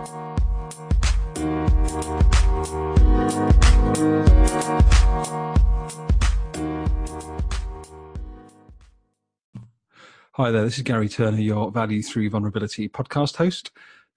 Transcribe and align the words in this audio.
Hi 0.00 0.06
there, 10.50 10.64
this 10.64 10.78
is 10.78 10.84
Garry 10.84 11.10
Turner, 11.10 11.36
your 11.36 11.70
Value 11.70 12.02
Through 12.02 12.30
Vulnerability 12.30 12.88
podcast 12.88 13.36
host. 13.36 13.72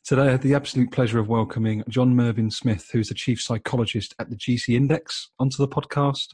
Today 0.05 0.21
I 0.21 0.31
had 0.31 0.41
the 0.41 0.53
absolute 0.53 0.89
pleasure 0.89 1.19
of 1.19 1.27
welcoming 1.27 1.83
John 1.89 2.15
Mervyn 2.15 2.49
Smith, 2.49 2.89
who's 2.93 3.09
the 3.09 3.13
Chief 3.13 3.41
Psychologist 3.41 4.15
at 4.19 4.29
the 4.29 4.37
GC 4.37 4.75
Index, 4.75 5.31
onto 5.37 5.57
the 5.57 5.67
podcast. 5.67 6.29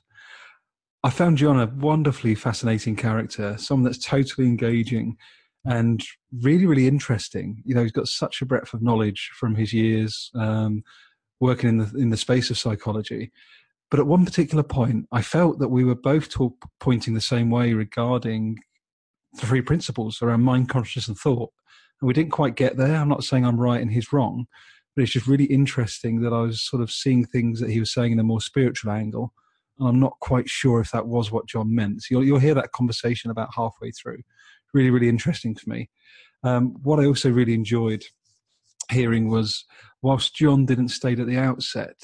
I 1.04 1.10
found 1.10 1.40
John 1.40 1.60
a 1.60 1.66
wonderfully 1.66 2.36
fascinating 2.36 2.96
character, 2.96 3.58
someone 3.58 3.86
that's 3.86 4.06
totally 4.06 4.46
engaging 4.46 5.18
and 5.66 6.04
really, 6.42 6.66
really 6.66 6.88
interesting. 6.88 7.62
You 7.66 7.76
know, 7.76 7.84
he's 7.84 7.92
got 7.92 8.08
such 8.08 8.42
a 8.42 8.46
breadth 8.46 8.74
of 8.74 8.82
knowledge 8.82 9.32
from 9.34 9.56
his 9.56 9.74
years 9.74 10.32
um, 10.36 10.84
working 11.40 11.70
in 11.70 11.78
the 11.78 11.92
in 11.98 12.10
the 12.10 12.18
space 12.18 12.50
of 12.50 12.58
psychology. 12.58 13.32
But 13.92 14.00
at 14.00 14.08
one 14.08 14.26
particular 14.26 14.64
point, 14.64 15.08
I 15.12 15.22
felt 15.22 15.60
that 15.60 15.70
we 15.70 15.84
were 15.84 15.96
both 15.96 16.30
talk, 16.30 16.54
pointing 16.80 17.16
the 17.16 17.22
same 17.22 17.50
way 17.50 17.74
regarding 17.74 18.60
the 19.34 19.48
three 19.48 19.62
principles 19.62 20.22
around 20.22 20.44
mind, 20.44 20.70
consciousness, 20.70 21.08
and 21.08 21.18
thought. 21.18 21.52
And 22.00 22.08
we 22.08 22.14
didn't 22.14 22.32
quite 22.32 22.56
get 22.56 22.78
there. 22.78 22.96
I'm 22.96 23.10
not 23.10 23.24
saying 23.24 23.46
I'm 23.46 23.60
right 23.60 23.82
and 23.82 23.92
he's 23.92 24.14
wrong, 24.14 24.46
but 24.96 25.02
it's 25.02 25.12
just 25.12 25.28
really 25.28 25.46
interesting 25.46 26.22
that 26.22 26.34
I 26.34 26.42
was 26.42 26.62
sort 26.62 26.84
of 26.84 26.92
seeing 26.92 27.26
things 27.26 27.60
that 27.60 27.72
he 27.72 27.80
was 27.80 27.92
saying 27.92 28.12
in 28.12 28.20
a 28.20 28.24
more 28.24 28.42
spiritual 28.42 28.92
angle. 28.92 29.34
And 29.80 29.88
I'm 29.88 30.00
not 30.00 30.20
quite 30.20 30.50
sure 30.50 30.82
if 30.82 30.92
that 30.92 31.08
was 31.08 31.32
what 31.32 31.48
John 31.48 31.74
meant. 31.74 32.04
So 32.04 32.08
you'll, 32.12 32.26
you'll 32.26 32.40
hear 32.40 32.54
that 32.54 32.74
conversation 32.74 33.32
about 33.32 33.50
halfway 33.56 33.92
through. 33.92 34.22
Really, 34.74 34.90
really 34.90 35.10
interesting 35.10 35.56
for 35.56 35.70
me. 35.70 35.90
Um, 36.44 36.76
what 36.84 37.00
I 37.00 37.06
also 37.06 37.30
really 37.30 37.54
enjoyed 37.54 38.04
hearing 38.92 39.30
was 39.30 39.66
whilst 40.02 40.36
John 40.36 40.66
didn't 40.66 40.90
state 40.90 41.20
at 41.20 41.28
the 41.28 41.38
outset 41.38 41.96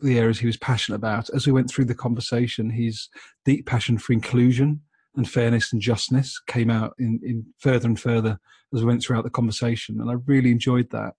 the 0.00 0.18
areas 0.18 0.38
he 0.38 0.46
was 0.46 0.56
passionate 0.56 0.96
about, 0.96 1.30
as 1.30 1.46
we 1.46 1.52
went 1.52 1.70
through 1.70 1.84
the 1.86 1.94
conversation, 1.94 2.70
his 2.70 3.08
deep 3.44 3.66
passion 3.66 3.98
for 3.98 4.12
inclusion 4.12 4.80
and 5.16 5.30
fairness 5.30 5.72
and 5.72 5.80
justness 5.80 6.40
came 6.46 6.70
out 6.70 6.94
in, 6.98 7.20
in 7.22 7.46
further 7.58 7.86
and 7.86 8.00
further 8.00 8.38
as 8.74 8.80
we 8.80 8.86
went 8.86 9.02
throughout 9.02 9.24
the 9.24 9.30
conversation. 9.30 10.00
And 10.00 10.10
I 10.10 10.14
really 10.26 10.50
enjoyed 10.50 10.90
that. 10.90 11.14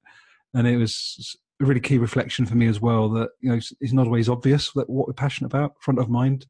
And 0.54 0.68
it 0.68 0.78
was 0.78 1.38
a 1.62 1.66
really 1.66 1.80
key 1.80 1.98
reflection 1.98 2.46
for 2.46 2.56
me 2.56 2.68
as 2.68 2.82
well 2.82 3.10
that, 3.12 3.30
you 3.40 3.50
know, 3.50 3.56
it's 3.56 3.94
not 3.94 4.08
always 4.08 4.28
obvious 4.28 4.72
that 4.74 4.90
what 4.90 5.08
we're 5.08 5.14
passionate 5.14 5.54
about, 5.54 5.76
front 5.80 6.00
of 6.00 6.10
mind. 6.10 6.46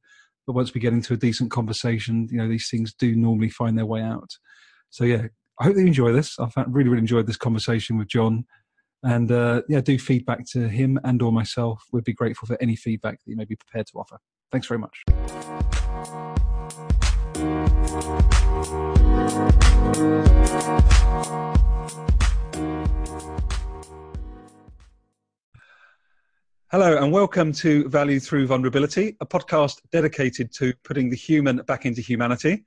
But 0.46 0.54
once 0.54 0.74
we 0.74 0.82
get 0.82 0.94
into 0.94 1.14
a 1.14 1.18
decent 1.18 1.52
conversation, 1.52 2.28
you 2.32 2.38
know, 2.38 2.48
these 2.48 2.70
things 2.70 2.94
do 2.94 3.16
normally 3.16 3.50
find 3.50 3.78
their 3.78 3.86
way 3.86 4.02
out. 4.02 4.30
So, 4.90 5.04
yeah, 5.04 5.28
I 5.60 5.64
hope 5.66 5.76
you 5.76 5.86
enjoy 5.86 6.12
this. 6.12 6.38
I 6.40 6.48
really, 6.68 6.90
really 6.90 7.02
enjoyed 7.02 7.28
this 7.28 7.38
conversation 7.38 7.98
with 7.98 8.08
John. 8.08 8.46
And 9.04 9.32
uh, 9.32 9.62
yeah, 9.70 9.82
do 9.82 10.00
feedback 10.00 10.46
to 10.52 10.68
him 10.68 11.00
and 11.04 11.22
or 11.22 11.32
myself. 11.32 11.84
We'd 11.92 12.04
be 12.04 12.14
grateful 12.14 12.48
for 12.48 12.58
any 12.60 12.76
feedback 12.76 13.20
that 13.24 13.30
you 13.30 13.38
may 13.38 13.46
be 13.46 13.56
prepared 13.56 13.88
to 13.88 14.00
offer. 14.00 14.18
Thanks 14.52 14.68
very 14.68 14.80
much. 14.80 15.04
Hello, 26.78 26.98
and 26.98 27.10
welcome 27.10 27.54
to 27.54 27.88
Value 27.88 28.20
Through 28.20 28.48
Vulnerability, 28.48 29.16
a 29.22 29.26
podcast 29.26 29.80
dedicated 29.94 30.52
to 30.56 30.74
putting 30.84 31.10
the 31.10 31.16
human 31.16 31.62
back 31.68 31.86
into 31.86 32.02
humanity. 32.02 32.66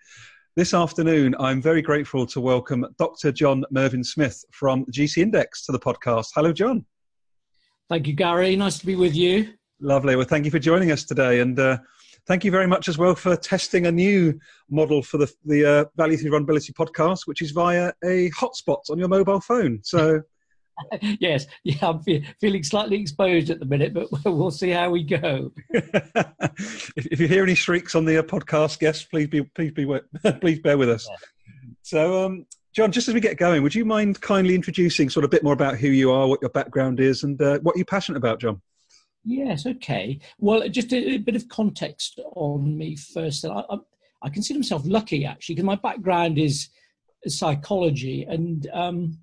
This 0.56 0.72
afternoon, 0.72 1.34
I'm 1.38 1.60
very 1.60 1.82
grateful 1.82 2.24
to 2.28 2.40
welcome 2.40 2.86
Dr. 2.98 3.32
John 3.32 3.66
Mervyn 3.70 4.02
Smith 4.02 4.42
from 4.50 4.86
GC 4.86 5.18
Index 5.18 5.66
to 5.66 5.72
the 5.72 5.78
podcast. 5.78 6.28
Hello, 6.34 6.54
John. 6.54 6.86
Thank 7.90 8.06
you, 8.06 8.14
Garry. 8.14 8.56
Nice 8.56 8.78
to 8.78 8.86
be 8.86 8.96
with 8.96 9.14
you. 9.14 9.52
Lovely. 9.78 10.16
Well, 10.16 10.24
thank 10.24 10.46
you 10.46 10.50
for 10.50 10.58
joining 10.58 10.90
us 10.90 11.04
today. 11.04 11.40
And 11.40 11.60
uh, 11.60 11.76
thank 12.26 12.46
you 12.46 12.50
very 12.50 12.66
much 12.66 12.88
as 12.88 12.96
well 12.96 13.14
for 13.14 13.36
testing 13.36 13.88
a 13.88 13.92
new 13.92 14.40
model 14.70 15.02
for 15.02 15.18
the, 15.18 15.30
the 15.44 15.66
uh, 15.66 15.84
Value 15.98 16.16
Through 16.16 16.30
Vulnerability 16.30 16.72
podcast, 16.72 17.26
which 17.26 17.42
is 17.42 17.50
via 17.50 17.92
a 18.02 18.30
hotspot 18.30 18.88
on 18.88 18.98
your 18.98 19.08
mobile 19.08 19.42
phone. 19.42 19.80
So, 19.82 20.22
yes, 21.20 21.46
yeah, 21.64 21.76
I'm 21.82 22.02
fe- 22.02 22.24
feeling 22.40 22.62
slightly 22.62 23.00
exposed 23.00 23.50
at 23.50 23.60
the 23.60 23.66
minute, 23.66 23.94
but 23.94 24.08
we'll 24.24 24.50
see 24.50 24.70
how 24.70 24.90
we 24.90 25.02
go. 25.02 25.52
if, 25.70 26.92
if, 26.96 27.20
you 27.20 27.28
hear 27.28 27.42
any 27.42 27.54
shrieks 27.54 27.94
on 27.94 28.04
the 28.04 28.18
uh, 28.18 28.22
podcast, 28.22 28.78
guests, 28.78 29.04
please 29.04 29.26
be 29.26 29.42
please 29.42 29.72
be 29.72 29.86
please 30.40 30.58
bear 30.60 30.78
with 30.78 30.90
us. 30.90 31.08
So, 31.82 32.24
um, 32.24 32.46
John, 32.74 32.92
just 32.92 33.08
as 33.08 33.14
we 33.14 33.20
get 33.20 33.38
going, 33.38 33.62
would 33.62 33.74
you 33.74 33.84
mind 33.84 34.20
kindly 34.20 34.54
introducing 34.54 35.10
sort 35.10 35.24
of 35.24 35.28
a 35.28 35.32
bit 35.32 35.42
more 35.42 35.52
about 35.52 35.78
who 35.78 35.88
you 35.88 36.10
are, 36.10 36.28
what 36.28 36.40
your 36.40 36.50
background 36.50 37.00
is, 37.00 37.22
and 37.24 37.40
uh, 37.40 37.58
what 37.60 37.76
you're 37.76 37.84
passionate 37.84 38.18
about, 38.18 38.40
John? 38.40 38.60
Yes, 39.24 39.66
okay. 39.66 40.20
Well, 40.38 40.68
just 40.68 40.92
a, 40.92 41.14
a 41.14 41.18
bit 41.18 41.36
of 41.36 41.48
context 41.48 42.20
on 42.34 42.76
me 42.76 42.96
first. 42.96 43.44
I, 43.44 43.62
I, 43.68 43.76
I 44.22 44.28
consider 44.28 44.58
myself 44.58 44.82
lucky 44.84 45.24
actually 45.24 45.56
because 45.56 45.66
my 45.66 45.76
background 45.76 46.38
is 46.38 46.68
psychology, 47.26 48.24
and 48.24 48.68
um, 48.72 49.18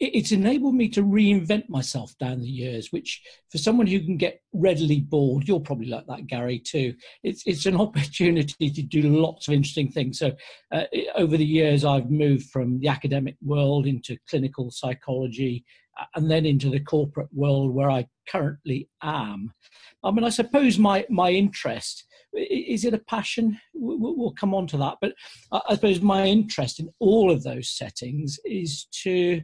it's 0.00 0.32
enabled 0.32 0.74
me 0.74 0.88
to 0.90 1.02
reinvent 1.02 1.68
myself 1.68 2.16
down 2.18 2.40
the 2.40 2.48
years. 2.48 2.92
Which, 2.92 3.22
for 3.50 3.58
someone 3.58 3.86
who 3.86 4.00
can 4.00 4.16
get 4.16 4.40
readily 4.52 5.00
bored, 5.00 5.46
you're 5.48 5.60
probably 5.60 5.88
like 5.88 6.06
that, 6.06 6.26
Garry, 6.26 6.58
too. 6.58 6.94
It's 7.22 7.42
it's 7.46 7.66
an 7.66 7.76
opportunity 7.80 8.70
to 8.70 8.82
do 8.82 9.02
lots 9.02 9.48
of 9.48 9.54
interesting 9.54 9.90
things. 9.90 10.18
So, 10.18 10.32
uh, 10.72 10.84
over 11.16 11.36
the 11.36 11.44
years, 11.44 11.84
I've 11.84 12.10
moved 12.10 12.50
from 12.50 12.78
the 12.80 12.88
academic 12.88 13.36
world 13.42 13.86
into 13.86 14.18
clinical 14.28 14.70
psychology 14.70 15.64
and 16.14 16.30
then 16.30 16.46
into 16.46 16.70
the 16.70 16.80
corporate 16.80 17.28
world 17.32 17.74
where 17.74 17.90
I 17.90 18.06
currently 18.28 18.88
am. 19.02 19.52
I 20.04 20.12
mean, 20.12 20.24
I 20.24 20.28
suppose 20.28 20.78
my 20.78 21.04
my 21.10 21.30
interest 21.30 22.04
is 22.34 22.84
it 22.84 22.94
a 22.94 22.98
passion? 22.98 23.58
We'll 23.74 24.34
come 24.38 24.54
on 24.54 24.66
to 24.68 24.76
that, 24.78 24.98
but 25.00 25.14
I 25.50 25.74
suppose 25.74 26.00
my 26.00 26.26
interest 26.26 26.78
in 26.78 26.88
all 26.98 27.30
of 27.30 27.42
those 27.42 27.70
settings 27.70 28.38
is 28.44 28.86
to 29.02 29.42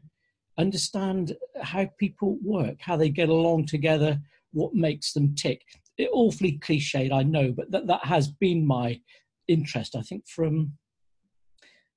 understand 0.59 1.37
how 1.63 1.89
people 1.99 2.39
work, 2.43 2.77
how 2.81 2.97
they 2.97 3.09
get 3.09 3.29
along 3.29 3.67
together, 3.67 4.21
what 4.53 4.75
makes 4.75 5.13
them 5.13 5.35
tick. 5.35 5.63
It, 5.97 6.11
awfully 6.13 6.59
cliched, 6.59 7.13
I 7.13 7.23
know, 7.23 7.53
but 7.53 7.71
that 7.71 7.87
that 7.87 8.05
has 8.05 8.29
been 8.29 8.67
my 8.67 9.01
interest. 9.49 9.95
I 9.97 10.03
think 10.03 10.27
from 10.27 10.73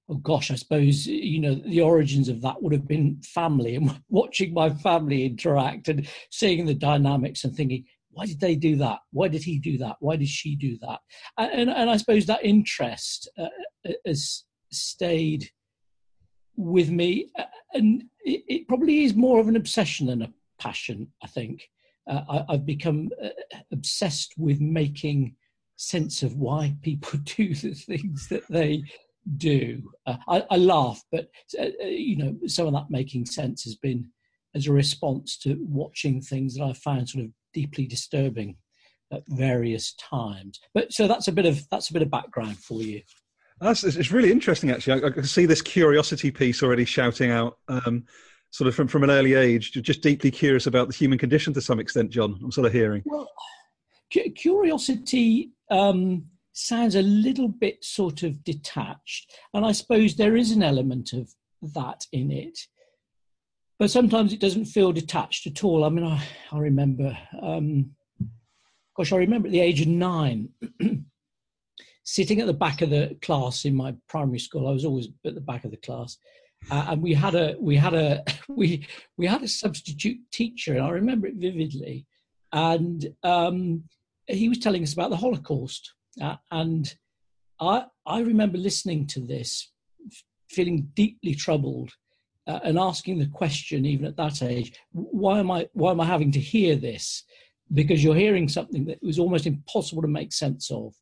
oh 0.09 0.16
gosh, 0.16 0.51
I 0.51 0.56
suppose 0.56 1.07
you 1.07 1.40
know 1.40 1.56
the 1.56 1.81
origins 1.81 2.29
of 2.29 2.41
that 2.41 2.62
would 2.62 2.73
have 2.73 2.88
been 2.88 3.22
family 3.23 3.75
and 3.75 4.01
watching 4.09 4.53
my 4.53 4.69
family 4.69 5.25
interact 5.25 5.88
and 5.88 6.07
seeing 6.31 6.66
the 6.66 6.74
dynamics 6.74 7.44
and 7.44 7.56
thinking, 7.56 7.85
why 8.12 8.25
did 8.25 8.39
they 8.39 8.56
do 8.56 8.75
that? 8.78 9.00
Why 9.12 9.28
did 9.28 9.44
he 9.44 9.59
do 9.59 9.78
that? 9.79 9.97
Why 10.00 10.16
did 10.16 10.29
she 10.29 10.56
do 10.56 10.78
that? 10.81 11.00
And 11.38 11.69
and 11.69 11.89
I 11.89 11.97
suppose 11.97 12.25
that 12.25 12.44
interest 12.44 13.29
uh, 13.38 13.50
uh 13.88 13.94
has 14.06 14.44
stayed 14.72 15.50
with 16.57 16.90
me, 16.90 17.29
uh, 17.38 17.44
and 17.73 18.03
it, 18.19 18.68
probably 18.68 19.03
is 19.03 19.16
more 19.16 19.40
of 19.40 19.47
an 19.47 19.56
obsession 19.56 20.07
than 20.07 20.23
a 20.23 20.34
passion. 20.59 21.07
I 21.23 21.28
think 21.28 21.69
uh, 22.09 22.44
I, 22.50 22.53
have 22.53 22.66
become 22.66 23.09
uh, 23.23 23.29
obsessed 23.72 24.34
with 24.38 24.59
making 24.59 25.35
sense 25.78 26.23
of 26.23 26.35
why 26.35 26.75
people 26.81 27.19
do 27.23 27.53
the 27.53 27.73
things 27.73 28.28
that 28.29 28.47
they 28.50 28.84
do. 29.38 29.81
Uh, 30.06 30.18
I, 30.28 30.44
I, 30.50 30.57
laugh, 30.57 31.01
but 31.12 31.29
uh, 31.59 31.68
uh, 31.81 31.85
you 31.85 32.18
know, 32.18 32.35
some 32.47 32.68
of 32.68 32.74
that 32.74 32.89
making 32.89 33.25
sense 33.25 33.63
has 33.63 33.75
been 33.75 34.09
as 34.56 34.68
a 34.68 34.74
response 34.74 35.38
to 35.39 35.57
watching 35.62 36.22
things 36.22 36.56
that 36.56 36.63
I 36.63 36.74
found 36.74 37.09
sort 37.09 37.25
of 37.25 37.31
deeply 37.53 37.85
disturbing 37.85 38.57
at 39.12 39.24
various 39.28 39.94
times. 39.95 40.59
But 40.74 40.91
so 40.91 41.07
that's 41.07 41.28
a 41.28 41.31
bit 41.31 41.45
of 41.45 41.62
that's 41.69 41.89
a 41.89 41.94
bit 41.94 42.01
of 42.01 42.09
background 42.09 42.57
for 42.57 42.81
you. 42.81 43.01
That's 43.59 43.84
it's 43.84 44.12
really 44.12 44.31
interesting 44.31 44.72
actually. 44.72 45.03
I, 45.03 45.07
I 45.07 45.12
can 45.12 45.23
see 45.23 45.45
this 45.45 45.62
curiosity 45.62 46.31
piece 46.31 46.62
already 46.62 46.85
shouting 46.85 47.31
out. 47.31 47.57
Um, 47.68 48.06
sort 48.51 48.68
of 48.68 48.75
from, 48.75 48.88
from 48.88 49.03
an 49.03 49.12
early 49.12 49.34
age, 49.34 49.72
just 49.72 50.01
deeply 50.01 50.31
curious 50.31 50.68
about 50.68 50.88
the 50.88 50.94
human 50.94 51.18
condition 51.18 51.54
to 51.54 51.62
some 51.62 51.80
extent, 51.80 52.09
John. 52.09 52.39
I'm 52.42 52.51
sort 52.51 52.65
of 52.65 52.74
hearing. 52.74 53.04
Well, 53.06 53.30
curiosity 54.36 55.51
um, 55.69 56.25
sounds 56.54 56.95
a 56.95 57.01
little 57.01 57.50
bit 57.50 57.83
sort 57.83 58.24
of 58.24 58.44
detached. 58.44 59.31
And 59.54 59.65
I 59.65 59.71
suppose 59.71 60.15
there 60.15 60.36
is 60.36 60.51
an 60.51 60.63
element 60.63 61.13
of 61.13 61.30
that 61.74 62.06
in 62.12 62.31
it. 62.31 62.57
But 63.80 63.92
sometimes 63.92 64.33
it 64.33 64.39
doesn't 64.39 64.65
feel 64.65 64.92
detached 64.92 65.45
at 65.45 65.63
all. 65.63 65.83
I 65.83 65.89
mean, 65.89 66.06
I, 66.06 66.24
I 66.51 66.57
remember, 66.57 67.15
um, 67.39 67.92
gosh, 68.95 69.13
I 69.13 69.18
remember 69.18 69.48
at 69.48 69.51
the 69.51 69.62
age 69.62 69.81
of 69.81 69.88
nine, 69.88 70.50
sitting 72.07 72.39
at 72.39 72.48
the 72.48 72.54
back 72.54 72.81
of 72.81 72.89
the 72.89 73.18
class 73.21 73.65
in 73.65 73.75
my 73.75 73.94
primary 74.07 74.39
school. 74.39 74.68
I 74.68 74.71
was 74.71 74.86
always 74.86 75.09
at 75.25 75.36
the 75.36 75.42
back 75.42 75.65
of 75.65 75.71
the 75.71 75.77
class. 75.77 76.18
Uh, 76.71 76.86
and 76.89 77.01
we 77.04 77.13
had 77.13 77.36
a 77.36 77.56
we 77.59 77.75
had 77.75 77.94
a 77.94 78.24
we 78.48 78.88
we 79.18 79.27
had 79.27 79.44
a 79.44 79.48
substitute 79.48 80.18
teacher 80.31 80.74
and 80.74 80.83
i 80.83 80.89
remember 80.89 81.27
it 81.27 81.36
vividly 81.36 82.04
and 82.51 83.13
um, 83.21 83.83
he 84.25 84.50
was 84.50 84.57
telling 84.57 84.81
us 84.81 84.94
about 84.94 85.12
the 85.12 85.15
holocaust 85.15 85.94
uh, 86.19 86.36
and 86.50 86.95
I, 87.59 87.86
I 88.06 88.19
remember 88.19 88.57
listening 88.57 89.07
to 89.07 89.19
this, 89.19 89.71
feeling 90.50 90.89
deeply 90.94 91.36
troubled 91.36 91.92
uh, 92.45 92.60
and 92.63 92.77
asking 92.77 93.19
the 93.19 93.27
question, 93.27 93.86
even 93.86 94.06
at 94.06 94.18
that 94.18 94.42
age, 94.42 94.74
why 94.92 95.39
am 95.39 95.51
I 95.51 95.68
why 95.74 95.92
am 95.92 96.00
I 96.00 96.06
having 96.06 96.31
to 96.33 96.39
hear 96.39 96.75
this? 96.75 97.24
Because 97.74 98.03
you're 98.03 98.15
hearing 98.15 98.48
something 98.48 98.86
that 98.86 99.01
was 99.01 99.19
almost 99.19 99.45
impossible 99.45 100.01
to 100.01 100.07
make 100.07 100.31
sense 100.31 100.71
of, 100.71 100.94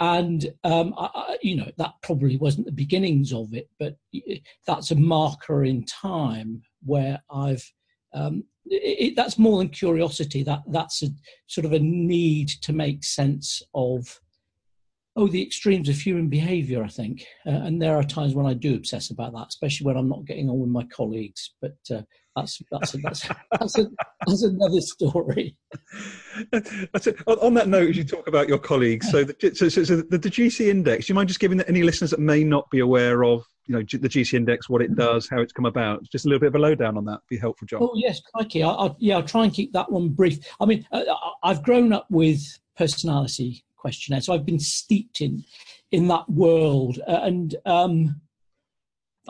and 0.00 0.50
um, 0.64 0.94
I, 0.96 1.36
you 1.42 1.56
know 1.56 1.70
that 1.76 1.92
probably 2.02 2.38
wasn't 2.38 2.66
the 2.66 2.72
beginnings 2.72 3.32
of 3.32 3.52
it, 3.52 3.68
but 3.78 3.96
that's 4.66 4.90
a 4.90 4.96
marker 4.96 5.64
in 5.64 5.84
time 5.84 6.62
where 6.82 7.22
I've 7.30 7.70
um, 8.14 8.44
it, 8.66 9.14
that's 9.14 9.38
more 9.38 9.58
than 9.58 9.68
curiosity. 9.68 10.42
That 10.42 10.62
that's 10.68 11.02
a 11.02 11.08
sort 11.46 11.66
of 11.66 11.72
a 11.72 11.78
need 11.78 12.48
to 12.62 12.72
make 12.72 13.04
sense 13.04 13.62
of 13.74 14.20
oh 15.16 15.28
the 15.28 15.42
extremes 15.42 15.90
of 15.90 16.00
human 16.00 16.28
behaviour. 16.28 16.82
I 16.82 16.88
think, 16.88 17.26
uh, 17.46 17.50
and 17.50 17.80
there 17.80 17.96
are 17.96 18.02
times 18.02 18.34
when 18.34 18.46
I 18.46 18.54
do 18.54 18.74
obsess 18.74 19.10
about 19.10 19.34
that, 19.34 19.48
especially 19.48 19.86
when 19.86 19.98
I'm 19.98 20.08
not 20.08 20.24
getting 20.24 20.48
on 20.48 20.58
with 20.60 20.70
my 20.70 20.84
colleagues. 20.84 21.54
But 21.60 21.76
uh, 21.90 22.02
that's 22.36 22.62
that's 22.70 22.92
that's, 22.92 23.28
that's, 23.52 23.78
a, 23.78 23.90
that's 24.26 24.42
another 24.42 24.80
story. 24.80 25.56
That's. 26.52 27.08
On 27.26 27.54
that 27.54 27.68
note, 27.68 27.90
as 27.90 27.96
you 27.96 28.04
talk 28.04 28.28
about 28.28 28.48
your 28.48 28.58
colleagues, 28.58 29.10
so 29.10 29.24
the, 29.24 29.34
so, 29.54 29.68
so, 29.68 29.84
so 29.84 29.96
the, 29.96 30.18
the 30.18 30.30
GC 30.30 30.68
index. 30.68 31.06
Do 31.06 31.10
you 31.10 31.14
mind 31.14 31.28
just 31.28 31.40
giving 31.40 31.60
any 31.62 31.82
listeners 31.82 32.10
that 32.10 32.20
may 32.20 32.44
not 32.44 32.70
be 32.70 32.78
aware 32.80 33.24
of 33.24 33.44
you 33.70 33.76
know 33.76 33.82
the 33.82 34.08
GC 34.08 34.34
index, 34.34 34.68
what 34.68 34.82
it 34.82 34.96
does, 34.96 35.28
how 35.28 35.40
it's 35.40 35.52
come 35.52 35.66
about. 35.66 36.02
Just 36.10 36.24
a 36.24 36.28
little 36.28 36.40
bit 36.40 36.48
of 36.48 36.56
a 36.56 36.58
lowdown 36.58 36.96
on 36.96 37.04
that 37.04 37.20
be 37.28 37.38
helpful, 37.38 37.66
John. 37.68 37.80
Oh 37.82 37.92
yes, 37.94 38.20
crikey. 38.20 38.64
I, 38.64 38.70
I, 38.70 38.94
yeah, 38.98 39.16
I'll 39.16 39.22
try 39.22 39.44
and 39.44 39.54
keep 39.54 39.72
that 39.74 39.90
one 39.90 40.08
brief. 40.08 40.38
I 40.58 40.66
mean, 40.66 40.84
uh, 40.90 41.02
I've 41.44 41.62
grown 41.62 41.92
up 41.92 42.06
with 42.10 42.42
personality 42.76 43.64
questionnaire, 43.76 44.22
so 44.22 44.34
I've 44.34 44.44
been 44.44 44.58
steeped 44.58 45.20
in 45.20 45.44
in 45.92 46.08
that 46.08 46.28
world, 46.28 46.98
uh, 47.06 47.20
and 47.22 47.54
um, 47.64 48.20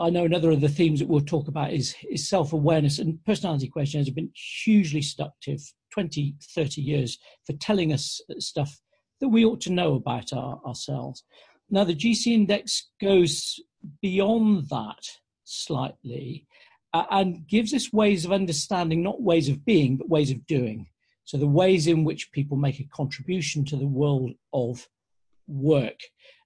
I 0.01 0.09
know 0.09 0.25
another 0.25 0.51
of 0.51 0.61
the 0.61 0.69
themes 0.69 0.99
that 0.99 1.07
we'll 1.07 1.21
talk 1.21 1.47
about 1.47 1.73
is 1.73 1.95
is 2.09 2.27
self 2.27 2.53
awareness 2.53 2.99
and 2.99 3.23
personality 3.23 3.67
questionnaires 3.67 4.07
have 4.07 4.15
been 4.15 4.31
hugely 4.33 5.01
seductive 5.01 5.61
20, 5.93 6.35
30 6.55 6.81
years 6.81 7.19
for 7.45 7.53
telling 7.53 7.93
us 7.93 8.21
stuff 8.39 8.79
that 9.19 9.29
we 9.29 9.45
ought 9.45 9.61
to 9.61 9.71
know 9.71 9.93
about 9.93 10.33
our, 10.33 10.59
ourselves. 10.65 11.23
Now, 11.69 11.83
the 11.83 11.95
GC 11.95 12.27
index 12.27 12.89
goes 12.99 13.59
beyond 14.01 14.69
that 14.69 15.05
slightly 15.43 16.47
uh, 16.93 17.05
and 17.11 17.47
gives 17.47 17.73
us 17.73 17.93
ways 17.93 18.25
of 18.25 18.31
understanding, 18.31 19.03
not 19.03 19.21
ways 19.21 19.47
of 19.49 19.63
being, 19.63 19.97
but 19.97 20.09
ways 20.09 20.31
of 20.31 20.45
doing. 20.47 20.87
So, 21.25 21.37
the 21.37 21.47
ways 21.47 21.87
in 21.87 22.03
which 22.03 22.31
people 22.31 22.57
make 22.57 22.79
a 22.79 22.85
contribution 22.85 23.63
to 23.65 23.77
the 23.77 23.87
world 23.87 24.31
of 24.53 24.87
work. 25.47 25.99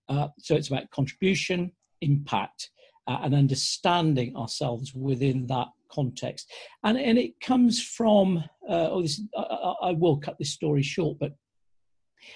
Uh, 0.09 0.27
so, 0.39 0.55
it's 0.55 0.67
about 0.67 0.91
contribution, 0.91 1.71
impact, 2.01 2.69
uh, 3.07 3.19
and 3.23 3.35
understanding 3.35 4.35
ourselves 4.35 4.93
within 4.93 5.47
that 5.47 5.67
context. 5.91 6.51
And, 6.83 6.97
and 6.97 7.17
it 7.17 7.39
comes 7.39 7.81
from, 7.81 8.37
uh, 8.69 8.89
oh, 8.89 9.01
this, 9.01 9.21
I, 9.37 9.73
I, 9.83 9.91
will 9.91 10.17
cut 10.17 10.37
this 10.39 10.51
story 10.51 10.81
short, 10.81 11.17
but 11.19 11.35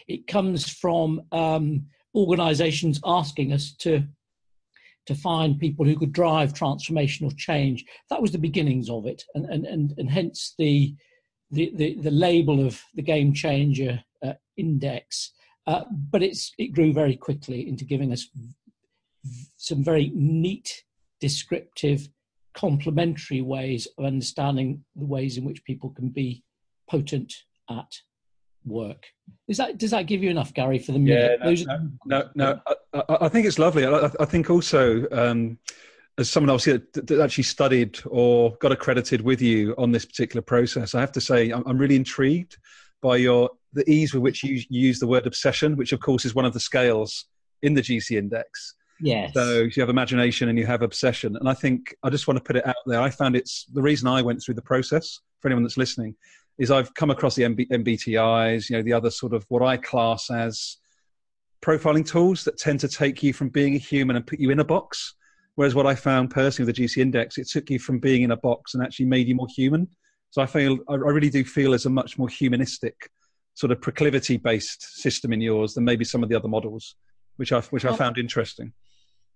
it 0.07 0.27
comes 0.27 0.69
from 0.69 1.21
um, 1.31 1.85
organizations 2.15 2.99
asking 3.05 3.53
us 3.53 3.73
to 3.79 4.03
to 5.05 5.15
find 5.15 5.57
people 5.57 5.85
who 5.85 5.97
could 5.97 6.13
drive 6.13 6.53
transformational 6.53 7.35
change. 7.35 7.83
That 8.11 8.21
was 8.21 8.31
the 8.31 8.37
beginnings 8.37 8.91
of 8.91 9.07
it, 9.07 9.23
and 9.33 9.45
and 9.45 9.65
and, 9.65 9.93
and 9.97 10.09
hence 10.09 10.53
the, 10.59 10.95
the 11.49 11.71
the 11.75 11.95
the 11.95 12.11
label 12.11 12.63
of 12.63 12.79
the 12.93 13.01
game 13.01 13.33
changer 13.33 14.03
uh, 14.23 14.33
index. 14.55 15.31
Uh, 15.65 15.83
but 16.11 16.21
it's 16.21 16.53
it 16.59 16.73
grew 16.73 16.93
very 16.93 17.15
quickly 17.15 17.67
into 17.67 17.85
giving 17.85 18.11
us 18.11 18.27
some 19.57 19.83
very 19.83 20.11
neat, 20.13 20.83
descriptive, 21.19 22.09
complementary 22.53 23.41
ways 23.41 23.87
of 23.97 24.05
understanding 24.05 24.83
the 24.95 25.05
ways 25.05 25.37
in 25.37 25.45
which 25.45 25.63
people 25.63 25.89
can 25.91 26.09
be 26.09 26.43
potent 26.89 27.33
at 27.69 27.91
work. 28.65 29.05
Is 29.47 29.57
that 29.57 29.77
does 29.77 29.91
that 29.91 30.07
give 30.07 30.23
you 30.23 30.29
enough, 30.29 30.53
Garry, 30.53 30.79
for 30.79 30.91
the 30.91 30.99
minute? 30.99 31.39
Yeah, 31.41 31.65
no, 31.65 31.89
no, 32.05 32.29
no, 32.35 32.59
no 32.63 32.75
I, 32.93 33.25
I, 33.25 33.29
think 33.29 33.45
it's 33.45 33.59
lovely. 33.59 33.85
I, 33.85 34.09
I 34.19 34.25
think 34.25 34.49
also 34.49 35.05
um, 35.11 35.57
as 36.17 36.29
someone 36.29 36.49
else 36.49 36.65
that, 36.65 36.91
that, 36.93 37.21
actually 37.21 37.45
studied 37.45 37.99
or 38.05 38.55
got 38.59 38.71
accredited 38.71 39.21
with 39.21 39.41
you 39.41 39.73
on 39.77 39.91
this 39.91 40.05
particular 40.05 40.41
process, 40.41 40.93
I 40.93 40.99
have 40.99 41.11
to 41.13 41.21
say 41.21 41.51
I'm, 41.51 41.63
I'm 41.65 41.77
really 41.77 41.95
intrigued 41.95 42.57
by 43.01 43.17
your 43.17 43.49
the 43.73 43.89
ease 43.89 44.13
with 44.13 44.23
which 44.23 44.43
you 44.43 44.61
use 44.69 44.99
the 44.99 45.07
word 45.07 45.27
obsession, 45.27 45.77
which 45.77 45.93
of 45.93 45.99
course 45.99 46.25
is 46.25 46.35
one 46.35 46.45
of 46.45 46.53
the 46.53 46.59
scales 46.59 47.25
in 47.61 47.73
the 47.73 47.81
GC 47.81 48.17
index. 48.17 48.75
Yes. 49.01 49.33
So 49.33 49.61
you 49.61 49.81
have 49.81 49.89
imagination 49.89 50.49
and 50.49 50.57
you 50.57 50.65
have 50.65 50.81
obsession, 50.81 51.35
and 51.37 51.47
I 51.47 51.53
think 51.53 51.95
I 52.03 52.09
just 52.09 52.27
want 52.27 52.37
to 52.37 52.43
put 52.43 52.55
it 52.55 52.67
out 52.67 52.75
there. 52.85 53.01
I 53.01 53.09
found 53.09 53.35
it's 53.35 53.65
the 53.73 53.81
reason 53.81 54.07
I 54.07 54.21
went 54.21 54.43
through 54.43 54.55
the 54.55 54.61
process 54.61 55.19
for 55.39 55.47
anyone 55.47 55.63
that's 55.63 55.77
listening 55.77 56.15
is 56.57 56.71
I've 56.71 56.93
come 56.93 57.09
across 57.09 57.35
the 57.35 57.43
MB, 57.43 57.69
MBTIs, 57.69 58.69
you 58.69 58.75
know, 58.75 58.83
the 58.83 58.93
other 58.93 59.09
sort 59.09 59.33
of 59.33 59.45
what 59.47 59.63
I 59.63 59.77
class 59.77 60.29
as 60.29 60.77
profiling 61.61 62.05
tools 62.05 62.43
that 62.43 62.57
tend 62.57 62.81
to 62.81 62.87
take 62.87 63.23
you 63.23 63.33
from 63.33 63.49
being 63.49 63.75
a 63.75 63.79
human 63.79 64.17
and 64.17 64.27
put 64.27 64.39
you 64.39 64.49
in 64.49 64.59
a 64.59 64.65
box. 64.65 65.15
Whereas 65.55 65.75
what 65.75 65.85
I 65.85 65.95
found 65.95 66.31
personally 66.31 66.67
with 66.67 66.75
the 66.75 66.83
GC 66.83 66.97
Index, 66.97 67.37
it 67.37 67.47
took 67.47 67.69
you 67.69 67.79
from 67.79 67.99
being 67.99 68.23
in 68.23 68.31
a 68.31 68.37
box 68.37 68.73
and 68.73 68.83
actually 68.83 69.07
made 69.07 69.27
you 69.27 69.35
more 69.35 69.47
human. 69.53 69.87
So 70.31 70.41
I 70.41 70.45
feel 70.45 70.77
I 70.87 70.95
really 70.95 71.29
do 71.29 71.43
feel 71.43 71.71
there's 71.71 71.85
a 71.85 71.89
much 71.89 72.17
more 72.17 72.29
humanistic 72.29 73.09
sort 73.55 73.71
of 73.71 73.81
proclivity 73.81 74.37
based 74.37 75.01
system 75.01 75.33
in 75.33 75.41
yours 75.41 75.73
than 75.73 75.83
maybe 75.83 76.05
some 76.05 76.23
of 76.23 76.29
the 76.29 76.35
other 76.35 76.47
models, 76.47 76.95
which 77.37 77.51
I 77.51 77.61
which 77.61 77.83
I 77.83 77.95
found 77.95 78.17
interesting. 78.17 78.73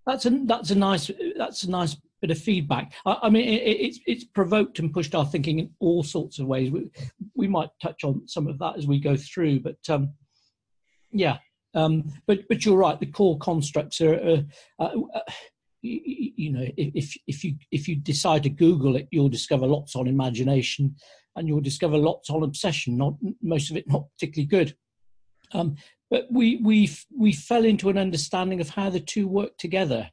That's 0.06 0.26
a 0.26 0.30
that's 0.44 0.70
a 0.70 0.74
nice 0.74 1.10
that's 1.36 1.62
a 1.62 1.70
nice 1.70 1.96
bit 2.20 2.30
of 2.30 2.38
feedback. 2.38 2.92
I, 3.06 3.18
I 3.24 3.30
mean, 3.30 3.46
it, 3.46 3.62
it's 3.62 3.98
it's 4.06 4.24
provoked 4.24 4.78
and 4.78 4.92
pushed 4.92 5.14
our 5.14 5.24
thinking 5.24 5.58
in 5.58 5.70
all 5.80 6.02
sorts 6.02 6.38
of 6.38 6.46
ways. 6.46 6.70
We, 6.70 6.90
we 7.34 7.48
might 7.48 7.70
touch 7.82 8.04
on 8.04 8.26
some 8.26 8.46
of 8.46 8.58
that 8.58 8.76
as 8.76 8.86
we 8.86 8.98
go 8.98 9.16
through, 9.16 9.60
but 9.60 9.78
um, 9.88 10.12
yeah. 11.10 11.38
Um, 11.74 12.12
but 12.26 12.40
but 12.48 12.64
you're 12.64 12.76
right. 12.76 12.98
The 13.00 13.06
core 13.06 13.38
constructs 13.38 14.00
are, 14.00 14.14
uh, 14.14 14.42
uh, 14.78 15.20
you, 15.82 16.32
you, 16.36 16.52
know, 16.52 16.66
if 16.76 17.16
if 17.26 17.42
you 17.42 17.56
if 17.72 17.88
you 17.88 17.96
decide 17.96 18.44
to 18.44 18.50
Google 18.50 18.96
it, 18.96 19.08
you'll 19.10 19.28
discover 19.28 19.66
lots 19.66 19.96
on 19.96 20.06
imagination, 20.06 20.94
and 21.36 21.48
you'll 21.48 21.60
discover 21.60 21.98
lots 21.98 22.30
on 22.30 22.42
obsession. 22.42 22.96
Not 22.96 23.14
most 23.42 23.70
of 23.70 23.76
it 23.76 23.88
not 23.88 24.04
particularly 24.12 24.46
good. 24.46 24.76
Um, 25.52 25.76
but 26.10 26.26
we 26.30 26.56
we 26.56 26.90
we 27.16 27.32
fell 27.32 27.64
into 27.64 27.88
an 27.88 27.98
understanding 27.98 28.60
of 28.60 28.70
how 28.70 28.90
the 28.90 29.00
two 29.00 29.26
work 29.26 29.56
together 29.58 30.10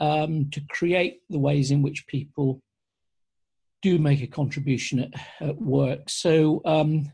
um, 0.00 0.50
to 0.50 0.60
create 0.70 1.20
the 1.30 1.38
ways 1.38 1.70
in 1.70 1.82
which 1.82 2.06
people 2.06 2.60
do 3.82 3.98
make 3.98 4.22
a 4.22 4.26
contribution 4.26 4.98
at, 5.00 5.48
at 5.48 5.60
work. 5.60 6.08
So 6.08 6.62
um, 6.64 7.12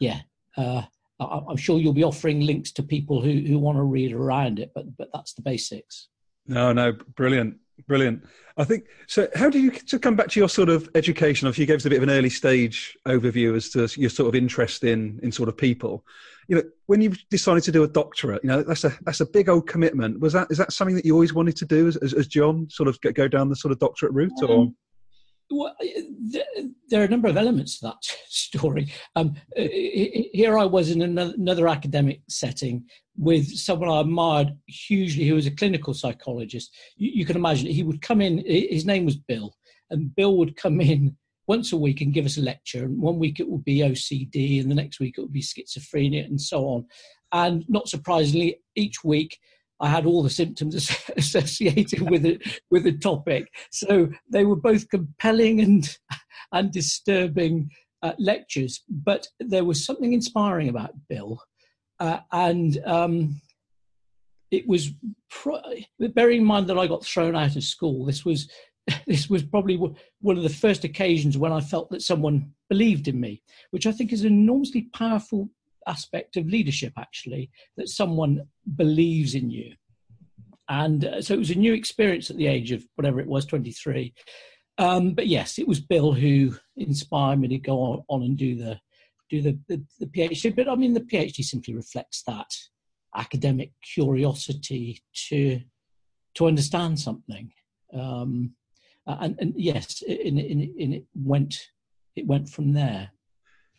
yeah, 0.00 0.20
uh, 0.56 0.82
I, 1.20 1.40
am 1.48 1.56
sure 1.56 1.78
you'll 1.78 1.92
be 1.92 2.04
offering 2.04 2.40
links 2.40 2.72
to 2.72 2.82
people 2.82 3.22
who 3.22 3.40
who 3.46 3.58
want 3.58 3.78
to 3.78 3.82
read 3.82 4.12
around 4.12 4.58
it, 4.58 4.72
but 4.74 4.96
but 4.96 5.08
that's 5.12 5.34
the 5.34 5.42
basics. 5.42 6.08
No, 6.46 6.72
no, 6.72 6.92
brilliant. 7.14 7.58
Brilliant. 7.86 8.24
I 8.56 8.64
think 8.64 8.86
so. 9.06 9.28
How 9.36 9.48
do 9.48 9.60
you 9.60 9.70
to 9.70 9.98
come 10.00 10.16
back 10.16 10.28
to 10.30 10.40
your 10.40 10.48
sort 10.48 10.68
of 10.68 10.90
education? 10.96 11.46
If 11.46 11.58
you 11.58 11.66
gave 11.66 11.76
us 11.76 11.84
a 11.84 11.90
bit 11.90 11.98
of 11.98 12.02
an 12.02 12.10
early 12.10 12.30
stage 12.30 12.98
overview 13.06 13.54
as 13.56 13.68
to 13.70 13.88
your 14.00 14.10
sort 14.10 14.28
of 14.28 14.34
interest 14.34 14.82
in 14.82 15.20
in 15.22 15.30
sort 15.30 15.48
of 15.48 15.56
people. 15.56 16.04
You 16.48 16.56
know, 16.56 16.62
when 16.86 17.00
you 17.00 17.12
decided 17.30 17.62
to 17.64 17.72
do 17.72 17.84
a 17.84 17.88
doctorate, 17.88 18.42
you 18.42 18.48
know 18.48 18.62
that's 18.62 18.84
a 18.84 18.92
that's 19.02 19.20
a 19.20 19.26
big 19.26 19.48
old 19.48 19.68
commitment. 19.68 20.20
Was 20.20 20.32
that 20.32 20.48
is 20.50 20.58
that 20.58 20.72
something 20.72 20.96
that 20.96 21.04
you 21.04 21.12
always 21.14 21.34
wanted 21.34 21.56
to 21.56 21.66
do 21.66 21.86
as, 21.88 21.96
as, 21.98 22.14
as 22.14 22.26
John, 22.26 22.68
sort 22.70 22.88
of 22.88 22.98
go 23.00 23.28
down 23.28 23.48
the 23.48 23.56
sort 23.56 23.72
of 23.72 23.78
doctorate 23.78 24.12
route, 24.12 24.32
or? 24.42 24.62
Um, 24.62 24.76
well, 25.50 25.74
eh, 25.82 26.02
there 26.88 27.00
are 27.00 27.04
a 27.04 27.08
number 27.08 27.28
of 27.28 27.36
elements 27.36 27.78
to 27.78 27.86
that 27.86 27.96
story. 28.28 28.92
Um, 29.16 29.34
eh, 29.56 29.68
eh, 29.72 30.22
here 30.32 30.58
I 30.58 30.64
was 30.64 30.90
in 30.90 31.02
another 31.02 31.68
academic 31.68 32.22
setting 32.28 32.84
with 33.16 33.48
someone 33.56 33.88
I 33.88 34.00
admired 34.00 34.56
hugely, 34.66 35.26
who 35.26 35.34
was 35.34 35.46
a 35.46 35.50
clinical 35.50 35.94
psychologist. 35.94 36.74
You, 36.96 37.10
you 37.14 37.26
can 37.26 37.36
imagine 37.36 37.70
he 37.70 37.82
would 37.82 38.02
come 38.02 38.20
in. 38.20 38.44
His 38.46 38.84
name 38.84 39.04
was 39.04 39.16
Bill, 39.16 39.54
and 39.90 40.14
Bill 40.14 40.36
would 40.36 40.56
come 40.56 40.80
in 40.80 41.16
once 41.48 41.72
a 41.72 41.76
week 41.76 42.00
and 42.00 42.12
give 42.12 42.26
us 42.26 42.36
a 42.36 42.42
lecture. 42.42 42.84
And 42.84 43.00
one 43.00 43.18
week 43.18 43.40
it 43.40 43.48
would 43.48 43.64
be 43.64 43.78
OCD, 43.78 44.60
and 44.60 44.70
the 44.70 44.74
next 44.74 45.00
week 45.00 45.14
it 45.16 45.22
would 45.22 45.32
be 45.32 45.42
schizophrenia, 45.42 46.24
and 46.24 46.40
so 46.40 46.66
on. 46.66 46.86
And 47.32 47.64
not 47.68 47.88
surprisingly, 47.88 48.60
each 48.76 49.02
week 49.02 49.38
I 49.80 49.88
had 49.88 50.06
all 50.06 50.22
the 50.22 50.30
symptoms 50.30 50.90
associated 51.16 52.08
with 52.10 52.24
it 52.26 52.42
with 52.70 52.84
the 52.84 52.96
topic. 52.98 53.48
So 53.70 54.08
they 54.30 54.44
were 54.44 54.56
both 54.56 54.88
compelling 54.90 55.60
and 55.60 55.98
and 56.52 56.70
disturbing 56.70 57.70
uh, 58.02 58.12
lectures, 58.18 58.82
but 58.88 59.26
there 59.40 59.64
was 59.64 59.84
something 59.84 60.12
inspiring 60.12 60.68
about 60.68 60.94
Bill, 61.08 61.42
uh, 61.98 62.20
and 62.30 62.78
um, 62.86 63.40
it 64.50 64.66
was 64.66 64.90
pro- 65.30 65.60
bearing 66.14 66.40
in 66.40 66.46
mind 66.46 66.68
that 66.68 66.78
I 66.78 66.86
got 66.86 67.04
thrown 67.04 67.36
out 67.36 67.56
of 67.56 67.64
school. 67.64 68.04
This 68.06 68.24
was 68.24 68.50
this 69.06 69.28
was 69.28 69.42
probably 69.42 69.76
one 69.76 70.36
of 70.36 70.42
the 70.42 70.48
first 70.48 70.84
occasions 70.84 71.38
when 71.38 71.52
I 71.52 71.60
felt 71.60 71.90
that 71.90 72.02
someone 72.02 72.52
believed 72.68 73.08
in 73.08 73.20
me, 73.20 73.42
which 73.70 73.86
I 73.86 73.92
think 73.92 74.12
is 74.12 74.22
an 74.22 74.32
enormously 74.32 74.88
powerful 74.92 75.48
aspect 75.86 76.36
of 76.36 76.46
leadership, 76.46 76.92
actually, 76.98 77.50
that 77.76 77.88
someone 77.88 78.42
believes 78.76 79.34
in 79.34 79.50
you. 79.50 79.74
And 80.68 81.04
uh, 81.04 81.22
so 81.22 81.34
it 81.34 81.38
was 81.38 81.50
a 81.50 81.54
new 81.54 81.72
experience 81.72 82.30
at 82.30 82.36
the 82.36 82.46
age 82.46 82.72
of 82.72 82.84
whatever 82.96 83.20
it 83.20 83.26
was, 83.26 83.46
23. 83.46 84.12
Um, 84.76 85.12
but 85.12 85.26
yes, 85.26 85.58
it 85.58 85.66
was 85.66 85.80
Bill 85.80 86.12
who 86.12 86.54
inspired 86.76 87.40
me 87.40 87.48
to 87.48 87.58
go 87.58 87.80
on, 87.80 88.04
on 88.08 88.22
and 88.22 88.36
do 88.36 88.54
the 88.54 88.78
do 89.30 89.42
the, 89.42 89.58
the, 89.68 89.82
the 90.00 90.06
PhD. 90.06 90.54
But 90.54 90.68
I 90.68 90.74
mean, 90.74 90.94
the 90.94 91.00
PhD 91.00 91.44
simply 91.44 91.74
reflects 91.74 92.22
that 92.26 92.46
academic 93.16 93.72
curiosity 93.82 95.02
to 95.28 95.60
to 96.34 96.46
understand 96.46 97.00
something. 97.00 97.50
Um, 97.92 98.54
Uh, 99.08 99.16
and, 99.22 99.36
and 99.40 99.54
yes, 99.56 100.02
in, 100.02 100.38
in, 100.38 100.74
in 100.78 100.92
it 100.92 101.04
went 101.14 101.56
it 102.14 102.26
went 102.26 102.48
from 102.48 102.74
there. 102.74 103.10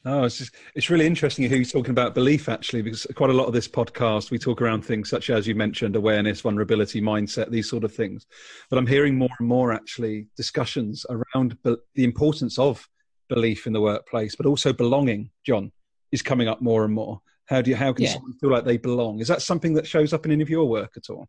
Oh, 0.05 0.23
it's 0.23 0.37
just, 0.37 0.55
it's 0.75 0.89
really 0.89 1.05
interesting 1.05 1.47
who 1.47 1.57
you're 1.57 1.65
talking 1.65 1.91
about 1.91 2.15
belief 2.15 2.49
actually, 2.49 2.81
because 2.81 3.05
quite 3.15 3.29
a 3.29 3.33
lot 3.33 3.47
of 3.47 3.53
this 3.53 3.67
podcast 3.67 4.31
we 4.31 4.39
talk 4.39 4.61
around 4.61 4.83
things 4.83 5.09
such 5.09 5.29
as 5.29 5.45
you 5.45 5.55
mentioned 5.55 5.95
awareness, 5.95 6.41
vulnerability, 6.41 7.01
mindset, 7.01 7.51
these 7.51 7.69
sort 7.69 7.83
of 7.83 7.93
things. 7.93 8.25
But 8.69 8.79
I'm 8.79 8.87
hearing 8.87 9.15
more 9.17 9.29
and 9.39 9.47
more 9.47 9.73
actually 9.73 10.27
discussions 10.35 11.05
around 11.09 11.61
be- 11.63 11.75
the 11.95 12.05
importance 12.05 12.57
of 12.57 12.87
belief 13.27 13.67
in 13.67 13.73
the 13.73 13.81
workplace, 13.81 14.35
but 14.35 14.47
also 14.47 14.73
belonging. 14.73 15.29
John 15.45 15.71
is 16.11 16.23
coming 16.23 16.47
up 16.47 16.61
more 16.61 16.85
and 16.85 16.93
more. 16.93 17.21
How 17.45 17.61
do 17.61 17.69
you 17.69 17.75
how 17.75 17.93
can 17.93 18.05
yeah. 18.05 18.13
someone 18.13 18.33
feel 18.39 18.49
like 18.49 18.65
they 18.65 18.77
belong? 18.77 19.19
Is 19.19 19.27
that 19.27 19.41
something 19.41 19.73
that 19.73 19.85
shows 19.85 20.13
up 20.13 20.25
in 20.25 20.31
any 20.31 20.41
of 20.41 20.49
your 20.49 20.65
work 20.65 20.93
at 20.95 21.09
all? 21.09 21.27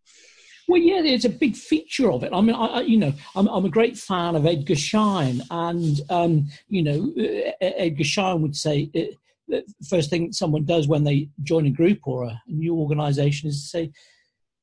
Well, 0.71 0.81
yeah, 0.81 1.03
it's 1.03 1.25
a 1.25 1.31
big 1.31 1.57
feature 1.57 2.13
of 2.13 2.23
it. 2.23 2.33
I 2.33 2.41
mean, 2.41 2.55
I, 2.55 2.83
you 2.83 2.97
know, 2.97 3.13
I'm, 3.35 3.49
I'm, 3.49 3.65
a 3.65 3.69
great 3.69 3.99
fan 3.99 4.37
of 4.37 4.47
Edgar 4.47 4.77
Schein, 4.77 5.43
and 5.51 6.01
um, 6.11 6.47
you 6.69 6.85
know, 6.85 7.13
Edgar 7.61 8.05
Schein 8.05 8.41
would 8.43 8.55
say 8.55 8.89
uh, 8.95 9.13
the 9.49 9.65
first 9.89 10.11
thing 10.11 10.33
someone 10.33 10.65
does 10.65 10.87
when 10.87 11.03
they 11.03 11.29
join 11.43 11.67
a 11.67 11.71
group 11.71 12.07
or 12.07 12.23
a 12.23 12.41
new 12.47 12.77
organisation 12.77 13.49
is 13.49 13.61
to 13.61 13.69
say 13.69 13.91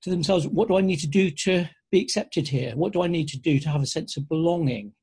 to 0.04 0.10
themselves, 0.10 0.48
"What 0.48 0.70
do 0.70 0.78
I 0.78 0.82
need 0.82 1.02
to 1.02 1.08
do 1.08 1.30
to 1.30 1.70
be 1.92 2.00
accepted 2.00 2.48
here? 2.48 2.72
What 2.78 2.94
do 2.94 3.02
I 3.02 3.08
need 3.08 3.28
to 3.28 3.38
do 3.38 3.60
to 3.60 3.68
have 3.68 3.82
a 3.82 3.86
sense 3.86 4.16
of 4.16 4.30
belonging?" 4.30 4.94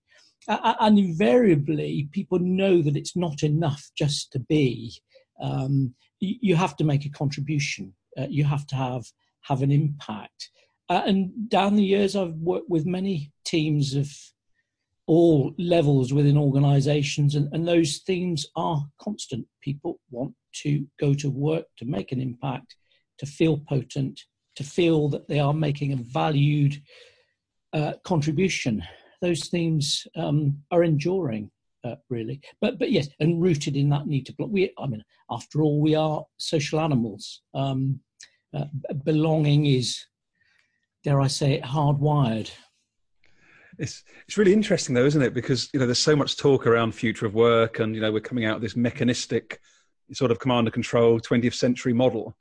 And 0.49 0.99
invariably, 0.99 2.09
people 2.13 2.39
know 2.39 2.81
that 2.81 2.97
it's 2.97 3.15
not 3.15 3.43
enough 3.43 3.91
just 3.95 4.33
to 4.33 4.39
be. 4.39 4.95
Um, 5.39 5.95
you 6.21 6.57
have 6.57 6.79
to 6.79 6.85
make 6.85 7.05
a 7.05 7.11
contribution. 7.11 7.93
Uh, 8.19 8.27
you 8.31 8.45
have 8.45 8.67
to 8.69 8.75
have 8.75 9.05
have 9.43 9.61
an 9.61 9.71
impact. 9.71 10.49
Uh, 10.89 11.03
and 11.07 11.49
down 11.49 11.77
the 11.77 11.85
years, 11.85 12.15
I've 12.15 12.35
worked 12.35 12.69
with 12.69 12.85
many 12.87 13.33
teams 13.45 13.95
of 13.95 14.11
all 15.07 15.53
levels 15.59 16.13
within 16.13 16.37
organizations, 16.37 17.35
and, 17.35 17.49
and 17.53 17.67
those 17.67 17.99
themes 17.99 18.47
are 18.57 18.85
constant. 19.01 19.47
People 19.61 19.99
want 20.11 20.35
to 20.63 20.87
go 21.01 21.15
to 21.15 21.31
work 21.31 21.67
to 21.79 21.85
make 21.85 22.13
an 22.13 22.21
impact, 22.21 22.77
to 23.19 23.27
feel 23.27 23.59
potent, 23.59 24.21
to 24.57 24.65
feel 24.65 25.09
that 25.09 25.29
they 25.29 25.41
are 25.41 25.55
making 25.55 25.93
a 25.93 25.97
valued 25.97 26.81
uh, 27.73 27.95
contribution. 28.05 28.83
Those 29.21 29.49
themes 29.49 30.07
um, 30.17 30.59
are 30.71 30.85
enduring. 30.85 31.51
Uh, 31.83 31.97
really. 32.09 32.41
But 32.63 32.79
but 32.79 32.91
yes, 32.91 33.09
and 33.21 33.43
rooted 33.43 33.77
in 33.77 33.91
that 33.91 34.07
need 34.07 34.25
to 34.25 34.33
belong. 34.33 34.53
We, 34.53 34.73
I 34.79 34.87
mean, 34.87 35.05
after 35.31 35.61
all, 35.61 35.83
we 35.83 35.95
are 35.95 36.25
social 36.39 36.81
animals. 36.81 37.43
Um, 37.53 38.01
uh, 38.55 38.65
belonging 39.05 39.67
is 39.67 40.03
dare 41.05 41.21
I 41.21 41.27
say 41.27 41.53
it, 41.53 41.63
hardwired. 41.63 42.51
It's 43.79 44.03
it's 44.27 44.39
really 44.39 44.53
interesting 44.53 44.95
though, 44.95 45.05
isn't 45.05 45.23
it? 45.23 45.35
Because 45.35 45.69
you 45.73 45.81
know 45.81 45.87
there's 45.87 45.99
so 45.99 46.17
much 46.17 46.37
talk 46.37 46.67
around 46.67 46.93
future 46.93 47.27
of 47.27 47.35
work, 47.35 47.79
and 47.79 47.95
you 47.95 48.01
know 48.01 48.11
we're 48.11 48.21
coming 48.21 48.47
out 48.47 48.57
of 48.57 48.63
this 48.63 48.77
mechanistic 48.77 49.61
sort 50.13 50.31
of 50.31 50.39
command 50.39 50.67
and 50.67 50.75
control 50.75 51.21
20th 51.21 51.55
century 51.55 51.93
model, 51.93 52.37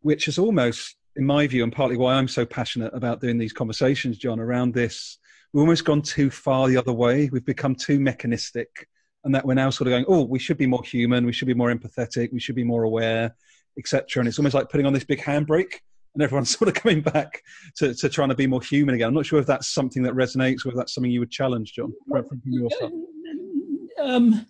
which 0.00 0.28
is 0.28 0.38
almost, 0.38 0.96
in 1.16 1.24
my 1.24 1.46
view, 1.46 1.62
and 1.62 1.72
partly 1.72 1.96
why 1.96 2.14
I'm 2.14 2.28
so 2.28 2.44
passionate 2.44 2.92
about 2.94 3.20
doing 3.20 3.38
these 3.38 3.52
conversations, 3.52 4.18
John, 4.18 4.40
around 4.40 4.74
this. 4.74 5.18
We've 5.52 5.62
almost 5.62 5.84
gone 5.84 6.02
too 6.02 6.28
far 6.28 6.68
the 6.68 6.76
other 6.76 6.92
way. 6.92 7.30
We've 7.32 7.44
become 7.44 7.74
too 7.74 7.98
mechanistic, 7.98 8.88
and 9.24 9.34
that 9.34 9.46
we're 9.46 9.54
now 9.54 9.70
sort 9.70 9.88
of 9.88 9.92
going, 9.92 10.04
oh, 10.06 10.24
we 10.24 10.38
should 10.38 10.58
be 10.58 10.66
more 10.66 10.82
human, 10.84 11.24
we 11.24 11.32
should 11.32 11.48
be 11.48 11.54
more 11.54 11.72
empathetic, 11.72 12.32
we 12.32 12.40
should 12.40 12.56
be 12.56 12.64
more 12.64 12.82
aware, 12.82 13.34
etc. 13.78 14.20
And 14.20 14.28
it's 14.28 14.38
almost 14.38 14.54
like 14.54 14.68
putting 14.68 14.86
on 14.86 14.92
this 14.92 15.04
big 15.04 15.20
handbrake 15.20 15.80
and 16.18 16.24
everyone's 16.24 16.50
sort 16.58 16.68
of 16.68 16.74
coming 16.74 17.00
back 17.00 17.42
to, 17.76 17.94
to 17.94 18.08
trying 18.08 18.28
to 18.28 18.34
be 18.34 18.46
more 18.46 18.60
human 18.60 18.94
again. 18.94 19.08
I'm 19.08 19.14
not 19.14 19.26
sure 19.26 19.38
if 19.38 19.46
that's 19.46 19.68
something 19.68 20.02
that 20.02 20.14
resonates, 20.14 20.66
if 20.66 20.74
that's 20.74 20.94
something 20.94 21.10
you 21.10 21.20
would 21.20 21.30
challenge, 21.30 21.74
John, 21.74 21.92
from 22.08 22.42
your 22.44 22.70
side. 22.70 22.90
Um, 24.00 24.46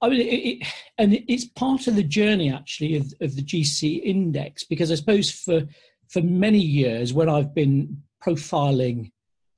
I 0.00 0.08
mean, 0.08 0.20
it, 0.20 0.24
it, 0.24 0.66
and 0.98 1.14
it's 1.28 1.44
part 1.44 1.86
of 1.86 1.94
the 1.94 2.02
journey 2.02 2.52
actually 2.52 2.96
of, 2.96 3.12
of 3.20 3.36
the 3.36 3.42
GC 3.42 4.02
index 4.02 4.64
because 4.64 4.90
I 4.90 4.96
suppose 4.96 5.30
for 5.30 5.62
for 6.10 6.20
many 6.20 6.58
years 6.58 7.14
when 7.14 7.28
I've 7.28 7.54
been 7.54 8.02
profiling 8.22 9.12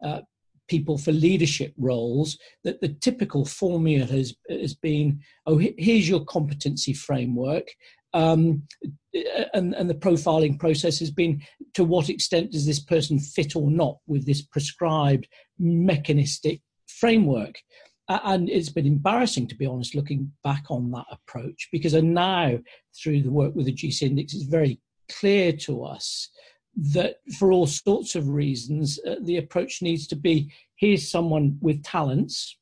uh, 0.05 0.21
people 0.69 0.99
for 0.99 1.13
leadership 1.13 1.75
roles, 1.77 2.39
that 2.63 2.81
the 2.81 2.89
typical 2.89 3.45
formula 3.45 4.07
has 4.07 4.35
has 4.49 4.75
been, 4.75 5.21
oh, 5.47 5.59
here's 5.79 6.09
your 6.09 6.25
competency 6.25 6.93
framework, 6.93 7.69
um, 8.13 8.63
and, 9.53 9.75
and 9.75 9.89
the 9.89 9.95
profiling 9.95 10.59
process 10.59 10.99
has 10.99 11.11
been 11.11 11.43
to 11.75 11.85
what 11.85 12.09
extent 12.09 12.53
does 12.53 12.67
this 12.67 12.81
person 12.81 13.19
fit 13.19 13.57
or 13.57 13.71
not 13.71 13.99
with 14.07 14.27
this 14.27 14.43
prescribed 14.43 15.29
mechanistic 15.59 16.61
framework. 16.87 17.57
And 18.09 18.51
it's 18.51 18.69
been 18.69 18.87
embarrassing, 18.87 19.47
to 19.49 19.55
be 19.55 19.65
honest, 19.65 19.95
looking 19.95 20.31
back 20.43 20.65
on 20.69 20.91
that 20.91 21.07
approach, 21.11 21.69
because 21.73 21.95
now, 21.95 22.59
through 23.03 23.23
the 23.23 23.31
work 23.31 23.55
with 23.55 23.67
the 23.67 23.73
GC 23.73 24.03
Index, 24.03 24.35
it's 24.35 24.45
very 24.45 24.79
clear 25.09 25.53
to 25.53 25.85
us 25.85 26.29
that 26.77 27.17
for 27.39 27.53
all 27.53 27.67
sorts 27.67 28.15
of 28.15 28.29
reasons, 28.29 28.99
uh, 29.07 29.17
the 29.23 29.39
approach 29.39 29.81
needs 29.81 30.07
to 30.09 30.17
be 30.17 30.53
here's 30.77 31.11
someone 31.11 31.57
with 31.61 31.83
talents, 31.83 32.59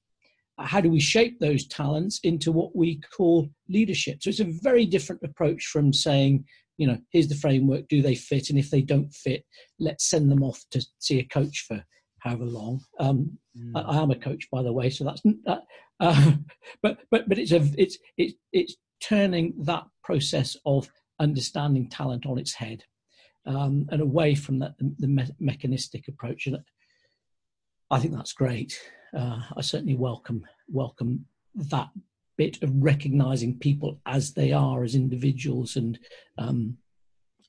how 0.63 0.81
do 0.81 0.91
we 0.91 1.01
shape 1.01 1.39
those 1.39 1.67
talents 1.67 2.21
into 2.23 2.53
what 2.53 2.75
we 2.75 3.01
call 3.17 3.49
leadership? 3.69 4.23
So 4.23 4.31
it's 4.31 4.41
a 4.41 4.59
very 4.63 4.87
different 4.87 5.23
approach 5.25 5.67
from 5.67 5.93
saying, 5.93 6.45
you 6.79 6.87
know, 6.87 6.99
here's 7.11 7.29
the 7.29 7.35
framework, 7.35 7.89
do 7.89 8.03
they 8.03 8.15
fit? 8.15 8.51
And 8.51 8.59
if 8.59 8.71
they 8.71 8.83
don't 8.83 9.13
fit, 9.13 9.45
let's 9.79 10.09
send 10.09 10.31
them 10.31 10.43
off 10.43 10.63
to 10.71 10.85
see 10.99 11.19
a 11.19 11.25
coach 11.25 11.65
for 11.69 11.85
however 12.21 12.45
long. 12.45 12.81
Um, 12.99 13.39
mm. 13.59 13.73
I, 13.75 13.81
I, 13.81 14.03
am 14.03 14.11
a 14.11 14.17
coach, 14.17 14.49
by 14.51 14.63
the 14.63 14.73
way, 14.73 14.91
so 14.91 15.05
that's 15.05 15.23
uh, 15.47 15.57
uh, 16.01 16.33
but 16.83 16.99
but 17.11 17.29
but 17.29 17.39
it's 17.39 17.53
a 17.53 17.69
it's 17.77 17.99
it's 18.17 18.35
it's 18.53 18.77
turning 19.03 19.55
that 19.65 19.85
process 20.05 20.57
of 20.65 20.89
understanding 21.21 21.89
talent 21.89 22.27
on 22.27 22.39
its 22.39 22.55
head 22.55 22.85
um, 23.47 23.87
and 23.91 24.01
away 24.01 24.35
from 24.35 24.59
that 24.61 24.79
the, 24.79 24.95
the 24.99 25.09
me- 25.09 25.37
mechanistic 25.41 26.09
approach. 26.09 26.47
And 26.47 26.59
I 27.91 27.99
think 27.99 28.15
that's 28.15 28.33
great 28.33 28.79
uh, 29.17 29.41
I 29.57 29.61
certainly 29.61 29.95
welcome 29.95 30.47
welcome 30.69 31.27
that 31.55 31.89
bit 32.37 32.63
of 32.63 32.71
recognizing 32.83 33.59
people 33.59 34.01
as 34.07 34.33
they 34.33 34.53
are 34.53 34.83
as 34.85 34.95
individuals 34.95 35.77
and 35.77 35.99
um, 36.39 36.79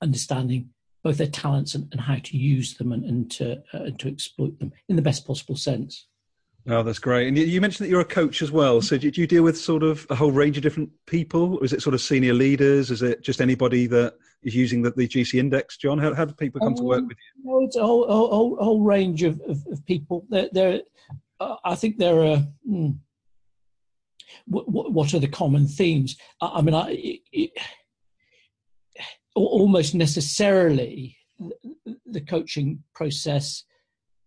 understanding 0.02 0.70
both 1.04 1.18
their 1.18 1.28
talents 1.28 1.76
and, 1.76 1.88
and, 1.92 2.02
how 2.02 2.16
to 2.16 2.38
use 2.38 2.76
them 2.76 2.92
and, 2.92 3.04
and 3.04 3.32
to 3.32 3.62
uh, 3.74 3.90
to 3.98 4.08
exploit 4.08 4.58
them 4.60 4.72
in 4.90 4.96
the 4.96 5.02
best 5.02 5.26
possible 5.26 5.56
sense. 5.56 6.08
Oh, 6.66 6.82
that's 6.82 7.00
great. 7.00 7.28
And 7.28 7.38
you 7.38 7.60
mentioned 7.60 7.86
that 7.86 7.90
you're 7.90 8.00
a 8.00 8.06
coach 8.06 8.42
as 8.42 8.50
well. 8.50 8.82
So 8.82 8.98
do 8.98 9.12
you 9.14 9.28
deal 9.28 9.44
with 9.44 9.58
sort 9.58 9.84
of 9.84 10.08
a 10.10 10.16
whole 10.16 10.32
range 10.32 10.56
of 10.56 10.64
different 10.64 10.90
people? 11.08 11.60
Is 11.60 11.74
it 11.74 11.82
sort 11.82 11.94
of 11.94 12.00
senior 12.00 12.34
leaders? 12.34 12.90
Is 12.90 13.02
it 13.02 13.22
just 13.22 13.42
anybody 13.42 13.86
that 13.88 14.14
is 14.44 14.56
using 14.56 14.82
the, 14.82 14.92
the 14.92 15.06
GC 15.06 15.38
index, 15.38 15.76
John? 15.76 15.98
How, 15.98 16.14
how 16.14 16.24
do 16.24 16.34
people 16.34 16.62
come 16.62 16.70
um, 16.70 16.76
to 16.76 16.84
work 16.84 17.00
um, 17.00 17.08
with 17.10 17.18
you? 17.18 17.52
No, 17.52 17.66
it's 17.66 17.76
a 17.76 17.86
whole, 17.86 18.08
whole, 18.08 18.56
whole 18.56 18.82
range 18.82 19.24
of, 19.24 19.42
of, 19.42 19.66
of 19.70 19.86
people. 19.86 20.26
There, 20.30 20.48
there, 20.54 20.82
I 21.64 21.76
think 21.76 21.98
there 21.98 22.24
are. 22.24 22.48
Hmm, 22.68 22.92
what, 24.46 24.92
what, 24.92 25.14
are 25.14 25.20
the 25.20 25.28
common 25.28 25.68
themes? 25.68 26.18
I, 26.42 26.52
I 26.56 26.62
mean, 26.62 26.74
I, 26.74 26.92
it, 26.92 27.20
it, 27.32 27.52
almost 29.36 29.96
necessarily, 29.96 31.18
the 32.06 32.22
coaching 32.22 32.84
process 32.96 33.64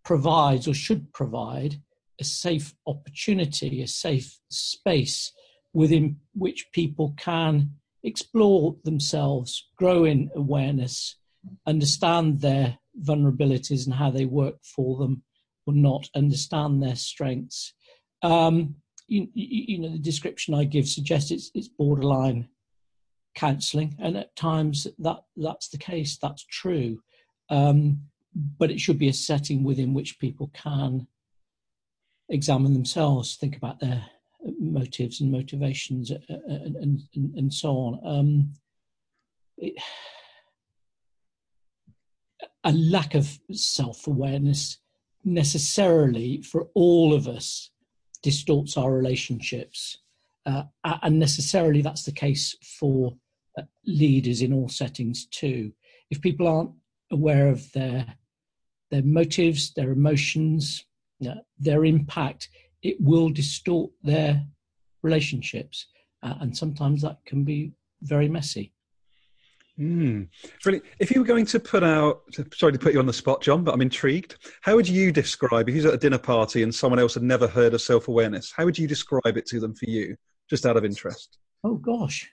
provides 0.03 0.67
or 0.67 0.73
should 0.73 1.11
provide 1.13 1.75
a 2.19 2.23
safe 2.23 2.73
opportunity, 2.85 3.81
a 3.81 3.87
safe 3.87 4.39
space 4.49 5.31
within 5.73 6.17
which 6.33 6.67
people 6.71 7.13
can 7.17 7.69
explore 8.03 8.75
themselves, 8.83 9.67
grow 9.77 10.05
in 10.05 10.29
awareness, 10.35 11.17
understand 11.65 12.41
their 12.41 12.77
vulnerabilities 13.03 13.85
and 13.85 13.95
how 13.95 14.09
they 14.09 14.25
work 14.25 14.55
for 14.63 14.97
them, 14.97 15.23
or 15.67 15.73
not 15.73 16.09
understand 16.15 16.81
their 16.81 16.95
strengths. 16.95 17.73
Um, 18.23 18.75
you, 19.07 19.27
you, 19.33 19.79
know, 19.79 19.89
the 19.89 19.99
description 19.99 20.53
I 20.53 20.65
give 20.65 20.87
suggests 20.87 21.31
it's, 21.31 21.51
it's 21.53 21.67
borderline 21.67 22.49
counselling, 23.35 23.95
and 23.99 24.17
at 24.17 24.35
times 24.35 24.87
that 24.99 25.19
that's 25.37 25.69
the 25.69 25.77
case. 25.77 26.17
That's 26.17 26.43
true, 26.45 26.99
um, 27.49 28.01
but 28.57 28.71
it 28.71 28.79
should 28.79 28.97
be 28.97 29.07
a 29.07 29.13
setting 29.13 29.63
within 29.63 29.93
which 29.93 30.19
people 30.19 30.51
can 30.53 31.07
examine 32.29 32.73
themselves, 32.73 33.35
think 33.35 33.55
about 33.55 33.79
their 33.79 34.03
motives 34.59 35.21
and 35.21 35.31
motivations, 35.31 36.11
uh, 36.11 36.15
uh, 36.29 36.37
and 36.49 37.01
and, 37.15 37.35
and, 37.35 37.53
so 37.53 37.69
on. 37.77 37.99
Um, 38.03 38.53
it, 39.57 39.81
a 42.63 42.71
lack 42.73 43.15
of 43.15 43.39
self 43.51 44.07
awareness 44.07 44.79
necessarily 45.27 46.41
for 46.41 46.69
all 46.73 47.13
of 47.13 47.27
us 47.27 47.69
distorts 48.23 48.77
our 48.77 48.93
relationships. 48.93 49.99
Uh, 50.45 50.63
and 51.03 51.19
necessarily 51.19 51.81
that's 51.81 52.05
the 52.05 52.11
case 52.11 52.55
for 52.79 53.13
uh, 53.57 53.63
leaders 53.85 54.41
in 54.41 54.53
all 54.53 54.69
settings 54.69 55.25
too. 55.25 55.71
If 56.09 56.21
people 56.21 56.47
aren't 56.47 56.71
aware 57.11 57.49
of 57.49 57.71
their 57.73 58.05
their 58.89 59.03
motives, 59.03 59.73
their 59.73 59.91
emotions, 59.91 60.85
uh, 61.27 61.35
their 61.59 61.83
impact, 61.83 62.47
it 62.81 62.95
will 63.01 63.29
distort 63.29 63.91
their 64.01 64.41
relationships, 65.03 65.87
uh, 66.23 66.35
and 66.39 66.55
sometimes 66.55 67.01
that 67.01 67.17
can 67.25 67.43
be 67.43 67.73
very 68.01 68.29
messy. 68.29 68.71
Mm, 69.79 70.27
really, 70.65 70.81
if 70.99 71.11
you 71.11 71.21
were 71.21 71.27
going 71.27 71.45
to 71.45 71.59
put 71.59 71.83
out, 71.83 72.23
sorry 72.53 72.73
to 72.73 72.79
put 72.79 72.93
you 72.93 72.99
on 72.99 73.05
the 73.05 73.13
spot, 73.13 73.43
John, 73.43 73.63
but 73.63 73.73
I'm 73.73 73.81
intrigued. 73.81 74.35
How 74.61 74.75
would 74.75 74.89
you 74.89 75.11
describe 75.11 75.69
if 75.69 75.75
you 75.75 75.83
was 75.83 75.85
at 75.85 75.93
a 75.93 75.99
dinner 75.99 76.17
party 76.17 76.63
and 76.63 76.73
someone 76.73 76.99
else 76.99 77.13
had 77.13 77.23
never 77.23 77.47
heard 77.47 77.75
of 77.75 77.81
self 77.81 78.07
awareness? 78.07 78.51
How 78.55 78.65
would 78.65 78.77
you 78.77 78.87
describe 78.87 79.37
it 79.37 79.45
to 79.47 79.59
them 79.59 79.75
for 79.75 79.85
you, 79.87 80.15
just 80.49 80.65
out 80.65 80.77
of 80.77 80.85
interest? 80.85 81.37
Oh 81.63 81.75
gosh, 81.75 82.27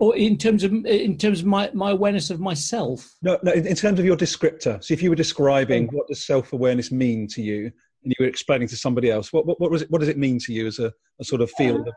or 0.00 0.16
in 0.16 0.38
terms 0.38 0.64
of 0.64 0.72
in 0.72 1.16
terms 1.18 1.40
of 1.40 1.46
my, 1.46 1.70
my 1.74 1.90
awareness 1.90 2.30
of 2.30 2.40
myself. 2.40 3.14
No, 3.22 3.38
no, 3.42 3.52
in 3.52 3.74
terms 3.74 3.98
of 3.98 4.04
your 4.04 4.16
descriptor. 4.16 4.82
So 4.82 4.94
if 4.94 5.02
you 5.02 5.10
were 5.10 5.16
describing 5.16 5.88
oh. 5.92 5.96
what 5.98 6.08
does 6.08 6.24
self 6.24 6.52
awareness 6.52 6.90
mean 6.90 7.28
to 7.28 7.42
you, 7.42 7.64
and 8.02 8.14
you 8.18 8.24
were 8.24 8.26
explaining 8.26 8.66
to 8.68 8.76
somebody 8.76 9.10
else, 9.10 9.32
what 9.32 9.46
what, 9.46 9.60
what 9.60 9.70
was 9.70 9.82
it? 9.82 9.90
What 9.90 10.00
does 10.00 10.08
it 10.08 10.18
mean 10.18 10.38
to 10.40 10.52
you 10.52 10.66
as 10.66 10.78
a, 10.78 10.92
a 11.20 11.24
sort 11.24 11.42
of 11.42 11.50
field 11.52 11.86
of 11.86 11.94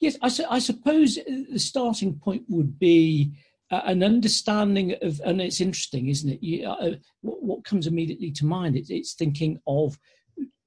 Yes, 0.00 0.16
I, 0.22 0.28
su- 0.28 0.46
I, 0.50 0.58
suppose 0.58 1.18
the 1.26 1.58
starting 1.58 2.18
point 2.18 2.44
would 2.48 2.78
be 2.78 3.32
uh, 3.70 3.82
an 3.86 4.02
understanding 4.02 4.94
of, 5.02 5.20
and 5.24 5.40
it's 5.40 5.60
interesting, 5.60 6.08
isn't 6.08 6.30
it? 6.30 6.42
You, 6.42 6.68
uh, 6.68 6.92
what, 7.22 7.42
what, 7.42 7.64
comes 7.64 7.86
immediately 7.86 8.30
to 8.32 8.46
mind? 8.46 8.76
It, 8.76 8.90
it's 8.90 9.14
thinking 9.14 9.60
of 9.66 9.98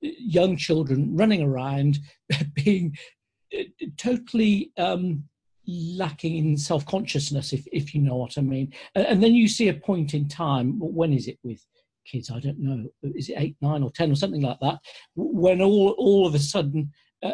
young 0.01 0.57
children 0.57 1.15
running 1.15 1.41
around, 1.41 1.99
being 2.53 2.97
uh, 3.57 3.63
totally 3.97 4.71
um, 4.77 5.23
lacking 5.67 6.37
in 6.37 6.57
self 6.57 6.85
consciousness, 6.85 7.53
if, 7.53 7.67
if 7.71 7.93
you 7.93 8.01
know 8.01 8.15
what 8.15 8.37
I 8.37 8.41
mean. 8.41 8.73
And, 8.95 9.05
and 9.05 9.23
then 9.23 9.33
you 9.33 9.47
see 9.47 9.67
a 9.67 9.73
point 9.73 10.13
in 10.13 10.27
time, 10.27 10.79
when 10.79 11.13
is 11.13 11.27
it 11.27 11.39
with? 11.43 11.65
kids 12.09 12.31
i 12.31 12.39
don't 12.39 12.57
know 12.57 12.85
is 13.03 13.27
it 13.27 13.35
eight 13.37 13.57
nine 13.59 13.83
or 13.83 13.91
ten 13.91 14.09
or 14.09 14.15
something 14.15 14.41
like 14.41 14.57
that 14.61 14.77
when 15.15 15.61
all 15.61 15.89
all 15.97 16.25
of 16.25 16.35
a 16.35 16.39
sudden 16.39 16.89
uh, 17.23 17.31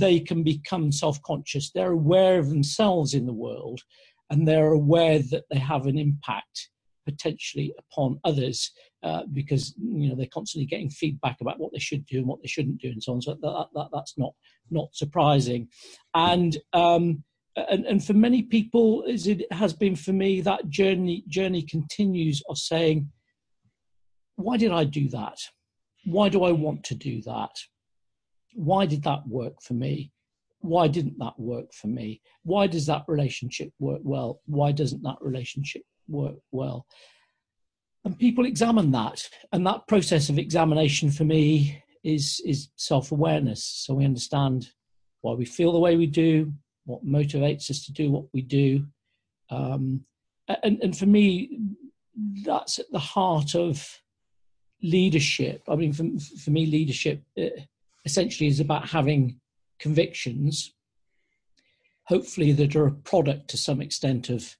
they 0.00 0.20
can 0.20 0.42
become 0.42 0.90
self 0.90 1.20
conscious. 1.22 1.70
They're 1.70 1.92
aware 1.92 2.38
of 2.38 2.48
themselves 2.48 3.14
in 3.14 3.26
the 3.26 3.32
world 3.32 3.80
and 4.30 4.46
they're 4.46 4.72
aware 4.72 5.20
that 5.20 5.44
they 5.50 5.58
have 5.58 5.86
an 5.86 5.98
impact 5.98 6.70
potentially 7.04 7.72
upon 7.78 8.18
others 8.24 8.72
uh, 9.02 9.22
because 9.32 9.74
you 9.78 10.08
know 10.08 10.16
they're 10.16 10.26
constantly 10.34 10.66
getting 10.66 10.90
feedback 10.90 11.36
about 11.40 11.58
what 11.58 11.72
they 11.72 11.78
should 11.78 12.04
do 12.06 12.18
and 12.18 12.26
what 12.26 12.40
they 12.42 12.48
shouldn't 12.48 12.80
do 12.80 12.88
and 12.88 13.02
so 13.02 13.12
on. 13.12 13.22
So 13.22 13.36
that, 13.40 13.66
that 13.74 13.88
that's 13.92 14.18
not 14.18 14.32
not 14.70 14.88
surprising, 14.92 15.68
and 16.14 16.56
um, 16.72 17.22
and 17.56 17.86
and 17.86 18.04
for 18.04 18.14
many 18.14 18.42
people, 18.42 19.04
as 19.08 19.26
it 19.28 19.50
has 19.52 19.72
been 19.72 19.94
for 19.94 20.12
me, 20.12 20.40
that 20.40 20.68
journey 20.68 21.24
journey 21.28 21.62
continues 21.62 22.42
of 22.48 22.58
saying, 22.58 23.08
why 24.34 24.56
did 24.56 24.72
I 24.72 24.84
do 24.84 25.08
that? 25.10 25.38
Why 26.04 26.28
do 26.28 26.42
I 26.44 26.52
want 26.52 26.84
to 26.84 26.94
do 26.94 27.22
that? 27.22 27.56
Why 28.56 28.86
did 28.86 29.02
that 29.04 29.26
work 29.28 29.60
for 29.62 29.74
me? 29.74 30.10
Why 30.60 30.88
didn't 30.88 31.18
that 31.18 31.38
work 31.38 31.72
for 31.72 31.86
me? 31.88 32.22
Why 32.42 32.66
does 32.66 32.86
that 32.86 33.04
relationship 33.06 33.70
work 33.78 34.00
well? 34.02 34.40
Why 34.46 34.72
doesn't 34.72 35.02
that 35.02 35.18
relationship 35.20 35.82
work 36.08 36.36
well? 36.50 36.86
And 38.04 38.18
people 38.18 38.46
examine 38.46 38.90
that, 38.92 39.28
and 39.52 39.66
that 39.66 39.86
process 39.88 40.28
of 40.28 40.38
examination 40.38 41.10
for 41.10 41.24
me 41.24 41.82
is 42.02 42.40
is 42.46 42.68
self 42.76 43.12
awareness. 43.12 43.62
So 43.64 43.94
we 43.94 44.04
understand 44.04 44.70
why 45.20 45.34
we 45.34 45.44
feel 45.44 45.72
the 45.72 45.78
way 45.78 45.96
we 45.96 46.06
do, 46.06 46.52
what 46.84 47.04
motivates 47.04 47.70
us 47.70 47.84
to 47.86 47.92
do 47.92 48.10
what 48.10 48.24
we 48.32 48.42
do, 48.42 48.86
um, 49.50 50.04
and 50.62 50.82
and 50.82 50.96
for 50.96 51.06
me, 51.06 51.58
that's 52.44 52.78
at 52.78 52.90
the 52.90 52.98
heart 52.98 53.54
of 53.54 54.00
leadership. 54.82 55.62
I 55.68 55.76
mean, 55.76 55.92
for, 55.92 56.04
for 56.38 56.50
me, 56.50 56.66
leadership 56.66 57.22
uh, 57.38 57.60
essentially 58.06 58.48
is 58.48 58.60
about 58.60 58.88
having 58.88 59.38
convictions, 59.78 60.72
hopefully 62.04 62.52
that 62.52 62.74
are 62.74 62.86
a 62.86 62.92
product 62.92 63.48
to 63.48 63.58
some 63.58 63.82
extent 63.82 64.30
of 64.30 64.56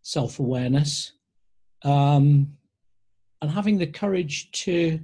self 0.00 0.38
awareness, 0.38 1.12
um, 1.82 2.56
and 3.42 3.50
having 3.50 3.76
the 3.76 3.86
courage 3.86 4.50
to 4.52 5.00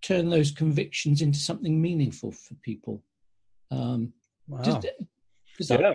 turn 0.00 0.30
those 0.30 0.50
convictions 0.50 1.20
into 1.20 1.38
something 1.38 1.80
meaningful 1.80 2.30
for 2.30 2.54
people. 2.62 3.02
Um, 3.70 4.12
wow. 4.46 4.62
Does, 4.62 4.86
does 5.58 5.68
that, 5.68 5.80
yeah. 5.80 5.94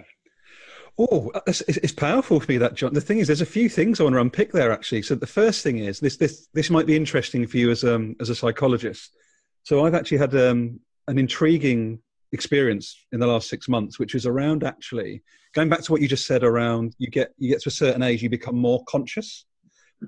Oh, 0.98 1.32
it's, 1.48 1.62
it's, 1.62 1.94
powerful 1.94 2.42
for 2.42 2.52
me 2.52 2.58
that 2.58 2.74
John. 2.74 2.94
The 2.94 3.00
thing 3.00 3.20
is, 3.20 3.28
there's 3.28 3.40
a 3.40 3.46
few 3.46 3.70
things 3.70 4.00
I 4.00 4.04
want 4.04 4.16
to 4.16 4.22
unpick 4.22 4.52
there 4.52 4.74
actually. 4.74 5.02
So 5.04 5.16
the 5.16 5.26
first 5.26 5.64
thing 5.64 5.78
is 5.78 6.02
this: 6.02 6.18
this 6.18 6.50
this 6.54 6.70
might 6.70 6.88
be 6.88 6.98
interesting 6.98 7.48
for 7.48 7.56
you 7.56 7.72
as 7.72 7.86
um 7.86 8.18
as 8.20 8.30
a 8.30 8.36
psychologist. 8.36 9.16
So 9.64 9.86
I've 9.86 9.94
actually 9.94 10.18
had 10.18 10.36
um 10.36 10.82
an 11.10 11.18
intriguing 11.18 12.00
experience 12.32 12.96
in 13.12 13.20
the 13.20 13.28
last 13.28 13.50
six 13.50 13.68
months, 13.68 13.98
which 13.98 14.16
is 14.16 14.26
around 14.26 14.64
actually 14.64 15.24
going 15.54 15.70
back 15.70 15.82
to 15.82 15.92
what 15.92 16.02
you 16.02 16.08
just 16.08 16.28
said 16.28 16.44
around 16.44 16.94
you 17.00 17.10
get 17.10 17.34
you 17.38 17.50
get 17.50 17.62
to 17.62 17.70
a 17.70 17.72
certain 17.72 18.04
age, 18.04 18.22
you 18.22 18.30
become 18.30 18.56
more 18.56 18.84
conscious. 18.88 19.46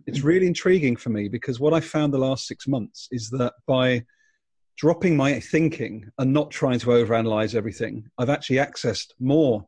It's 0.05 0.19
mm-hmm. 0.19 0.27
really 0.27 0.47
intriguing 0.47 0.95
for 0.95 1.09
me 1.09 1.27
because 1.27 1.59
what 1.59 1.73
I 1.73 1.81
found 1.81 2.13
the 2.13 2.19
last 2.19 2.47
six 2.47 2.67
months 2.67 3.07
is 3.11 3.29
that 3.31 3.53
by 3.67 4.05
dropping 4.77 5.17
my 5.17 5.39
thinking 5.39 6.09
and 6.17 6.31
not 6.31 6.51
trying 6.51 6.79
to 6.79 6.87
overanalyze 6.87 7.55
everything, 7.55 8.09
I've 8.17 8.29
actually 8.29 8.57
accessed 8.57 9.11
more 9.19 9.65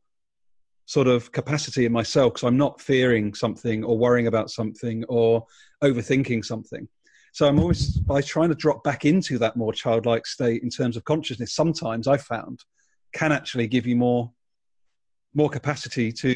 sort 0.86 1.08
of 1.08 1.32
capacity 1.32 1.86
in 1.86 1.92
myself 1.92 2.34
because 2.34 2.48
I'm 2.48 2.58
not 2.58 2.80
fearing 2.80 3.34
something 3.34 3.84
or 3.84 3.98
worrying 3.98 4.28
about 4.28 4.50
something 4.50 5.04
or 5.10 5.46
overthinking 5.84 6.46
something. 6.46 6.88
So 7.34 7.48
I'm 7.48 7.60
always 7.60 7.98
by 7.98 8.22
trying 8.22 8.50
to 8.50 8.56
drop 8.56 8.84
back 8.84 9.06
into 9.06 9.40
that 9.40 9.58
more 9.58 9.74
childlike 9.74 10.28
state 10.28 10.62
in 10.62 10.70
terms 10.70 10.96
of 10.96 11.04
consciousness. 11.04 11.56
Sometimes 11.56 12.08
I 12.08 12.16
found 12.16 12.60
can 13.12 13.32
actually 13.32 13.68
give 13.68 13.88
you 13.88 13.96
more 13.96 14.32
more 15.34 15.50
capacity 15.50 16.12
to 16.12 16.36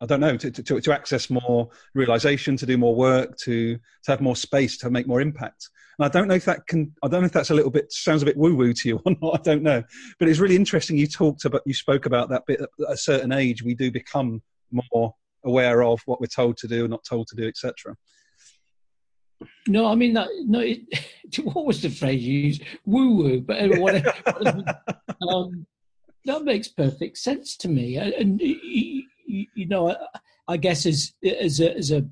I 0.00 0.06
don't 0.06 0.18
know 0.18 0.36
to, 0.36 0.50
to, 0.50 0.80
to 0.80 0.92
access 0.92 1.30
more 1.30 1.68
realization, 1.94 2.56
to 2.56 2.66
do 2.66 2.76
more 2.76 2.94
work, 2.94 3.36
to 3.44 3.76
to 3.76 4.10
have 4.10 4.20
more 4.20 4.34
space, 4.34 4.76
to 4.78 4.90
make 4.90 5.06
more 5.06 5.20
impact. 5.20 5.68
And 5.96 6.04
I 6.04 6.08
don't 6.08 6.26
know 6.26 6.34
if 6.34 6.44
that 6.44 6.66
can. 6.66 6.92
I 7.04 7.08
don't 7.08 7.20
know 7.20 7.26
if 7.26 7.32
that's 7.32 7.50
a 7.50 7.54
little 7.54 7.70
bit 7.70 7.92
sounds 7.92 8.22
a 8.22 8.26
bit 8.26 8.36
woo 8.36 8.56
woo 8.56 8.72
to 8.72 8.88
you 8.88 9.00
or 9.06 9.14
not. 9.22 9.38
I 9.38 9.42
don't 9.42 9.62
know, 9.62 9.80
but 10.18 10.28
it's 10.28 10.40
really 10.40 10.56
interesting. 10.56 10.98
You 10.98 11.06
talked 11.06 11.44
about 11.44 11.62
you 11.66 11.74
spoke 11.74 12.06
about 12.06 12.30
that 12.30 12.46
bit 12.46 12.60
at 12.60 12.68
a 12.88 12.96
certain 12.96 13.30
age 13.30 13.62
we 13.62 13.76
do 13.76 13.92
become 13.92 14.42
more 14.92 15.14
aware 15.44 15.84
of 15.84 16.00
what 16.06 16.20
we're 16.20 16.26
told 16.26 16.56
to 16.56 16.66
do, 16.66 16.80
and 16.80 16.90
not 16.90 17.04
told 17.04 17.28
to 17.28 17.36
do, 17.36 17.46
etc. 17.46 17.94
No, 19.68 19.86
I 19.86 19.94
mean 19.94 20.14
that. 20.14 20.28
No, 20.46 20.60
it, 20.60 20.80
what 21.42 21.66
was 21.66 21.82
the 21.82 21.88
phrase 21.88 22.22
you 22.22 22.38
used? 22.40 22.62
Woo 22.84 23.16
woo, 23.16 23.40
but 23.40 23.78
whatever. 23.78 24.14
um, 25.28 25.66
that 26.24 26.44
makes 26.44 26.68
perfect 26.68 27.18
sense 27.18 27.56
to 27.58 27.68
me. 27.68 27.96
And 27.96 28.40
you, 28.40 29.04
you 29.26 29.66
know, 29.66 29.96
I 30.48 30.56
guess 30.56 30.86
as 30.86 31.14
as 31.24 31.60
a, 31.60 31.76
as 31.76 31.90
a 31.90 32.06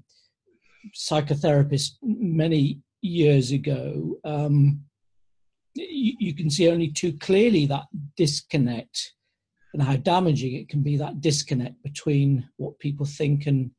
psychotherapist 0.97 1.93
many 2.03 2.81
years 3.03 3.53
ago, 3.53 4.19
um, 4.25 4.81
you, 5.75 6.15
you 6.19 6.35
can 6.35 6.51
see 6.51 6.71
only 6.71 6.89
too 6.89 7.13
clearly 7.15 7.67
that 7.67 7.85
disconnect 8.17 9.15
and 9.75 9.83
how 9.83 9.97
damaging 9.97 10.55
it 10.55 10.69
can 10.69 10.83
be. 10.83 10.97
That 10.97 11.21
disconnect 11.21 11.83
between 11.83 12.49
what 12.57 12.79
people 12.79 13.07
think 13.07 13.47
and 13.47 13.71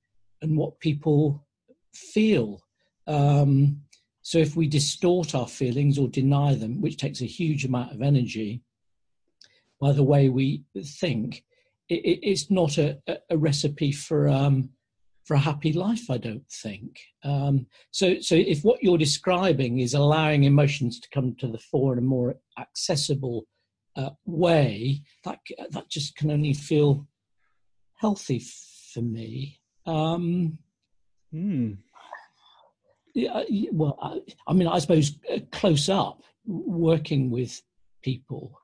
and 0.42 0.58
what 0.58 0.80
people 0.80 1.46
feel. 1.94 2.62
Um, 3.10 3.82
so 4.22 4.38
if 4.38 4.56
we 4.56 4.67
distort 4.67 5.34
our 5.34 5.48
feelings 5.48 5.98
or 5.98 6.08
deny 6.08 6.54
them, 6.54 6.82
which 6.82 6.98
takes 6.98 7.22
a 7.22 7.26
huge 7.26 7.65
amount 7.65 7.91
of 7.91 8.02
energy, 8.02 8.62
by 9.82 9.91
the 9.91 10.04
way 10.04 10.30
we 10.30 10.63
think, 10.86 11.43
it, 11.89 12.19
it's 12.22 12.52
not 12.52 12.78
a, 12.78 13.00
a 13.30 13.38
recipe 13.38 13.91
for 13.91 14.30
um, 14.30 14.69
for 15.26 15.34
a 15.34 15.39
happy 15.39 15.74
life. 15.74 16.12
I 16.12 16.17
don't 16.17 16.48
think. 16.52 17.00
Um, 17.24 17.65
so 17.91 18.19
so 18.19 18.36
if 18.36 18.62
what 18.62 18.84
you're 18.84 18.98
describing 18.98 19.80
is 19.80 19.95
allowing 19.95 20.43
emotions 20.43 21.00
to 21.00 21.10
come 21.10 21.36
to 21.39 21.48
the 21.48 21.58
fore 21.58 21.93
in 21.93 22.00
a 22.00 22.04
more 22.04 22.36
accessible 22.60 23.48
uh, 23.95 24.12
way, 24.26 25.02
that 25.26 25.39
that 25.72 25.89
just 25.89 26.15
can 26.15 26.30
only 26.30 26.54
feel 26.54 27.08
healthy 27.95 28.43
for 28.93 29.02
me. 29.02 29.60
Um, 29.86 30.60
mm. 31.34 31.78
Yeah, 33.13 33.43
well, 33.72 33.98
I, 34.02 34.22
I 34.48 34.54
mean, 34.54 34.67
I 34.67 34.80
suppose 34.80 35.17
uh, 35.34 35.39
close 35.52 35.89
up, 35.89 36.22
working 36.45 37.30
with 37.30 37.62
people, 38.04 38.60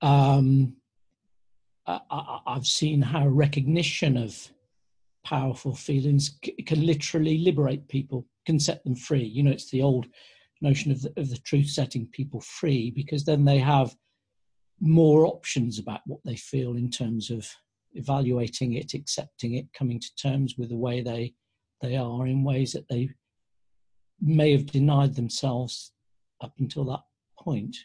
um, 0.00 0.76
I, 1.86 2.40
have 2.46 2.66
seen 2.66 3.02
how 3.02 3.26
recognition 3.26 4.16
of 4.16 4.36
powerful 5.24 5.74
feelings 5.74 6.38
c- 6.44 6.52
can 6.62 6.86
literally 6.86 7.38
liberate 7.38 7.88
people, 7.88 8.26
can 8.46 8.60
set 8.60 8.84
them 8.84 8.94
free. 8.94 9.24
You 9.24 9.42
know, 9.42 9.50
it's 9.50 9.70
the 9.70 9.82
old 9.82 10.06
notion 10.60 10.92
of 10.92 11.02
the, 11.02 11.12
of 11.16 11.28
the 11.28 11.38
truth 11.38 11.68
setting 11.68 12.06
people 12.06 12.40
free 12.40 12.90
because 12.90 13.24
then 13.24 13.44
they 13.44 13.58
have 13.58 13.94
more 14.80 15.26
options 15.26 15.78
about 15.78 16.00
what 16.06 16.20
they 16.24 16.36
feel 16.36 16.76
in 16.76 16.90
terms 16.90 17.30
of 17.30 17.48
evaluating 17.94 18.74
it, 18.74 18.94
accepting 18.94 19.54
it, 19.54 19.66
coming 19.72 20.00
to 20.00 20.14
terms 20.14 20.56
with 20.56 20.70
the 20.70 20.76
way 20.76 21.00
they 21.00 21.34
they 21.80 21.96
are 21.96 22.28
in 22.28 22.44
ways 22.44 22.72
that 22.72 22.88
they 22.88 23.10
may 24.22 24.52
have 24.52 24.66
denied 24.66 25.14
themselves 25.16 25.92
up 26.40 26.54
until 26.58 26.84
that 26.84 27.02
point. 27.38 27.76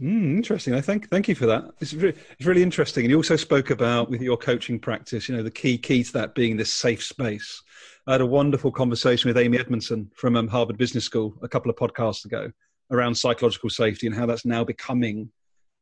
Mm, 0.00 0.36
interesting. 0.36 0.74
I 0.74 0.80
thank 0.80 1.08
thank 1.08 1.28
you 1.28 1.36
for 1.36 1.46
that. 1.46 1.64
It's 1.80 1.94
really, 1.94 2.18
it's 2.36 2.46
really 2.46 2.64
interesting. 2.64 3.04
And 3.04 3.10
you 3.10 3.16
also 3.16 3.36
spoke 3.36 3.70
about 3.70 4.10
with 4.10 4.20
your 4.20 4.36
coaching 4.36 4.80
practice, 4.80 5.28
you 5.28 5.36
know, 5.36 5.42
the 5.42 5.52
key 5.52 5.78
key 5.78 6.02
to 6.02 6.12
that 6.14 6.34
being 6.34 6.56
this 6.56 6.72
safe 6.72 7.02
space. 7.02 7.62
I 8.06 8.12
had 8.12 8.20
a 8.20 8.26
wonderful 8.26 8.72
conversation 8.72 9.28
with 9.28 9.38
Amy 9.38 9.56
Edmondson 9.56 10.10
from 10.16 10.36
um, 10.36 10.48
Harvard 10.48 10.78
Business 10.78 11.04
School 11.04 11.34
a 11.42 11.48
couple 11.48 11.70
of 11.70 11.76
podcasts 11.76 12.24
ago 12.24 12.50
around 12.90 13.14
psychological 13.14 13.70
safety 13.70 14.06
and 14.06 14.14
how 14.14 14.26
that's 14.26 14.44
now 14.44 14.64
becoming 14.64 15.30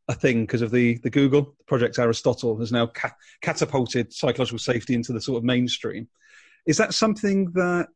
a 0.09 0.15
thing 0.15 0.43
because 0.43 0.63
of 0.63 0.71
the 0.71 0.99
the 0.99 1.11
Google 1.11 1.57
Project 1.67 1.99
Aristotle 1.99 2.59
has 2.59 2.71
now 2.71 2.87
ca- 2.89 3.17
catapulted 3.41 4.13
psychological 4.13 4.59
safety 4.59 4.95
into 4.95 5.15
the 5.15 5.23
sort 5.23 5.39
of 5.39 5.45
mainstream. 5.45 6.07
Is 6.67 6.77
that 6.77 6.93
something 6.93 7.51
that 7.53 7.89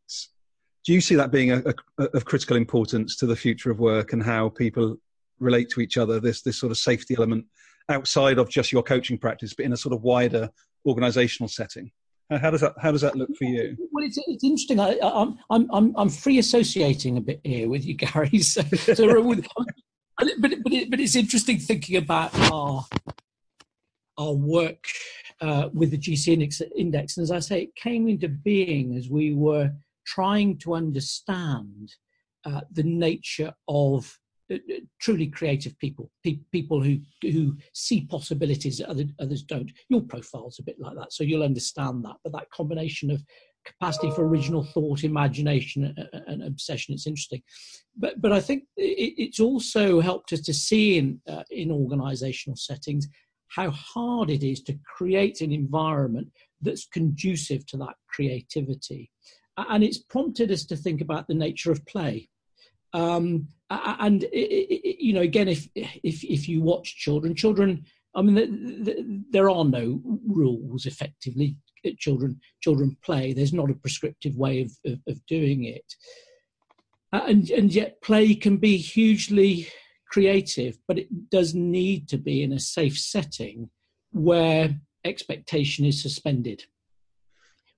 do 0.87 0.92
you 0.94 1.01
see 1.01 1.16
that 1.16 1.33
being 1.33 1.51
a, 1.51 1.62
a, 1.99 2.05
of 2.05 2.25
critical 2.25 2.57
importance 2.57 3.16
to 3.16 3.27
the 3.27 3.37
future 3.37 3.70
of 3.70 3.81
work 3.81 4.12
and 4.12 4.22
how 4.22 4.49
people 4.49 4.96
relate 5.40 5.68
to 5.70 5.81
each 5.81 5.99
other? 5.99 6.20
This 6.20 6.42
this 6.42 6.59
sort 6.59 6.70
of 6.70 6.79
safety 6.79 7.16
element 7.16 7.44
outside 7.88 8.38
of 8.38 8.49
just 8.49 8.72
your 8.72 8.85
coaching 8.85 9.18
practice, 9.18 9.53
but 9.53 9.66
in 9.66 9.72
a 9.72 9.77
sort 9.77 9.92
of 9.92 10.03
wider 10.03 10.49
organizational 10.87 11.49
setting. 11.49 11.90
How 12.31 12.51
does 12.51 12.61
that 12.61 12.75
How 12.81 12.92
does 12.92 13.01
that 13.01 13.16
look 13.16 13.31
for 13.37 13.44
you? 13.44 13.77
Well, 13.92 14.05
it's, 14.05 14.18
it's 14.27 14.44
interesting. 14.44 14.79
I, 14.79 14.96
am 15.03 15.38
I'm 15.51 15.68
I'm 15.72 15.94
I'm 15.96 16.09
free 16.09 16.38
associating 16.38 17.16
a 17.16 17.20
bit 17.20 17.40
here 17.42 17.68
with 17.68 17.85
you, 17.85 17.94
Garry. 17.94 18.31
So, 18.38 18.62
so 18.62 19.20
with, 19.22 19.46
but 20.18 20.29
but 20.38 20.72
it, 20.72 20.90
but 20.90 21.01
it's 21.01 21.16
interesting 21.16 21.59
thinking 21.59 21.96
about 21.96 22.33
our 22.53 22.87
our 24.18 24.33
work 24.33 24.87
uh, 25.40 25.68
with 25.75 25.90
the 25.90 25.99
GC 25.99 26.29
index, 26.29 26.62
index. 26.77 27.16
And 27.16 27.25
as 27.25 27.31
I 27.31 27.40
say, 27.40 27.62
it 27.62 27.77
came 27.77 28.09
into 28.09 28.29
being 28.29 28.96
as 28.96 29.11
we 29.11 29.35
were 29.35 29.70
trying 30.06 30.58
to 30.58 30.74
understand 30.74 31.94
uh, 32.44 32.60
the 32.72 32.82
nature 32.82 33.52
of 33.68 34.18
uh, 34.50 34.54
uh, 34.54 34.80
truly 35.00 35.26
creative 35.26 35.76
people, 35.78 36.10
pe- 36.22 36.38
people 36.52 36.80
who 36.82 36.98
who 37.22 37.56
see 37.72 38.06
possibilities 38.06 38.78
that 38.78 38.88
other, 38.88 39.04
others 39.18 39.42
don't. 39.42 39.70
Your 39.88 40.02
profile's 40.02 40.58
a 40.60 40.62
bit 40.62 40.76
like 40.78 40.96
that, 40.96 41.12
so 41.12 41.24
you'll 41.24 41.42
understand 41.42 42.04
that. 42.04 42.16
But 42.22 42.32
that 42.32 42.50
combination 42.50 43.10
of 43.10 43.22
capacity 43.64 44.12
for 44.12 44.24
original 44.24 44.62
thought, 44.62 45.02
imagination, 45.02 45.92
and 46.28 46.44
obsession. 46.44 46.94
It's 46.94 47.08
interesting, 47.08 47.42
but 47.96 48.20
but 48.22 48.32
I 48.32 48.40
think 48.40 48.64
it, 48.76 49.14
it's 49.18 49.40
also 49.40 50.00
helped 50.00 50.32
us 50.32 50.40
to 50.42 50.54
see 50.54 50.98
in 50.98 51.20
uh, 51.28 51.42
in 51.50 51.70
organisational 51.70 52.56
settings 52.56 53.08
how 53.48 53.70
hard 53.70 54.30
it 54.30 54.44
is 54.44 54.62
to 54.62 54.78
create 54.96 55.40
an 55.40 55.52
environment 55.52 56.28
that's 56.60 56.86
conducive 56.86 57.66
to 57.66 57.76
that 57.78 57.94
creativity, 58.08 59.10
and 59.56 59.82
it's 59.82 59.98
prompted 59.98 60.50
us 60.50 60.64
to 60.66 60.76
think 60.76 61.00
about 61.00 61.28
the 61.28 61.34
nature 61.34 61.72
of 61.72 61.84
play. 61.86 62.28
Um, 62.92 63.48
and 63.70 64.24
it, 64.24 64.28
it, 64.32 65.00
you 65.00 65.12
know, 65.12 65.22
again, 65.22 65.48
if 65.48 65.68
if 65.74 66.24
if 66.24 66.48
you 66.48 66.62
watch 66.62 66.96
children, 66.96 67.34
children, 67.34 67.84
I 68.14 68.22
mean, 68.22 68.34
the, 68.34 68.46
the, 68.46 69.24
there 69.30 69.50
are 69.50 69.64
no 69.64 70.00
rules 70.26 70.86
effectively 70.86 71.56
children 71.98 72.40
children 72.60 72.96
play. 73.02 73.32
There's 73.32 73.52
not 73.52 73.70
a 73.70 73.74
prescriptive 73.74 74.36
way 74.36 74.62
of, 74.62 74.72
of, 74.84 75.00
of 75.08 75.26
doing 75.26 75.64
it, 75.64 75.94
and 77.12 77.50
and 77.50 77.74
yet 77.74 78.02
play 78.02 78.34
can 78.34 78.56
be 78.56 78.76
hugely 78.76 79.68
creative, 80.08 80.78
but 80.86 80.98
it 80.98 81.30
does 81.30 81.54
need 81.54 82.08
to 82.08 82.18
be 82.18 82.42
in 82.42 82.52
a 82.52 82.60
safe 82.60 82.98
setting 82.98 83.70
where 84.12 84.80
expectation 85.04 85.84
is 85.84 86.00
suspended, 86.00 86.64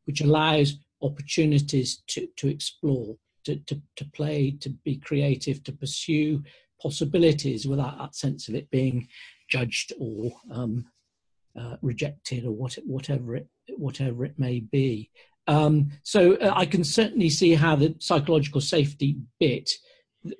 which 0.04 0.20
allows 0.20 0.76
opportunities 1.02 2.02
to, 2.08 2.28
to 2.36 2.48
explore, 2.48 3.16
to, 3.44 3.56
to, 3.66 3.80
to 3.96 4.04
play, 4.06 4.50
to 4.60 4.70
be 4.70 4.96
creative, 4.96 5.62
to 5.64 5.72
pursue 5.72 6.42
possibilities 6.80 7.66
without 7.66 7.98
that 7.98 8.14
sense 8.14 8.48
of 8.48 8.54
it 8.54 8.70
being 8.70 9.08
judged 9.48 9.92
or 9.98 10.32
um, 10.50 10.84
uh, 11.58 11.76
rejected 11.82 12.44
or 12.44 12.52
what, 12.52 12.74
whatever 12.86 13.36
it 13.36 13.48
whatever 13.76 14.24
it 14.24 14.38
may 14.38 14.60
be. 14.60 15.10
Um, 15.46 15.90
so 16.02 16.34
uh, 16.34 16.52
I 16.54 16.66
can 16.66 16.84
certainly 16.84 17.30
see 17.30 17.54
how 17.54 17.76
the 17.76 17.94
psychological 17.98 18.60
safety 18.60 19.16
bit. 19.40 19.70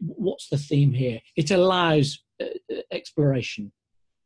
What's 0.01 0.49
the 0.49 0.59
theme 0.59 0.92
here? 0.92 1.21
It 1.37 1.51
allows 1.51 2.23
uh, 2.42 2.47
uh, 2.71 2.81
exploration. 2.90 3.73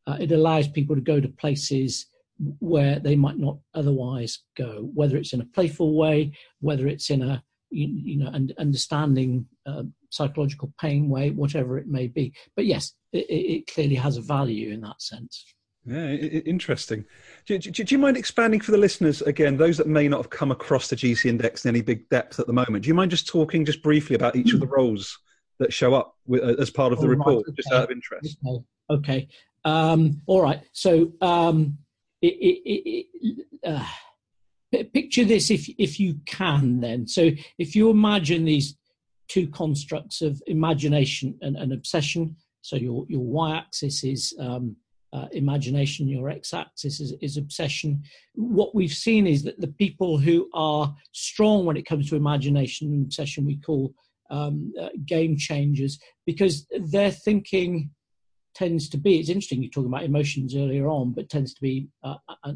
Uh, 0.05 0.17
it 0.19 0.31
allows 0.31 0.67
people 0.67 0.95
to 0.95 1.01
go 1.01 1.21
to 1.21 1.29
places 1.29 2.07
where 2.59 2.99
they 2.99 3.15
might 3.15 3.37
not 3.37 3.57
otherwise 3.73 4.39
go, 4.57 4.89
whether 4.93 5.17
it's 5.17 5.33
in 5.33 5.41
a 5.41 5.45
playful 5.45 5.95
way, 5.95 6.33
whether 6.61 6.87
it's 6.87 7.09
in 7.09 7.21
a 7.21 7.43
you, 7.69 7.87
you 7.87 8.17
know 8.17 8.29
and 8.33 8.53
understanding 8.57 9.45
uh, 9.65 9.83
psychological 10.09 10.73
pain 10.79 11.09
way, 11.09 11.31
whatever 11.31 11.77
it 11.77 11.87
may 11.87 12.07
be. 12.07 12.33
But 12.55 12.65
yes, 12.65 12.93
it, 13.11 13.25
it 13.29 13.67
clearly 13.67 13.95
has 13.95 14.17
a 14.17 14.21
value 14.21 14.71
in 14.71 14.81
that 14.81 15.01
sense. 15.01 15.45
Yeah, 15.85 16.11
interesting. 16.11 17.03
Do, 17.45 17.57
do, 17.57 17.83
do, 17.83 17.93
you 17.93 17.99
mind 17.99 18.15
expanding 18.15 18.61
for 18.61 18.71
the 18.71 18.77
listeners 18.77 19.21
again, 19.21 19.57
those 19.57 19.77
that 19.77 19.87
may 19.87 20.07
not 20.07 20.17
have 20.17 20.29
come 20.29 20.49
across 20.49 20.87
the 20.87 20.95
GC 20.95 21.25
index 21.25 21.65
in 21.65 21.69
any 21.69 21.81
big 21.81 22.07
depth 22.07 22.39
at 22.39 22.47
the 22.47 22.53
moment? 22.53 22.83
Do 22.83 22.87
you 22.87 22.93
mind 22.93 23.11
just 23.11 23.27
talking 23.27 23.65
just 23.65 23.83
briefly 23.83 24.15
about 24.15 24.37
each 24.37 24.53
of 24.53 24.61
the 24.61 24.67
roles 24.67 25.19
that 25.59 25.73
show 25.73 25.93
up 25.93 26.15
with, 26.25 26.41
uh, 26.41 26.61
as 26.61 26.69
part 26.69 26.93
of 26.93 27.01
the 27.01 27.09
report, 27.09 27.35
right, 27.35 27.45
okay. 27.49 27.55
just 27.57 27.71
out 27.73 27.83
of 27.83 27.91
interest? 27.91 28.37
Okay. 28.45 28.63
okay. 28.89 29.27
Um, 29.65 30.21
all 30.25 30.41
right. 30.41 30.61
So 30.71 31.11
um, 31.19 31.77
it, 32.27 32.61
it, 32.65 33.07
it, 33.21 33.47
uh, 33.65 33.85
picture 34.93 35.25
this 35.25 35.51
if 35.51 35.69
if 35.77 35.99
you 35.99 36.19
can. 36.25 36.79
Then, 36.79 37.07
so 37.07 37.31
if 37.57 37.75
you 37.75 37.89
imagine 37.89 38.45
these 38.45 38.77
two 39.27 39.47
constructs 39.47 40.21
of 40.21 40.41
imagination 40.47 41.37
and, 41.41 41.55
and 41.55 41.73
obsession. 41.73 42.35
So 42.61 42.75
your 42.75 43.05
your 43.09 43.25
y-axis 43.25 44.03
is 44.03 44.33
um, 44.39 44.75
uh, 45.13 45.27
imagination, 45.31 46.07
your 46.07 46.29
x-axis 46.29 46.99
is, 46.99 47.13
is, 47.21 47.37
obsession. 47.37 48.01
What 48.33 48.73
we've 48.73 48.93
seen 48.93 49.27
is 49.27 49.43
that 49.43 49.61
the 49.61 49.67
people 49.67 50.17
who 50.17 50.49
are 50.55 50.93
strong 51.11 51.65
when 51.65 51.77
it 51.77 51.85
comes 51.85 52.09
to 52.09 52.15
imagination 52.15 52.91
and 52.91 53.05
obsession, 53.05 53.45
we 53.45 53.57
call 53.57 53.93
um, 54.31 54.73
uh, 54.81 54.89
game 55.05 55.37
changers 55.37 55.99
because 56.25 56.65
they're 56.91 57.11
thinking 57.11 57.91
tends 58.55 58.89
to 58.89 58.97
be. 58.97 59.19
It's 59.19 59.29
interesting 59.29 59.61
you're 59.61 59.71
talking 59.71 59.91
about 59.91 60.03
emotions 60.03 60.55
earlier 60.55 60.87
on, 60.87 61.13
but 61.13 61.29
tends 61.29 61.53
to 61.53 61.61
be 61.61 61.87
uh, 62.03 62.15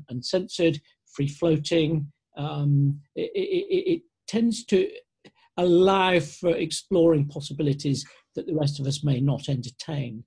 uncensored, 0.10 0.80
free 1.06 1.28
floating. 1.28 2.12
Um, 2.36 3.00
it, 3.16 3.32
it, 3.34 3.92
it 3.94 4.02
tends 4.28 4.64
to 4.66 4.90
allow 5.58 6.20
for 6.20 6.52
exploring 6.52 7.28
possibilities 7.28 8.06
that 8.36 8.46
the 8.46 8.56
rest 8.56 8.80
of 8.80 8.86
us 8.86 9.04
may 9.04 9.20
not 9.20 9.50
entertain. 9.50 10.24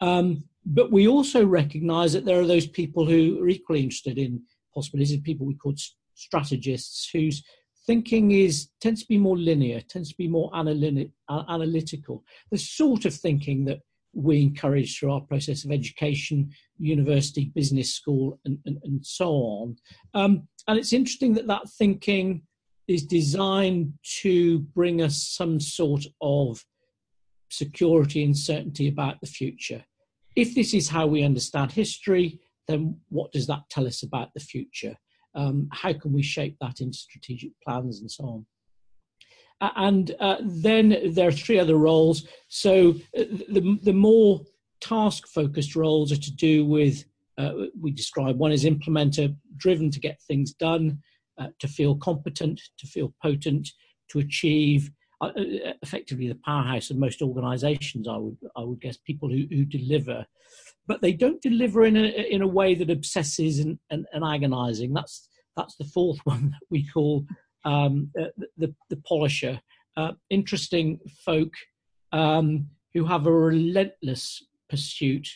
Um, 0.00 0.44
but 0.64 0.90
we 0.90 1.08
also 1.08 1.44
recognize 1.44 2.12
that 2.12 2.24
there 2.24 2.40
are 2.40 2.46
those 2.46 2.66
people 2.66 3.04
who 3.04 3.42
are 3.42 3.48
equally 3.48 3.82
interested 3.82 4.18
in 4.18 4.42
possibilities, 4.74 5.20
people 5.20 5.46
we 5.46 5.54
call 5.54 5.74
strategists, 6.14 7.10
whose 7.12 7.42
thinking 7.86 8.30
is 8.30 8.68
tends 8.80 9.02
to 9.02 9.08
be 9.08 9.18
more 9.18 9.36
linear, 9.36 9.80
tends 9.80 10.10
to 10.10 10.16
be 10.16 10.28
more 10.28 10.50
analytical. 10.54 12.24
The 12.50 12.58
sort 12.58 13.04
of 13.04 13.14
thinking 13.14 13.64
that 13.66 13.80
we 14.14 14.42
encourage 14.42 14.98
through 14.98 15.12
our 15.12 15.20
process 15.20 15.64
of 15.64 15.70
education, 15.70 16.50
university, 16.78 17.50
business 17.54 17.94
school, 17.94 18.38
and, 18.44 18.58
and, 18.66 18.78
and 18.84 19.04
so 19.04 19.30
on. 19.30 19.76
Um, 20.14 20.48
and 20.68 20.78
it's 20.78 20.92
interesting 20.92 21.34
that 21.34 21.46
that 21.46 21.68
thinking 21.78 22.42
is 22.88 23.04
designed 23.04 23.94
to 24.20 24.58
bring 24.58 25.00
us 25.02 25.22
some 25.22 25.60
sort 25.60 26.04
of 26.20 26.64
security 27.50 28.24
and 28.24 28.36
certainty 28.36 28.88
about 28.88 29.20
the 29.20 29.26
future 29.26 29.84
if 30.36 30.54
this 30.54 30.74
is 30.74 30.88
how 30.88 31.06
we 31.06 31.22
understand 31.22 31.72
history, 31.72 32.40
then 32.68 32.98
what 33.08 33.32
does 33.32 33.46
that 33.46 33.62
tell 33.70 33.86
us 33.86 34.02
about 34.02 34.28
the 34.34 34.40
future? 34.40 34.96
Um, 35.34 35.68
how 35.72 35.92
can 35.92 36.12
we 36.12 36.22
shape 36.22 36.56
that 36.60 36.80
into 36.80 36.96
strategic 36.96 37.52
plans 37.64 38.00
and 38.00 38.10
so 38.10 38.24
on? 38.24 38.46
And 39.76 40.14
uh, 40.20 40.36
then 40.40 41.12
there 41.12 41.28
are 41.28 41.32
three 41.32 41.58
other 41.58 41.76
roles. 41.76 42.26
So 42.48 42.90
uh, 43.16 43.24
the, 43.48 43.78
the 43.82 43.92
more 43.92 44.40
task 44.80 45.28
focused 45.28 45.76
roles 45.76 46.12
are 46.12 46.16
to 46.16 46.32
do 46.32 46.64
with, 46.64 47.04
uh, 47.38 47.52
we 47.80 47.92
describe 47.92 48.38
one 48.38 48.52
is 48.52 48.64
implementer, 48.64 49.34
driven 49.56 49.90
to 49.90 50.00
get 50.00 50.20
things 50.22 50.52
done, 50.52 50.98
uh, 51.38 51.48
to 51.60 51.68
feel 51.68 51.96
competent, 51.96 52.60
to 52.78 52.86
feel 52.86 53.14
potent, 53.22 53.68
to 54.10 54.18
achieve, 54.18 54.90
uh, 55.22 55.26
uh, 55.26 55.72
effectively 55.82 56.26
the 56.26 56.38
powerhouse 56.44 56.90
of 56.90 56.96
most 56.96 57.22
organizations 57.22 58.08
i 58.08 58.16
would 58.16 58.36
i 58.56 58.60
would 58.60 58.80
guess 58.80 58.96
people 58.96 59.28
who, 59.28 59.44
who 59.50 59.64
deliver 59.64 60.26
but 60.88 61.00
they 61.00 61.12
don't 61.12 61.40
deliver 61.40 61.84
in 61.84 61.96
a 61.96 62.08
in 62.28 62.42
a 62.42 62.46
way 62.46 62.74
that 62.74 62.90
obsesses 62.90 63.60
and, 63.60 63.78
and, 63.90 64.04
and 64.12 64.24
agonizing 64.24 64.92
that's 64.92 65.28
that's 65.56 65.76
the 65.76 65.84
fourth 65.84 66.18
one 66.24 66.50
that 66.50 66.66
we 66.70 66.84
call 66.88 67.24
um, 67.64 68.10
uh, 68.20 68.26
the, 68.56 68.74
the, 68.90 68.96
polisher 69.06 69.60
uh, 69.96 70.12
interesting 70.30 70.98
folk 71.24 71.52
um, 72.12 72.66
who 72.94 73.04
have 73.04 73.26
a 73.26 73.32
relentless 73.32 74.44
pursuit 74.68 75.28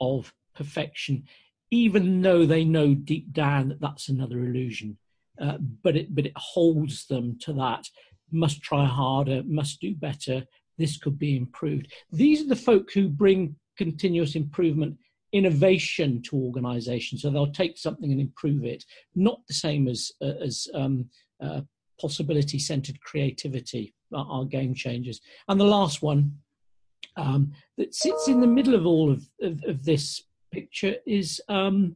of 0.00 0.32
perfection, 0.54 1.24
even 1.70 2.22
though 2.22 2.44
they 2.46 2.64
know 2.64 2.94
deep 2.94 3.32
down 3.32 3.68
that 3.68 3.80
that's 3.80 4.08
another 4.08 4.38
illusion. 4.40 4.98
Uh, 5.40 5.56
but 5.82 5.96
it 5.96 6.14
but 6.14 6.26
it 6.26 6.36
holds 6.36 7.06
them 7.06 7.38
to 7.40 7.52
that. 7.54 7.86
Must 8.30 8.62
try 8.62 8.84
harder. 8.84 9.42
Must 9.44 9.80
do 9.80 9.94
better. 9.94 10.44
This 10.78 10.96
could 10.96 11.18
be 11.18 11.36
improved. 11.36 11.92
These 12.10 12.42
are 12.42 12.48
the 12.48 12.56
folk 12.56 12.92
who 12.92 13.08
bring 13.08 13.56
continuous 13.76 14.36
improvement 14.36 14.96
innovation 15.32 16.20
to 16.22 16.36
organizations 16.36 17.22
so 17.22 17.30
they'll 17.30 17.50
take 17.52 17.78
something 17.78 18.12
and 18.12 18.20
improve 18.20 18.64
it 18.64 18.84
not 19.14 19.40
the 19.48 19.54
same 19.54 19.88
as 19.88 20.12
uh, 20.20 20.34
as 20.44 20.68
um, 20.74 21.08
uh, 21.42 21.62
possibility 22.02 22.58
centered 22.58 23.00
creativity 23.00 23.94
are, 24.14 24.26
are, 24.28 24.44
game 24.44 24.74
changers 24.74 25.20
and 25.48 25.58
the 25.58 25.64
last 25.64 26.02
one 26.02 26.30
um, 27.16 27.52
that 27.78 27.94
sits 27.94 28.28
in 28.28 28.40
the 28.40 28.46
middle 28.46 28.74
of 28.74 28.86
all 28.86 29.10
of, 29.10 29.26
of, 29.40 29.62
of 29.66 29.84
this 29.84 30.24
picture 30.52 30.96
is 31.06 31.40
um, 31.48 31.94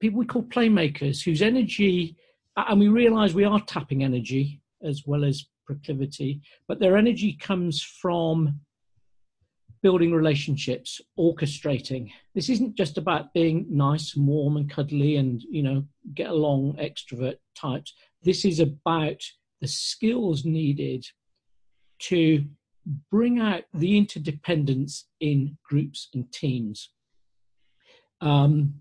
people 0.00 0.18
we 0.18 0.26
call 0.26 0.42
playmakers 0.44 1.22
whose 1.22 1.42
energy 1.42 2.16
and 2.56 2.80
we 2.80 2.88
realize 2.88 3.34
we 3.34 3.44
are 3.44 3.60
tapping 3.60 4.04
energy 4.04 4.62
as 4.82 5.02
well 5.04 5.24
as 5.24 5.46
proclivity 5.66 6.40
but 6.68 6.78
their 6.78 6.96
energy 6.96 7.36
comes 7.40 7.82
from 7.82 8.60
building 9.84 10.12
relationships, 10.12 10.98
orchestrating. 11.18 12.10
This 12.34 12.48
isn't 12.48 12.74
just 12.74 12.96
about 12.96 13.34
being 13.34 13.66
nice 13.68 14.16
and 14.16 14.26
warm 14.26 14.56
and 14.56 14.68
cuddly 14.68 15.16
and, 15.16 15.42
you 15.42 15.62
know, 15.62 15.84
get 16.14 16.30
along 16.30 16.78
extrovert 16.80 17.36
types. 17.54 17.92
This 18.24 18.44
is 18.44 18.60
about 18.60 19.20
the 19.60 19.68
skills 19.68 20.44
needed 20.44 21.04
to 22.00 22.44
bring 23.10 23.40
out 23.40 23.64
the 23.72 23.96
interdependence 23.96 25.06
in 25.20 25.56
groups 25.68 26.08
and 26.14 26.30
teams. 26.32 26.90
Um, 28.20 28.74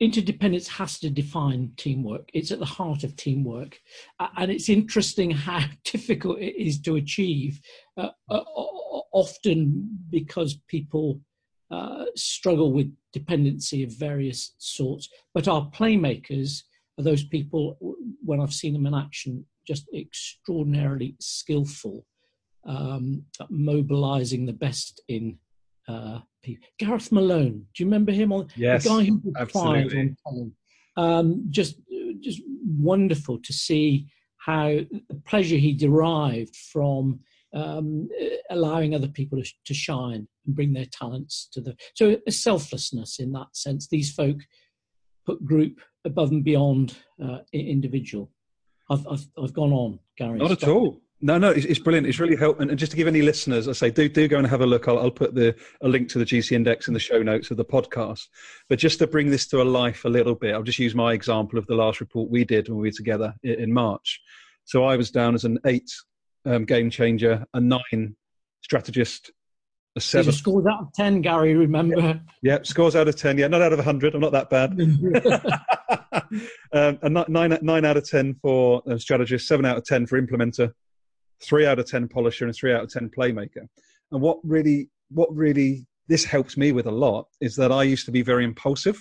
interdependence 0.00 0.68
has 0.68 0.98
to 1.00 1.10
define 1.10 1.72
teamwork. 1.76 2.28
It's 2.32 2.50
at 2.50 2.58
the 2.58 2.64
heart 2.64 3.04
of 3.04 3.16
teamwork. 3.16 3.80
And 4.36 4.50
it's 4.50 4.68
interesting 4.68 5.30
how 5.30 5.64
difficult 5.84 6.38
it 6.38 6.60
is 6.60 6.80
to 6.82 6.96
achieve. 6.96 7.60
Uh, 7.96 8.10
uh, 8.30 8.42
often 9.14 9.88
because 10.10 10.58
people 10.66 11.20
uh, 11.70 12.04
struggle 12.16 12.72
with 12.72 12.92
dependency 13.12 13.82
of 13.82 13.92
various 13.92 14.54
sorts. 14.58 15.08
But 15.32 15.48
our 15.48 15.70
playmakers 15.70 16.62
are 16.98 17.04
those 17.04 17.24
people, 17.24 17.78
when 18.24 18.40
I've 18.40 18.52
seen 18.52 18.72
them 18.72 18.86
in 18.86 18.94
action, 18.94 19.44
just 19.66 19.86
extraordinarily 19.94 21.16
skillful 21.20 22.06
um, 22.66 23.24
at 23.40 23.50
mobilizing 23.50 24.46
the 24.46 24.52
best 24.52 25.02
in 25.08 25.38
uh, 25.88 26.20
people. 26.42 26.66
Gareth 26.78 27.12
Malone, 27.12 27.66
do 27.74 27.82
you 27.82 27.86
remember 27.86 28.12
him? 28.12 28.32
On, 28.32 28.48
yes, 28.56 28.84
the 28.84 28.90
guy 28.90 29.04
who 29.04 29.20
absolutely. 29.36 30.14
Um, 30.96 31.46
just, 31.50 31.76
just 32.20 32.40
wonderful 32.64 33.38
to 33.42 33.52
see 33.52 34.06
how 34.38 34.68
the 34.68 35.22
pleasure 35.26 35.56
he 35.56 35.72
derived 35.72 36.54
from 36.54 37.20
um, 37.54 38.08
allowing 38.50 38.94
other 38.94 39.08
people 39.08 39.40
to, 39.42 39.48
to, 39.64 39.74
shine 39.74 40.26
and 40.44 40.54
bring 40.54 40.72
their 40.72 40.86
talents 40.86 41.48
to 41.52 41.60
the 41.60 41.76
so 41.94 42.16
a 42.26 42.32
selflessness 42.32 43.20
in 43.20 43.32
that 43.32 43.46
sense 43.52 43.86
these 43.88 44.12
folk 44.12 44.38
put 45.24 45.44
group 45.44 45.80
above 46.04 46.30
and 46.30 46.44
beyond 46.44 46.96
uh, 47.22 47.38
individual 47.52 48.30
I've, 48.90 49.06
I've, 49.06 49.26
I've 49.42 49.52
gone 49.52 49.72
on 49.72 49.98
garry 50.16 50.38
not 50.38 50.50
at 50.50 50.68
all 50.68 51.00
no, 51.24 51.38
no, 51.38 51.48
it's, 51.48 51.64
it's, 51.64 51.78
brilliant. 51.78 52.06
It's 52.06 52.20
really 52.20 52.36
helpful. 52.36 52.68
And 52.68 52.78
just 52.78 52.92
to 52.92 52.98
give 52.98 53.08
any 53.08 53.22
listeners, 53.22 53.66
I 53.66 53.72
say, 53.72 53.90
do 53.90 54.10
do 54.10 54.28
go 54.28 54.36
and 54.36 54.46
have 54.46 54.60
a 54.60 54.66
look. 54.66 54.88
I'll, 54.88 54.98
I'll, 54.98 55.10
put 55.10 55.34
the 55.34 55.56
a 55.80 55.88
link 55.88 56.10
to 56.10 56.18
the 56.18 56.24
GC 56.26 56.52
Index 56.52 56.86
in 56.86 56.92
the 56.92 57.00
show 57.00 57.22
notes 57.22 57.50
of 57.50 57.56
the 57.56 57.64
podcast. 57.64 58.26
But 58.68 58.78
just 58.78 58.98
to 58.98 59.06
bring 59.06 59.30
this 59.30 59.46
to 59.46 59.62
a 59.62 59.64
life 59.64 60.04
a 60.04 60.08
little 60.10 60.34
bit, 60.34 60.52
I'll 60.52 60.62
just 60.62 60.78
use 60.78 60.94
my 60.94 61.14
example 61.14 61.58
of 61.58 61.66
the 61.66 61.76
last 61.76 62.00
report 62.00 62.28
we 62.28 62.44
did 62.44 62.68
when 62.68 62.76
we 62.76 62.88
were 62.88 62.94
together 62.94 63.34
in, 63.42 63.54
in 63.54 63.72
March. 63.72 64.20
So 64.66 64.84
I 64.84 64.98
was 64.98 65.10
down 65.10 65.34
as 65.34 65.44
an 65.44 65.58
eight 65.64 65.90
um, 66.44 66.66
game 66.66 66.90
changer, 66.90 67.46
a 67.54 67.60
nine 67.60 68.16
strategist, 68.60 69.30
a 69.96 70.00
seven. 70.00 70.32
Scores 70.32 70.66
out 70.66 70.82
of 70.82 70.92
10, 70.92 71.22
Garry, 71.22 71.54
remember? 71.54 72.00
Yeah, 72.00 72.18
yeah, 72.42 72.58
scores 72.62 72.96
out 72.96 73.08
of 73.08 73.16
10. 73.16 73.38
Yeah, 73.38 73.48
not 73.48 73.62
out 73.62 73.72
of 73.72 73.78
100. 73.78 74.14
I'm 74.14 74.20
not 74.20 74.32
that 74.32 74.50
bad. 74.50 74.72
um, 76.72 76.98
a 77.02 77.28
nine, 77.28 77.58
nine 77.62 77.84
out 77.84 77.96
of 77.96 78.08
10 78.08 78.34
for 78.42 78.82
a 78.86 78.98
strategist, 78.98 79.46
seven 79.46 79.64
out 79.64 79.76
of 79.76 79.84
10 79.84 80.06
for 80.06 80.20
implementer, 80.20 80.72
three 81.42 81.66
out 81.66 81.78
of 81.78 81.86
10 81.86 82.08
polisher, 82.08 82.46
and 82.46 82.54
three 82.54 82.72
out 82.72 82.82
of 82.82 82.90
10 82.90 83.10
playmaker. 83.16 83.66
And 84.12 84.20
what 84.20 84.38
really, 84.42 84.88
what 85.10 85.34
really 85.34 85.86
this 86.08 86.24
helps 86.24 86.56
me 86.56 86.72
with 86.72 86.86
a 86.86 86.92
lot 86.92 87.26
is 87.40 87.56
that 87.56 87.72
I 87.72 87.82
used 87.82 88.06
to 88.06 88.12
be 88.12 88.22
very 88.22 88.44
impulsive. 88.44 89.00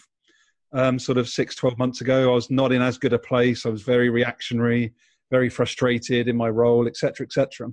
Um, 0.73 0.97
sort 0.97 1.19
of 1.19 1.29
six, 1.29 1.55
12 1.55 1.77
months 1.77 2.01
ago, 2.01 2.31
I 2.31 2.35
was 2.35 2.49
not 2.49 2.71
in 2.71 2.81
as 2.81 2.97
good 2.97 3.13
a 3.13 3.19
place. 3.19 3.65
I 3.65 3.69
was 3.69 3.83
very 3.83 4.09
reactionary 4.09 4.93
very 5.33 5.49
frustrated 5.49 6.27
in 6.27 6.37
my 6.37 6.47
role, 6.47 6.87
etc., 6.87 7.25
etc. 7.25 7.67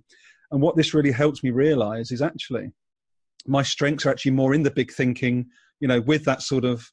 And 0.51 0.63
what 0.63 0.77
this 0.77 0.95
really 0.95 1.13
helps 1.13 1.45
me 1.45 1.51
realize 1.51 2.11
is 2.11 2.23
actually 2.23 2.73
my 3.47 3.63
strengths 3.63 4.07
are 4.07 4.11
actually 4.11 4.33
more 4.33 4.55
in 4.55 4.63
the 4.63 4.71
big 4.71 4.93
thinking, 4.93 5.47
you 5.81 5.89
know, 5.89 6.01
with 6.01 6.25
that 6.25 6.43
sort 6.43 6.65
of 6.65 6.91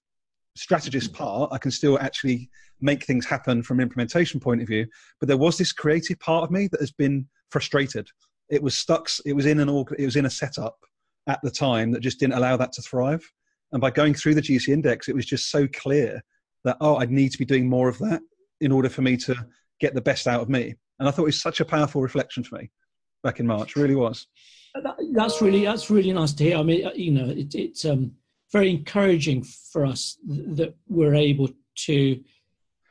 strategist 0.55 1.13
part, 1.13 1.51
I 1.51 1.57
can 1.57 1.71
still 1.71 1.99
actually 1.99 2.49
make 2.81 3.03
things 3.03 3.25
happen 3.25 3.63
from 3.63 3.79
an 3.79 3.83
implementation 3.83 4.39
point 4.39 4.61
of 4.61 4.67
view. 4.67 4.87
But 5.19 5.27
there 5.27 5.37
was 5.37 5.57
this 5.57 5.71
creative 5.71 6.19
part 6.19 6.43
of 6.43 6.51
me 6.51 6.67
that 6.67 6.79
has 6.79 6.91
been 6.91 7.27
frustrated. 7.49 8.07
It 8.49 8.61
was 8.61 8.77
stuck. 8.77 9.09
It 9.25 9.33
was 9.33 9.45
in 9.45 9.59
an 9.59 9.69
org, 9.69 9.93
it 9.97 10.05
was 10.05 10.15
in 10.15 10.25
a 10.25 10.29
setup 10.29 10.77
at 11.27 11.39
the 11.43 11.51
time 11.51 11.91
that 11.91 11.99
just 11.99 12.19
didn't 12.19 12.35
allow 12.35 12.57
that 12.57 12.71
to 12.73 12.81
thrive. 12.81 13.23
And 13.71 13.81
by 13.81 13.91
going 13.91 14.13
through 14.13 14.35
the 14.35 14.41
GC 14.41 14.69
index, 14.69 15.09
it 15.09 15.15
was 15.15 15.25
just 15.25 15.51
so 15.51 15.67
clear 15.67 16.23
that 16.63 16.77
oh, 16.81 16.97
I'd 16.97 17.11
need 17.11 17.31
to 17.31 17.37
be 17.37 17.45
doing 17.45 17.69
more 17.69 17.89
of 17.89 17.97
that 17.99 18.21
in 18.61 18.71
order 18.71 18.89
for 18.89 19.01
me 19.01 19.17
to 19.17 19.35
get 19.79 19.93
the 19.93 20.01
best 20.01 20.27
out 20.27 20.41
of 20.41 20.49
me. 20.49 20.75
And 20.99 21.07
I 21.07 21.11
thought 21.11 21.23
it 21.23 21.25
was 21.25 21.41
such 21.41 21.59
a 21.59 21.65
powerful 21.65 22.01
reflection 22.01 22.43
for 22.43 22.57
me 22.57 22.71
back 23.23 23.39
in 23.39 23.47
March. 23.47 23.75
really 23.75 23.95
was. 23.95 24.27
That's 25.13 25.41
really 25.41 25.65
that's 25.65 25.89
really 25.89 26.13
nice 26.13 26.33
to 26.33 26.43
hear. 26.43 26.57
I 26.57 26.63
mean, 26.63 26.89
you 26.95 27.11
know, 27.11 27.29
it, 27.29 27.55
it's 27.55 27.85
um, 27.85 28.11
very 28.51 28.69
encouraging 28.69 29.43
for 29.43 29.85
us 29.85 30.17
that 30.25 30.75
we're 30.87 31.15
able 31.15 31.49
to. 31.85 32.23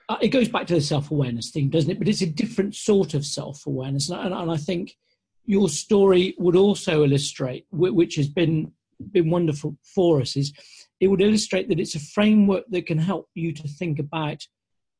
Uh, 0.08 0.18
it 0.20 0.28
goes 0.28 0.48
back 0.48 0.68
to 0.68 0.74
the 0.74 0.80
self-awareness 0.80 1.50
thing, 1.50 1.68
doesn't 1.68 1.90
it? 1.90 1.98
But 1.98 2.08
it's 2.08 2.22
a 2.22 2.26
different 2.26 2.76
sort 2.76 3.14
of 3.14 3.26
self-awareness, 3.26 4.08
and, 4.10 4.32
and 4.32 4.50
I 4.50 4.56
think 4.56 4.96
your 5.44 5.68
story 5.68 6.34
would 6.38 6.56
also 6.56 7.04
illustrate, 7.04 7.66
which 7.70 8.16
has 8.16 8.28
been 8.28 8.72
been 9.12 9.30
wonderful 9.30 9.76
for 9.82 10.20
us, 10.20 10.36
is 10.36 10.52
it 11.00 11.08
would 11.08 11.20
illustrate 11.20 11.68
that 11.68 11.80
it's 11.80 11.94
a 11.94 12.00
framework 12.00 12.64
that 12.70 12.86
can 12.86 12.98
help 12.98 13.28
you 13.34 13.52
to 13.52 13.68
think 13.68 13.98
about 13.98 14.46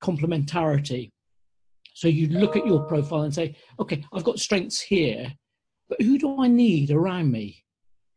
complementarity 0.03 1.11
so 1.97 2.09
you 2.09 2.29
look 2.29 2.57
at 2.57 2.67
your 2.67 2.81
profile 2.81 3.23
and 3.23 3.35
say, 3.35 3.57
okay, 3.81 4.05
I've 4.13 4.23
got 4.23 4.39
strengths 4.39 4.83
here, 4.83 5.33
but 5.89 6.01
who 6.03 6.19
do 6.19 6.41
I 6.41 6.49
need 6.49 6.91
around 6.91 7.31
me? 7.31 7.65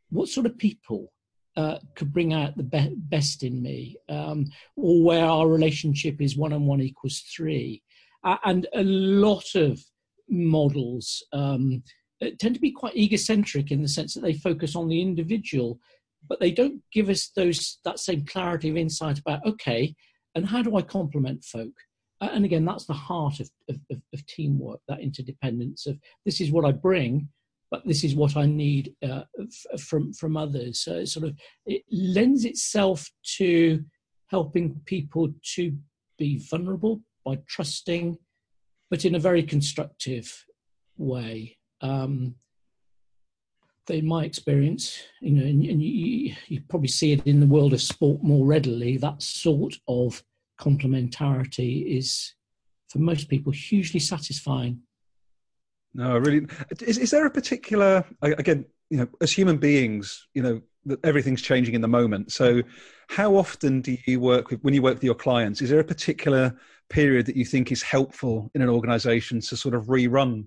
What 0.10 0.30
sort 0.30 0.46
of 0.46 0.58
people 0.58 1.12
uh, 1.56 1.80
could 1.96 2.14
bring 2.14 2.34
out 2.34 2.58
the 2.58 2.64
be- 2.64 2.96
best 2.96 3.44
in 3.44 3.62
me? 3.62 3.98
Um, 4.08 4.46
or 4.76 5.04
where 5.04 5.26
our 5.26 5.48
relationship 5.48 6.22
is 6.22 6.38
one 6.38 6.54
on 6.54 6.66
one 6.66 6.82
equals 6.82 7.24
three? 7.36 7.84
Uh, 8.24 8.38
and 8.46 8.68
a 8.74 8.84
lot 8.84 9.56
of 9.56 9.80
models 10.28 11.24
um, 11.34 11.84
tend 12.40 12.56
to 12.56 12.62
be 12.62 12.72
quite 12.72 12.96
egocentric 12.96 13.72
in 13.72 13.82
the 13.82 13.88
sense 13.88 14.14
that 14.14 14.22
they 14.22 14.34
focus 14.34 14.76
on 14.76 14.88
the 14.88 15.02
individual, 15.02 15.80
but 16.28 16.40
they 16.40 16.52
don't 16.52 16.82
give 16.92 17.10
us 17.10 17.32
those 17.36 17.80
that 17.86 18.00
same 18.00 18.26
clarity 18.26 18.70
of 18.70 18.78
insight 18.78 19.20
about 19.20 19.46
okay, 19.46 19.96
and 20.36 20.46
how 20.46 20.62
do 20.62 20.76
I 20.76 20.82
complement 20.82 21.44
folk? 21.44 21.74
Uh, 22.22 22.30
and 22.34 22.44
again, 22.44 22.66
that's 22.66 22.86
the 22.86 22.94
heart 22.94 23.40
of, 23.40 23.50
of, 23.70 23.80
of, 24.14 24.26
teamwork, 24.26 24.82
that 24.90 25.00
interdependence 25.00 25.86
of 25.88 25.98
this 26.26 26.42
is 26.42 26.52
what 26.52 26.66
I 26.66 26.74
bring, 26.74 27.30
but 27.72 27.86
this 27.86 28.04
is 28.04 28.16
what 28.16 28.36
I 28.36 28.46
need 28.46 28.96
uh, 29.04 29.24
f- 29.40 29.82
from 29.82 30.14
from 30.14 30.38
others. 30.38 30.80
So 30.80 30.94
it 30.94 31.08
sort 31.08 31.28
of 31.28 31.36
it 31.66 31.84
lends 31.92 32.46
itself 32.46 33.10
to 33.38 33.84
helping 34.28 34.80
people 34.86 35.34
to 35.56 35.76
be 36.18 36.38
vulnerable 36.50 37.02
by 37.26 37.40
trusting, 37.48 38.18
but 38.90 39.06
in 39.06 39.16
a 39.16 39.20
very 39.20 39.44
constructive 39.44 40.46
way. 40.98 41.58
Um, 41.82 42.36
in 43.90 44.06
my 44.06 44.24
experience, 44.24 45.00
you 45.20 45.32
know, 45.32 45.44
and, 45.44 45.66
and 45.66 45.82
you, 45.82 46.36
you 46.48 46.62
probably 46.70 46.88
see 46.90 47.14
it 47.14 47.26
in 47.26 47.40
the 47.40 47.48
world 47.48 47.74
of 47.74 47.82
sport 47.82 48.22
more 48.22 48.46
readily. 48.46 48.98
That 48.98 49.22
sort 49.22 49.76
of 49.88 50.24
complementarity 50.60 51.98
is, 51.98 52.34
for 52.90 53.00
most 53.00 53.30
people, 53.30 53.52
hugely 53.52 54.00
satisfying. 54.00 54.82
No, 55.94 56.18
really. 56.18 56.46
Is, 56.82 56.98
is 56.98 57.12
there 57.12 57.26
a 57.26 57.32
particular, 57.32 58.06
again, 58.22 58.66
you 58.90 58.98
know, 58.98 59.08
as 59.22 59.32
human 59.32 59.58
beings, 59.58 60.28
you 60.34 60.42
know, 60.42 60.62
that 60.86 61.04
everything's 61.04 61.42
changing 61.42 61.76
in 61.76 61.82
the 61.82 61.88
moment. 61.88 62.32
So, 62.32 62.62
how 63.08 63.36
often 63.36 63.82
do 63.82 63.98
you 64.06 64.20
work 64.20 64.50
with, 64.50 64.62
when 64.62 64.74
you 64.74 64.82
work 64.82 64.96
with 64.96 65.04
your 65.04 65.16
clients, 65.16 65.62
is 65.62 65.70
there 65.70 65.80
a 65.80 65.84
particular 65.84 66.56
period 66.90 67.26
that 67.26 67.36
you 67.36 67.46
think 67.46 67.72
is 67.72 67.82
helpful 67.82 68.52
in 68.54 68.62
an 68.62 68.70
organization 68.70 69.42
to 69.42 69.58
sort 69.58 69.76
of 69.76 69.86
rerun 69.86 70.46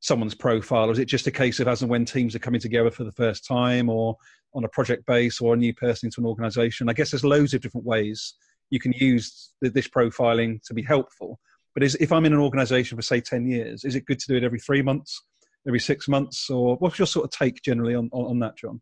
someone's 0.00 0.34
profile, 0.34 0.88
or 0.88 0.92
is 0.92 0.98
it 0.98 1.06
just 1.06 1.26
a 1.26 1.30
case 1.30 1.60
of 1.60 1.68
as 1.68 1.82
and 1.82 1.90
when 1.90 2.04
teams 2.04 2.34
are 2.34 2.40
coming 2.40 2.60
together 2.60 2.90
for 2.90 3.04
the 3.04 3.12
first 3.12 3.46
time, 3.46 3.88
or 3.88 4.16
on 4.54 4.64
a 4.64 4.68
project 4.68 5.06
base, 5.06 5.40
or 5.40 5.54
a 5.54 5.56
new 5.56 5.74
person 5.74 6.06
into 6.06 6.20
an 6.20 6.26
organisation? 6.26 6.88
I 6.88 6.92
guess 6.92 7.10
there's 7.10 7.24
loads 7.24 7.54
of 7.54 7.60
different 7.60 7.86
ways 7.86 8.34
you 8.70 8.80
can 8.80 8.92
use 8.92 9.52
this 9.60 9.88
profiling 9.88 10.62
to 10.64 10.74
be 10.74 10.82
helpful. 10.82 11.38
But 11.74 11.82
is, 11.82 11.96
if 11.96 12.12
I'm 12.12 12.24
in 12.24 12.32
an 12.32 12.38
organisation 12.38 12.96
for 12.96 13.02
say 13.02 13.20
ten 13.20 13.46
years, 13.46 13.84
is 13.84 13.94
it 13.94 14.06
good 14.06 14.18
to 14.20 14.26
do 14.28 14.36
it 14.36 14.44
every 14.44 14.60
three 14.60 14.82
months, 14.82 15.22
every 15.66 15.80
six 15.80 16.08
months, 16.08 16.48
or 16.48 16.76
what's 16.76 16.98
your 16.98 17.06
sort 17.06 17.24
of 17.24 17.30
take 17.30 17.62
generally 17.62 17.94
on, 17.94 18.08
on, 18.12 18.30
on 18.30 18.38
that, 18.40 18.56
John? 18.56 18.80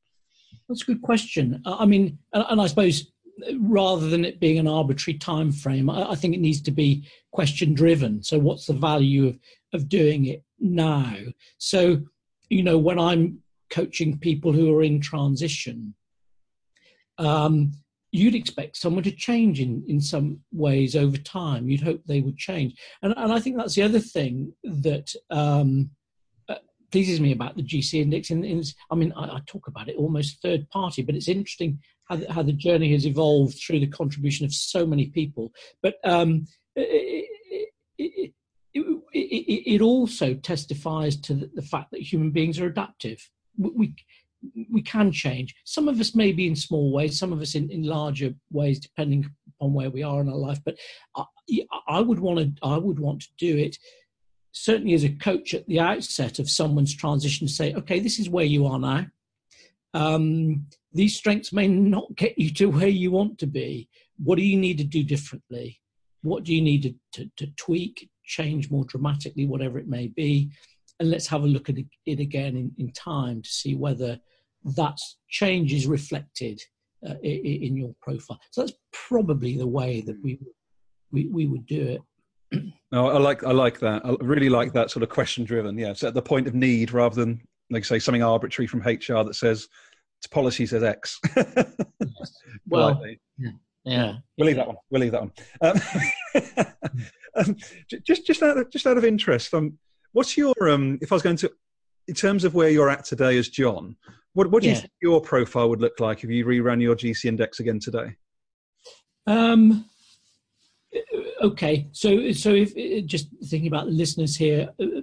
That's 0.69 0.83
a 0.83 0.87
good 0.87 1.03
question. 1.03 1.63
I 1.65 1.87
mean, 1.87 2.19
and, 2.33 2.45
and 2.49 2.61
I 2.61 2.67
suppose 2.67 3.11
rather 3.59 4.09
than 4.09 4.25
it 4.25 4.41
being 4.41 4.59
an 4.59 4.69
arbitrary 4.69 5.19
time 5.19 5.53
frame, 5.53 5.89
I, 5.89 6.11
I 6.11 6.15
think 6.15 6.35
it 6.35 6.41
needs 6.41 6.61
to 6.63 6.71
be 6.71 7.09
question 7.33 7.75
driven. 7.75 8.23
So, 8.23 8.39
what's 8.39 8.67
the 8.67 8.75
value 8.75 9.29
of 9.29 9.39
of 9.73 9.89
doing 9.89 10.27
it 10.27 10.43
now? 10.61 11.17
So, 11.59 12.03
you 12.51 12.63
know, 12.63 12.79
when 12.79 12.99
I'm 12.99 13.39
coaching 13.71 14.19
people 14.19 14.53
who 14.53 14.75
are 14.77 14.83
in 14.83 15.01
transition, 15.01 15.95
um, 17.19 17.73
you'd 18.13 18.35
expect 18.35 18.77
someone 18.77 19.03
to 19.03 19.11
change 19.11 19.59
in, 19.59 19.83
in 19.89 20.01
some 20.01 20.39
ways 20.53 20.95
over 20.95 21.17
time. 21.17 21.69
You'd 21.69 21.81
hope 21.81 22.03
they 22.05 22.21
would 22.21 22.37
change. 22.37 22.79
And, 23.01 23.15
and 23.17 23.33
I 23.33 23.41
think 23.41 23.57
that's 23.57 23.75
the 23.75 23.83
other 23.83 23.99
thing 23.99 24.53
that 24.63 25.15
um, 25.31 25.91
uh, 26.49 26.57
pleases 26.91 27.21
me 27.21 27.33
about 27.33 27.57
the 27.57 27.63
GC 27.63 28.03
index. 28.03 28.31
In, 28.31 28.45
in 28.45 28.63
I 28.91 28.95
mean, 28.97 29.15
I, 29.17 29.25
I, 29.25 29.41
talk 29.47 29.67
about 29.67 29.89
it 29.89 29.97
almost 29.97 30.43
third 30.43 30.69
party, 30.69 31.03
but 31.03 31.15
it's 31.15 31.29
interesting 31.29 31.81
how 32.05 32.17
the, 32.17 32.31
how 32.31 32.43
the 32.43 32.53
journey 32.53 32.93
has 32.93 33.07
evolved 33.07 33.59
through 33.59 33.81
the 33.81 33.87
contribution 33.87 34.45
of 34.45 34.53
so 34.53 34.87
many 34.87 35.07
people. 35.07 35.51
But 35.83 35.95
um, 36.05 36.47
it, 36.77 37.29
it, 37.99 38.35
it, 38.75 39.15
it, 39.15 39.81
also 39.81 40.35
testifies 40.35 41.17
to 41.17 41.51
the, 41.55 41.63
fact 41.63 41.93
that 41.93 42.01
human 42.01 42.31
beings 42.31 42.61
are 42.61 42.67
adaptive. 42.67 43.27
We, 43.57 43.95
we 44.71 44.83
can 44.83 45.13
change. 45.13 45.55
Some 45.65 45.89
of 45.89 46.01
us 46.01 46.15
maybe 46.15 46.47
in 46.47 46.57
small 46.57 46.93
ways, 46.93 47.19
some 47.19 47.33
of 47.33 47.41
us 47.41 47.55
in, 47.55 47.71
in 47.71 47.85
larger 47.85 48.35
ways, 48.51 48.81
depending 48.81 49.31
on 49.61 49.73
where 49.73 49.91
we 49.91 50.03
are 50.03 50.21
in 50.21 50.29
our 50.29 50.37
life. 50.37 50.61
But 50.65 50.79
I, 51.17 51.25
I 51.89 52.01
would 52.01 52.19
want 52.19 52.39
to 52.39 52.53
I 52.67 52.77
would 52.77 52.99
want 52.99 53.23
to 53.23 53.29
do 53.39 53.57
it 53.57 53.79
certainly 54.53 54.95
as 54.95 55.05
a 55.05 55.09
coach 55.09 55.55
at 55.55 55.67
the 55.67 55.81
outset 55.81 56.39
of 56.39 56.51
someone's 56.51 56.95
transition. 56.95 57.49
Say, 57.49 57.75
okay, 57.75 58.01
this 58.01 58.19
is 58.19 58.29
where 58.29 58.45
you 58.45 58.67
are 58.67 58.79
now. 58.79 59.07
Um, 59.95 60.67
these 60.93 61.17
strengths 61.17 61.53
may 61.53 61.69
not 61.69 62.15
get 62.17 62.39
you 62.39 62.51
to 62.55 62.67
where 62.67 62.89
you 62.89 63.11
want 63.11 63.39
to 63.39 63.47
be. 63.47 63.89
What 64.23 64.37
do 64.37 64.43
you 64.43 64.57
need 64.57 64.79
to 64.79 64.85
do 64.85 65.03
differently? 65.03 65.81
What 66.23 66.45
do 66.45 66.55
you 66.55 66.63
need 66.63 66.83
to, 66.83 66.95
to, 67.15 67.31
to 67.39 67.47
tweak, 67.57 68.09
change 68.25 68.71
more 68.71 68.85
dramatically, 68.85 69.47
whatever 69.47 69.79
it 69.79 69.89
may 69.89 70.09
be? 70.09 70.51
And 71.01 71.11
let's 71.11 71.27
have 71.29 71.43
a 71.43 71.49
look 71.49 71.69
at 71.69 71.77
it 72.07 72.21
again 72.21 72.57
in, 72.57 72.73
in 72.79 72.93
time 72.93 73.43
to 73.43 73.49
see 73.49 73.75
whether 73.75 74.21
that 74.77 74.99
change 75.29 75.73
is 75.73 75.87
reflected 75.87 76.61
uh, 77.09 77.15
in, 77.23 77.77
your 77.77 77.95
profile. 78.01 78.41
So 78.51 78.63
that's 78.63 78.77
probably 78.93 79.57
the 79.57 79.67
way 79.67 80.01
that 80.03 80.17
we 80.23 80.39
we, 81.11 81.27
we 81.29 81.47
would 81.47 81.67
do 81.67 81.99
it. 82.53 82.63
No, 82.91 83.09
I 83.09 83.19
like 83.19 83.45
I 83.45 83.53
like 83.53 83.81
that. 83.81 84.05
I 84.05 84.15
really 84.21 84.49
like 84.49 84.73
that 84.75 84.91
sort 84.91 85.03
of 85.03 85.09
question 85.09 85.45
driven. 85.45 85.79
Yeah, 85.79 85.95
so 85.95 86.09
at 86.09 86.15
the 86.15 86.23
point 86.23 86.47
of 86.47 86.55
need 86.55 86.93
rather 86.93 87.15
than 87.15 87.41
like 87.71 87.85
say 87.85 87.99
something 87.99 88.23
arbitrary 88.23 88.67
from 88.67 88.81
HR 88.81 89.25
that 89.25 89.35
says 89.35 89.69
it's 90.21 90.27
policy 90.29 90.67
says 90.67 90.83
X. 90.83 91.19
well, 92.69 93.03
yeah, 93.39 93.51
yeah, 93.85 94.15
we'll 94.39 94.47
leave 94.47 94.57
that 94.57 94.69
one. 94.69 94.77
We'll 94.91 95.01
leave 95.01 95.13
that 95.13 95.23
one. 95.23 95.33
Um, 95.61 96.67
um, 97.47 97.57
just, 98.07 98.27
just 98.27 98.43
out 98.43 98.59
of, 98.59 98.71
just 98.71 98.87
out 98.87 98.99
of 98.99 99.05
interest, 99.05 99.53
um, 99.55 99.79
what's 100.13 100.37
your 100.37 100.55
um, 100.69 100.99
if 101.03 101.11
I 101.11 101.17
was 101.17 101.23
going 101.23 101.37
to, 101.37 101.51
in 102.07 102.15
terms 102.15 102.45
of 102.45 102.55
where 102.55 102.69
you're 102.69 102.91
at 102.91 103.05
today 103.05 103.37
as 103.39 103.49
John, 103.49 103.97
what, 104.35 104.51
what 104.51 104.63
do 104.63 104.69
yeah. 104.69 104.75
you 104.75 104.81
think 104.81 104.93
your 105.03 105.21
profile 105.21 105.69
would 105.69 105.81
look 105.81 106.01
like 106.01 106.25
if 106.25 106.31
you 106.31 106.45
rerun 106.45 106.81
your 106.81 106.97
GC 106.97 107.27
index 107.27 107.61
again 107.61 107.79
today? 107.79 108.17
Um. 109.27 109.87
Okay, 111.43 111.89
so 111.93 112.33
so 112.33 112.51
if 112.55 113.07
just 113.07 113.29
thinking 113.45 113.69
about 113.69 113.87
the 113.87 113.93
listeners 113.93 114.37
here, 114.37 114.69
uh, 114.81 115.01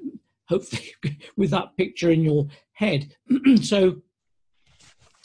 hopefully 0.48 0.94
with 1.38 1.52
that 1.52 1.76
picture 1.78 2.12
in 2.12 2.24
your 2.24 2.48
head, 2.74 3.14
so 3.62 4.02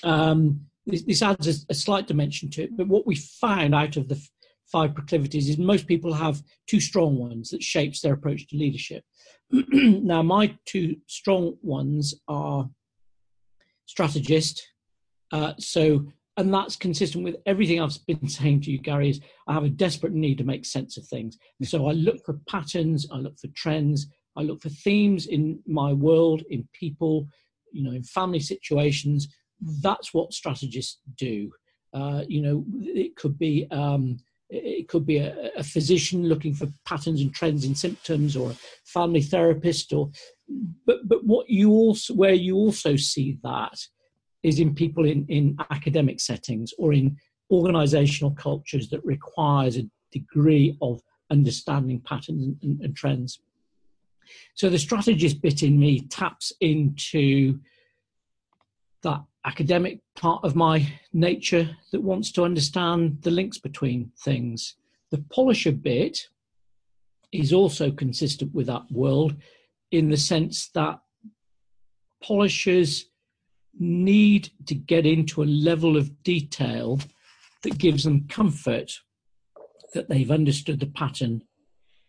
um, 0.03 0.61
this, 0.87 1.03
this, 1.03 1.23
adds 1.23 1.47
a, 1.47 1.67
a, 1.71 1.75
slight 1.75 2.07
dimension 2.07 2.51
to 2.51 2.63
it. 2.65 2.77
But 2.77 2.89
what 2.89 3.07
we 3.07 3.17
found 3.17 3.75
out 3.75 3.97
of 3.97 4.09
the 4.09 4.17
f- 4.17 4.31
five 4.71 4.95
proclivities 4.95 5.49
is 5.49 5.57
most 5.57 5.87
people 5.87 6.13
have 6.13 6.43
two 6.67 6.81
strong 6.81 7.17
ones 7.17 7.51
that 7.51 7.63
shapes 7.63 8.01
their 8.01 8.13
approach 8.13 8.47
to 8.49 8.57
leadership. 8.57 9.05
now, 9.51 10.23
my 10.23 10.57
two 10.67 10.97
strong 11.07 11.57
ones 11.63 12.15
are 12.29 12.69
strategist. 13.87 14.67
Uh, 15.33 15.55
so, 15.59 16.07
and 16.37 16.53
that's 16.53 16.77
consistent 16.77 17.25
with 17.25 17.37
everything 17.47 17.81
I've 17.81 17.97
been 18.07 18.29
saying 18.39 18.63
to 18.63 18.71
you, 18.71 18.79
Garry. 18.79 19.11
Is 19.11 19.21
I 19.47 19.55
have 19.55 19.65
a 19.65 19.69
desperate 19.69 20.13
need 20.13 20.39
to 20.39 20.45
make 20.45 20.65
sense 20.65 20.97
of 20.97 21.07
things. 21.07 21.39
So 21.63 21.89
I 21.89 21.93
look 21.93 22.25
for 22.25 22.41
patterns, 22.49 23.07
I 23.13 23.17
look 23.17 23.39
for 23.39 23.49
trends, 23.49 24.07
I 24.37 24.43
look 24.43 24.63
for 24.63 24.69
themes 24.69 25.27
in 25.27 25.61
my 25.67 25.93
world, 25.93 26.43
in 26.51 26.69
people, 26.73 27.29
you 27.73 27.83
know, 27.83 27.93
in 27.93 28.03
family 28.03 28.41
situations 28.41 29.29
that's 29.61 30.13
what 30.13 30.33
strategists 30.33 31.01
do. 31.17 31.51
Uh, 31.93 32.23
you 32.29 32.43
know, 32.43 32.65
it 32.81 33.17
could 33.17 33.39
be 33.39 33.67
um, 33.71 34.17
it 34.51 34.89
could 34.89 35.07
be 35.07 35.19
a, 35.19 35.51
a, 35.57 35.63
physician 35.63 36.29
looking 36.29 36.55
for 36.55 36.69
patterns 36.85 37.21
and 37.21 37.35
trends 37.35 37.65
in 37.65 37.75
symptoms, 37.75 38.37
or 38.37 38.51
a 38.51 38.57
family 38.85 39.23
therapist, 39.23 39.93
or 39.93 40.11
but 40.87 41.09
but 41.09 41.25
what 41.25 41.49
you 41.49 41.71
also 41.71 42.15
where 42.15 42.35
you 42.35 42.57
also 42.57 42.97
see 42.97 43.39
that 43.43 43.79
is 44.43 44.61
in 44.61 44.75
people 44.75 45.05
in 45.07 45.27
in 45.29 45.57
academic 45.71 46.21
settings 46.21 46.73
or 46.79 46.93
in 46.93 47.17
organizational 47.51 48.33
cultures 48.33 48.89
that 48.91 49.05
requires 49.05 49.77
a 49.77 49.89
degree 50.13 50.77
of 50.81 51.03
understanding 51.31 52.01
patterns 52.01 52.45
and, 52.45 52.57
and, 52.63 52.81
and 52.81 52.97
trends. 52.97 53.41
So 54.55 54.71
the 54.71 54.79
strategist 54.79 55.43
bit 55.43 55.63
in 55.63 55.79
me 55.79 56.01
taps 56.09 56.53
into 56.61 57.59
that 59.03 59.23
academic 59.45 60.01
part 60.17 60.43
of 60.45 60.57
my 60.57 60.93
nature 61.13 61.77
that 61.93 62.03
wants 62.03 62.33
to 62.33 62.45
understand 62.45 63.19
the 63.23 63.31
links 63.31 63.59
between 63.59 64.11
things. 64.19 64.77
The 65.11 65.25
polisher 65.31 65.73
bit 65.73 66.29
is 67.33 67.53
also 67.53 67.91
consistent 67.91 68.55
with 68.55 68.67
that 68.69 68.91
world 68.91 69.37
in 69.91 70.11
the 70.11 70.17
sense 70.17 70.71
that 70.75 70.99
polishers 72.23 73.07
need 73.79 74.51
to 74.67 74.75
get 74.75 75.05
into 75.05 75.43
a 75.43 75.45
level 75.45 75.97
of 75.97 76.23
detail 76.23 77.01
that 77.63 77.79
gives 77.79 78.05
them 78.05 78.27
comfort 78.29 78.93
that 79.95 80.09
they've 80.09 80.31
understood 80.31 80.81
the 80.81 80.87
pattern 80.87 81.43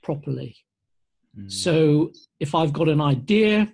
properly. 0.02 0.56
Mm. 1.38 1.52
So 1.52 2.12
if 2.40 2.54
I've 2.56 2.74
got 2.74 2.88
an 2.88 3.02
idea, 3.02 3.72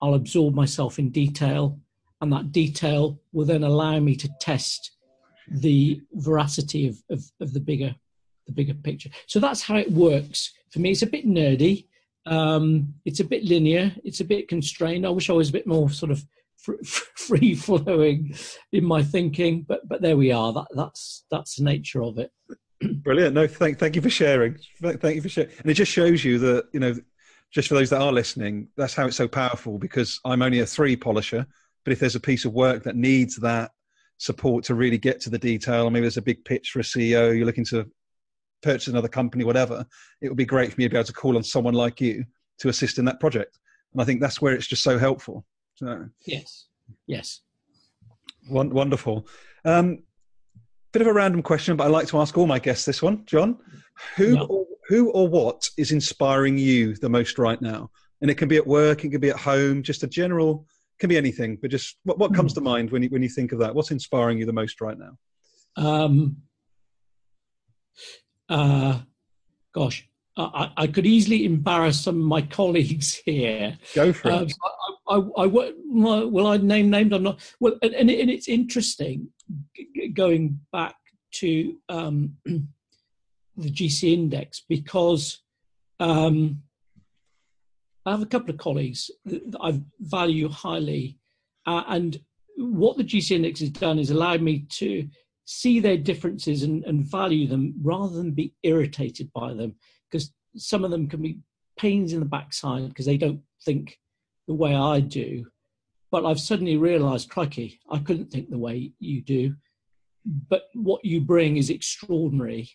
I'll 0.00 0.14
absorb 0.14 0.54
myself 0.54 0.98
in 0.98 1.10
detail 1.10 1.78
and 2.22 2.32
that 2.32 2.52
detail 2.52 3.20
will 3.32 3.44
then 3.44 3.64
allow 3.64 3.98
me 3.98 4.14
to 4.16 4.28
test 4.40 4.92
the 5.48 6.00
veracity 6.14 6.88
of, 6.88 6.96
of, 7.10 7.24
of, 7.40 7.52
the 7.52 7.60
bigger 7.60 7.94
the 8.46 8.52
bigger 8.52 8.74
picture. 8.74 9.10
So 9.26 9.40
that's 9.40 9.60
how 9.60 9.76
it 9.76 9.90
works 9.90 10.52
for 10.70 10.78
me. 10.78 10.92
It's 10.92 11.02
a 11.02 11.06
bit 11.06 11.26
nerdy. 11.26 11.86
Um, 12.24 12.94
it's 13.04 13.18
a 13.18 13.24
bit 13.24 13.44
linear. 13.44 13.92
It's 14.04 14.20
a 14.20 14.24
bit 14.24 14.48
constrained. 14.48 15.04
I 15.04 15.10
wish 15.10 15.30
I 15.30 15.32
was 15.32 15.48
a 15.48 15.52
bit 15.52 15.66
more 15.66 15.90
sort 15.90 16.12
of 16.12 16.24
free 17.16 17.56
flowing 17.56 18.34
in 18.70 18.84
my 18.84 19.02
thinking, 19.02 19.62
but 19.68 19.86
but 19.88 20.00
there 20.00 20.16
we 20.16 20.30
are. 20.30 20.52
That 20.52 20.68
that's 20.76 21.24
that's 21.28 21.56
the 21.56 21.64
nature 21.64 22.04
of 22.04 22.18
it. 22.18 22.30
Brilliant. 23.02 23.34
No, 23.34 23.48
thank 23.48 23.80
thank 23.80 23.96
you 23.96 24.02
for 24.02 24.10
sharing. 24.10 24.58
Thank 24.80 25.16
you 25.16 25.22
for 25.22 25.28
sharing. 25.28 25.50
And 25.58 25.70
it 25.70 25.74
just 25.74 25.90
shows 25.90 26.24
you 26.24 26.38
that 26.38 26.66
you 26.72 26.78
know, 26.78 26.94
just 27.50 27.66
for 27.66 27.74
those 27.74 27.90
that 27.90 28.00
are 28.00 28.12
listening, 28.12 28.68
that's 28.76 28.94
how 28.94 29.06
it's 29.06 29.16
so 29.16 29.26
powerful. 29.26 29.76
Because 29.76 30.20
I'm 30.24 30.42
only 30.42 30.60
a 30.60 30.66
three 30.66 30.94
polisher 30.94 31.46
but 31.84 31.92
if 31.92 32.00
there's 32.00 32.16
a 32.16 32.20
piece 32.20 32.44
of 32.44 32.52
work 32.52 32.82
that 32.84 32.96
needs 32.96 33.36
that 33.36 33.72
support 34.18 34.64
to 34.64 34.74
really 34.74 34.98
get 34.98 35.20
to 35.20 35.30
the 35.30 35.38
detail, 35.38 35.84
or 35.84 35.90
maybe 35.90 36.02
there's 36.02 36.16
a 36.16 36.22
big 36.22 36.44
pitch 36.44 36.70
for 36.70 36.80
a 36.80 36.82
CEO, 36.82 37.36
you're 37.36 37.46
looking 37.46 37.64
to 37.66 37.90
purchase 38.62 38.88
another 38.88 39.08
company, 39.08 39.44
whatever, 39.44 39.84
it 40.20 40.28
would 40.28 40.36
be 40.36 40.44
great 40.44 40.72
for 40.72 40.80
me 40.80 40.84
to 40.84 40.90
be 40.90 40.96
able 40.96 41.04
to 41.04 41.12
call 41.12 41.36
on 41.36 41.42
someone 41.42 41.74
like 41.74 42.00
you 42.00 42.24
to 42.58 42.68
assist 42.68 42.98
in 42.98 43.04
that 43.04 43.20
project. 43.20 43.58
And 43.92 44.00
I 44.00 44.04
think 44.04 44.20
that's 44.20 44.40
where 44.40 44.54
it's 44.54 44.66
just 44.66 44.82
so 44.82 44.98
helpful. 44.98 45.44
So, 45.74 46.08
yes, 46.26 46.66
yes. 47.06 47.40
Wonderful. 48.48 49.26
Um, 49.64 50.02
bit 50.92 51.02
of 51.02 51.08
a 51.08 51.12
random 51.12 51.42
question, 51.42 51.76
but 51.76 51.84
I 51.84 51.88
like 51.88 52.06
to 52.08 52.20
ask 52.20 52.36
all 52.36 52.46
my 52.46 52.58
guests 52.58 52.84
this 52.84 53.02
one. 53.02 53.24
John, 53.26 53.58
who 54.16 54.36
no. 54.36 54.44
or, 54.44 54.66
who 54.88 55.10
or 55.10 55.28
what 55.28 55.68
is 55.76 55.92
inspiring 55.92 56.58
you 56.58 56.94
the 56.96 57.08
most 57.08 57.38
right 57.38 57.60
now? 57.60 57.90
And 58.20 58.30
it 58.30 58.36
can 58.36 58.48
be 58.48 58.56
at 58.56 58.66
work, 58.66 59.04
it 59.04 59.10
can 59.10 59.20
be 59.20 59.30
at 59.30 59.38
home, 59.38 59.82
just 59.82 60.04
a 60.04 60.06
general 60.06 60.66
can 61.02 61.08
be 61.08 61.16
anything, 61.16 61.58
but 61.60 61.68
just 61.68 61.98
what, 62.04 62.18
what 62.18 62.32
comes 62.32 62.52
hmm. 62.52 62.60
to 62.60 62.60
mind 62.60 62.92
when 62.92 63.02
you, 63.02 63.08
when 63.08 63.24
you 63.24 63.28
think 63.28 63.50
of 63.50 63.58
that? 63.58 63.74
What's 63.74 63.90
inspiring 63.90 64.38
you 64.38 64.46
the 64.46 64.52
most 64.52 64.80
right 64.80 64.96
now? 64.96 65.18
Um, 65.76 66.36
uh, 68.48 69.00
gosh, 69.74 70.08
I, 70.36 70.70
I, 70.76 70.86
could 70.86 71.04
easily 71.04 71.44
embarrass 71.44 72.00
some 72.00 72.20
of 72.20 72.24
my 72.24 72.42
colleagues 72.58 73.20
here. 73.24 73.76
Go 73.96 74.12
for 74.12 74.30
it. 74.30 74.54
Uh, 74.62 75.20
I, 75.36 75.42
I, 75.42 75.46
well, 75.46 76.46
I 76.46 76.56
name 76.58 76.88
named. 76.88 77.12
I'm 77.12 77.24
not. 77.24 77.40
Well, 77.58 77.74
and, 77.82 77.92
and 77.94 78.08
it's 78.30 78.48
interesting 78.48 79.28
going 80.14 80.60
back 80.70 80.94
to 81.32 81.76
um, 81.88 82.36
the 82.46 83.70
GC 83.70 84.12
index 84.12 84.62
because 84.68 85.40
um, 85.98 86.62
I 88.04 88.10
have 88.10 88.22
a 88.22 88.26
couple 88.26 88.50
of 88.50 88.58
colleagues 88.58 89.10
that 89.24 89.56
I 89.60 89.80
value 90.00 90.48
highly, 90.48 91.18
uh, 91.66 91.84
and 91.88 92.20
what 92.56 92.96
the 92.96 93.04
GC 93.04 93.30
index 93.32 93.60
has 93.60 93.70
done 93.70 93.98
is 93.98 94.10
allowed 94.10 94.42
me 94.42 94.66
to 94.70 95.08
see 95.44 95.80
their 95.80 95.96
differences 95.96 96.62
and, 96.62 96.84
and 96.84 97.04
value 97.04 97.46
them 97.46 97.74
rather 97.82 98.14
than 98.16 98.32
be 98.32 98.54
irritated 98.62 99.30
by 99.32 99.52
them 99.52 99.74
because 100.10 100.32
some 100.56 100.84
of 100.84 100.90
them 100.90 101.08
can 101.08 101.22
be 101.22 101.38
pains 101.78 102.12
in 102.12 102.20
the 102.20 102.26
backside 102.26 102.88
because 102.88 103.06
they 103.06 103.16
don't 103.16 103.40
think 103.64 103.98
the 104.46 104.54
way 104.54 104.74
I 104.74 105.00
do. 105.00 105.46
But 106.10 106.26
I've 106.26 106.40
suddenly 106.40 106.76
realized, 106.76 107.30
crikey, 107.30 107.80
I 107.90 107.98
couldn't 107.98 108.30
think 108.30 108.50
the 108.50 108.58
way 108.58 108.92
you 108.98 109.22
do. 109.22 109.54
But 110.48 110.64
what 110.74 111.04
you 111.04 111.20
bring 111.20 111.56
is 111.56 111.70
extraordinary. 111.70 112.70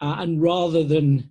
Uh, 0.00 0.16
and 0.18 0.42
rather 0.42 0.84
than, 0.84 1.30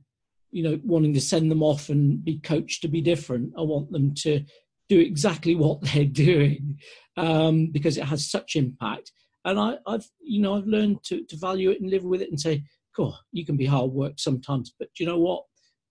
you 0.54 0.64
know, 0.64 0.80
wanting 0.84 1.14
to 1.16 1.22
send 1.22 1.50
them 1.50 1.64
off 1.64 1.90
and 1.90 2.24
be 2.24 2.40
coached 2.40 2.82
to 2.84 2.88
be 2.88 3.02
different, 3.02 3.54
I 3.58 3.62
want 3.62 3.92
them 3.92 4.14
to 4.20 4.46
do 4.88 5.00
exactly 5.00 5.56
what 5.64 5.82
they're 5.82 6.06
doing 6.06 6.78
um, 7.18 7.68
because 7.72 7.98
it 7.98 8.06
has 8.06 8.30
such 8.30 8.56
impact. 8.56 9.12
And 9.46 9.60
I, 9.60 9.78
have 9.88 10.06
you 10.22 10.42
know, 10.42 10.56
I've 10.56 10.68
learned 10.68 11.04
to, 11.06 11.26
to 11.26 11.36
value 11.36 11.72
it 11.72 11.82
and 11.82 11.90
live 11.90 12.04
with 12.04 12.22
it 12.22 12.30
and 12.30 12.40
say, 12.40 12.64
God, 12.96 13.16
you 13.32 13.46
can 13.46 13.58
be 13.58 13.66
hard 13.66 13.92
work 13.92 14.14
sometimes, 14.18 14.74
but 14.78 14.90
you 15.00 15.06
know 15.06 15.20
what? 15.20 15.44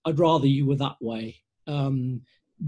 I'd 0.05 0.19
rather 0.19 0.47
you 0.47 0.65
were 0.65 0.77
that 0.77 0.95
way 1.01 1.41
um, 1.67 2.21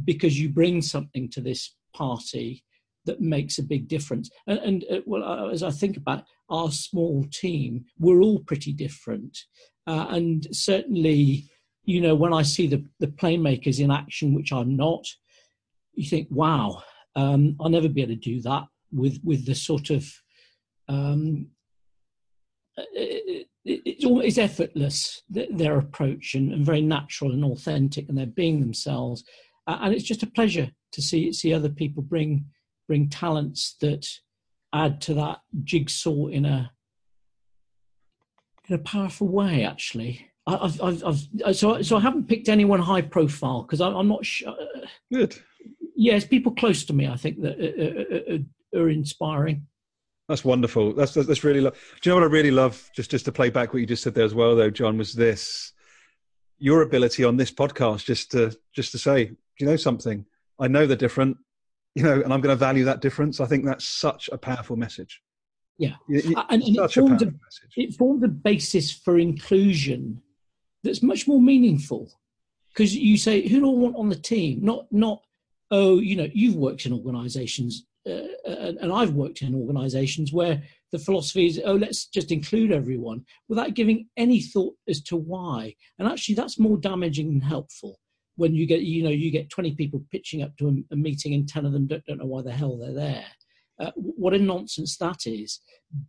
because 0.04 0.40
you 0.40 0.50
bring 0.50 0.82
something 0.82 1.30
to 1.32 1.42
this 1.42 1.76
party 1.94 2.64
that 3.06 3.22
makes 3.22 3.58
a 3.58 3.64
big 3.64 3.88
difference. 3.88 4.30
And, 4.48 4.60
and 4.60 4.86
uh, 4.92 5.00
well, 5.06 5.50
as 5.50 5.64
I 5.64 5.72
think 5.72 5.96
about 5.96 6.26
our 6.50 6.72
small 6.72 7.26
team, 7.32 7.86
we're 7.98 8.22
all 8.22 8.40
pretty 8.40 8.74
different. 8.74 9.38
Uh, 9.88 10.08
and 10.10 10.48
certainly, 10.52 11.50
you 11.86 12.02
know, 12.02 12.16
when 12.16 12.34
I 12.34 12.42
see 12.42 12.68
the, 12.68 12.84
the 13.00 13.08
playmakers 13.08 13.80
in 13.80 13.92
action, 13.92 14.34
which 14.34 14.52
I'm 14.52 14.76
not, 14.76 15.06
you 15.94 16.08
think, 16.10 16.28
wow, 16.32 16.82
um, 17.16 17.56
I'll 17.60 17.70
never 17.70 17.88
be 17.88 18.02
able 18.02 18.14
to 18.14 18.20
do 18.20 18.42
that 18.42 18.64
with, 18.92 19.20
with 19.24 19.46
the 19.46 19.56
sort 19.56 19.90
of 19.90 20.06
um, 20.88 21.48
it, 22.78 23.48
it, 23.64 23.82
it's 23.86 24.06
always 24.06 24.38
effortless 24.38 25.24
their 25.30 25.78
approach 25.78 26.36
and, 26.36 26.52
and, 26.52 26.66
very 26.66 26.82
natural 26.82 27.32
and 27.32 27.44
authentic 27.44 28.08
and 28.10 28.18
they're 28.18 28.26
being 28.26 28.60
themselves. 28.60 29.24
Uh, 29.68 29.80
and 29.82 29.94
it's 29.94 30.04
just 30.04 30.24
a 30.24 30.28
pleasure 30.28 30.70
to 30.92 31.02
see 31.02 31.34
see 31.34 31.54
other 31.54 31.70
people 31.70 32.04
bring 32.04 32.46
bring 32.88 33.10
talents 33.10 33.76
that 33.82 34.08
add 34.74 35.02
to 35.02 35.14
that 35.16 35.40
jigsaw 35.64 36.28
in 36.28 36.46
a 36.46 36.72
in 38.68 38.76
a 38.76 38.80
powerful 38.80 39.28
way 39.28 39.66
actually 39.66 40.28
I've, 40.48 40.82
I've, 40.82 41.04
I've, 41.04 41.56
so, 41.56 41.82
so 41.82 41.98
I 41.98 42.00
haven't 42.00 42.28
picked 42.28 42.50
anyone 42.50 42.80
high 42.80 43.02
profile 43.02 43.64
because 43.64 43.82
I'm 43.82 44.08
not 44.08 44.26
sure. 44.26 44.50
Uh, 44.50 44.86
Good. 45.12 45.36
Yes, 45.96 46.26
people 46.26 46.52
close 46.54 46.86
to 46.86 46.94
me, 46.94 47.08
I 47.08 47.16
think, 47.16 47.42
that 47.42 47.60
are, 47.60 48.80
are, 48.80 48.84
are 48.84 48.90
inspiring. 48.90 49.66
That's 50.28 50.44
wonderful. 50.44 50.94
That's 50.94 51.14
that's 51.14 51.44
really. 51.44 51.62
Lo- 51.62 51.72
Do 51.72 52.10
you 52.10 52.12
know 52.12 52.22
what 52.22 52.30
I 52.30 52.34
really 52.34 52.52
love? 52.52 52.90
Just 52.96 53.12
just 53.12 53.26
to 53.26 53.32
play 53.32 53.50
back 53.50 53.74
what 53.74 53.80
you 53.80 53.86
just 53.86 54.04
said 54.04 54.16
there 54.16 54.26
as 54.26 54.34
well, 54.34 54.56
though, 54.56 54.72
John, 54.72 54.98
was 54.98 55.14
this 55.14 55.74
your 56.58 56.82
ability 56.82 57.24
on 57.24 57.38
this 57.38 57.52
podcast 57.52 58.06
just 58.06 58.32
to 58.32 58.56
just 58.74 58.92
to 58.92 58.98
say, 58.98 59.26
Do 59.26 59.36
you 59.60 59.68
know 59.68 59.76
something? 59.76 60.26
I 60.60 60.68
know 60.68 60.88
they're 60.88 60.98
different, 60.98 61.38
you 61.96 62.04
know, 62.04 62.22
and 62.22 62.34
I'm 62.34 62.42
going 62.42 62.56
to 62.56 62.60
value 62.60 62.86
that 62.86 63.02
difference. 63.02 63.40
I 63.40 63.46
think 63.46 63.66
that's 63.66 63.86
such 63.86 64.30
a 64.32 64.38
powerful 64.38 64.76
message. 64.76 65.22
Yeah, 65.78 65.96
and, 66.08 66.36
and 66.50 66.64
it, 66.64 66.92
forms 66.92 67.22
a, 67.22 67.34
it 67.76 67.94
forms 67.96 68.24
a 68.24 68.30
basis 68.30 68.92
for 68.92 69.20
inclusion 69.20 70.22
that's 70.86 71.04
much 71.04 71.28
more 71.28 71.42
meaningful 71.42 72.12
because 72.70 72.96
you 72.96 73.18
say, 73.18 73.48
who 73.48 73.60
do 73.60 73.70
I 73.70 73.74
want 73.74 73.96
on 73.98 74.10
the 74.10 74.16
team? 74.16 74.60
Not 74.62 74.86
not 74.92 75.22
oh, 75.72 76.00
you 76.00 76.16
know, 76.16 76.28
you've 76.34 76.56
worked 76.56 76.86
in 76.86 76.94
organisations 76.94 77.86
uh, 78.08 78.28
and 78.46 78.94
I've 78.94 79.14
worked 79.14 79.42
in 79.42 79.56
organizations 79.56 80.32
where 80.32 80.62
the 80.92 81.00
philosophy 81.00 81.48
is, 81.48 81.60
oh, 81.66 81.74
let's 81.74 82.06
just 82.06 82.32
include 82.32 82.72
everyone 82.72 83.26
without 83.50 83.74
giving 83.74 84.08
any 84.16 84.42
thought 84.42 84.76
as 84.88 85.02
to 85.04 85.16
why. 85.16 85.76
And 85.98 86.08
actually, 86.08 86.36
that's 86.36 86.60
more 86.60 86.78
damaging 86.78 87.30
than 87.30 87.42
helpful 87.42 88.00
when 88.36 88.54
you 88.54 88.68
get, 88.68 88.82
you 88.82 89.04
know, 89.04 89.10
you 89.10 89.32
get 89.32 89.50
20 89.50 89.76
people 89.76 90.04
pitching 90.12 90.44
up 90.44 90.56
to 90.58 90.68
a, 90.68 90.94
a 90.94 90.96
meeting 90.96 91.34
and 91.34 91.48
10 91.48 91.66
of 91.66 91.72
them 91.72 91.88
don't, 91.88 92.06
don't, 92.06 92.20
know 92.20 92.26
why 92.26 92.44
the 92.44 92.52
hell 92.52 92.78
they're 92.78 92.94
there. 92.94 93.26
Uh, 93.80 93.92
what 93.96 94.34
a 94.34 94.40
nonsense 94.40 94.98
that 94.98 95.26
is. 95.26 95.60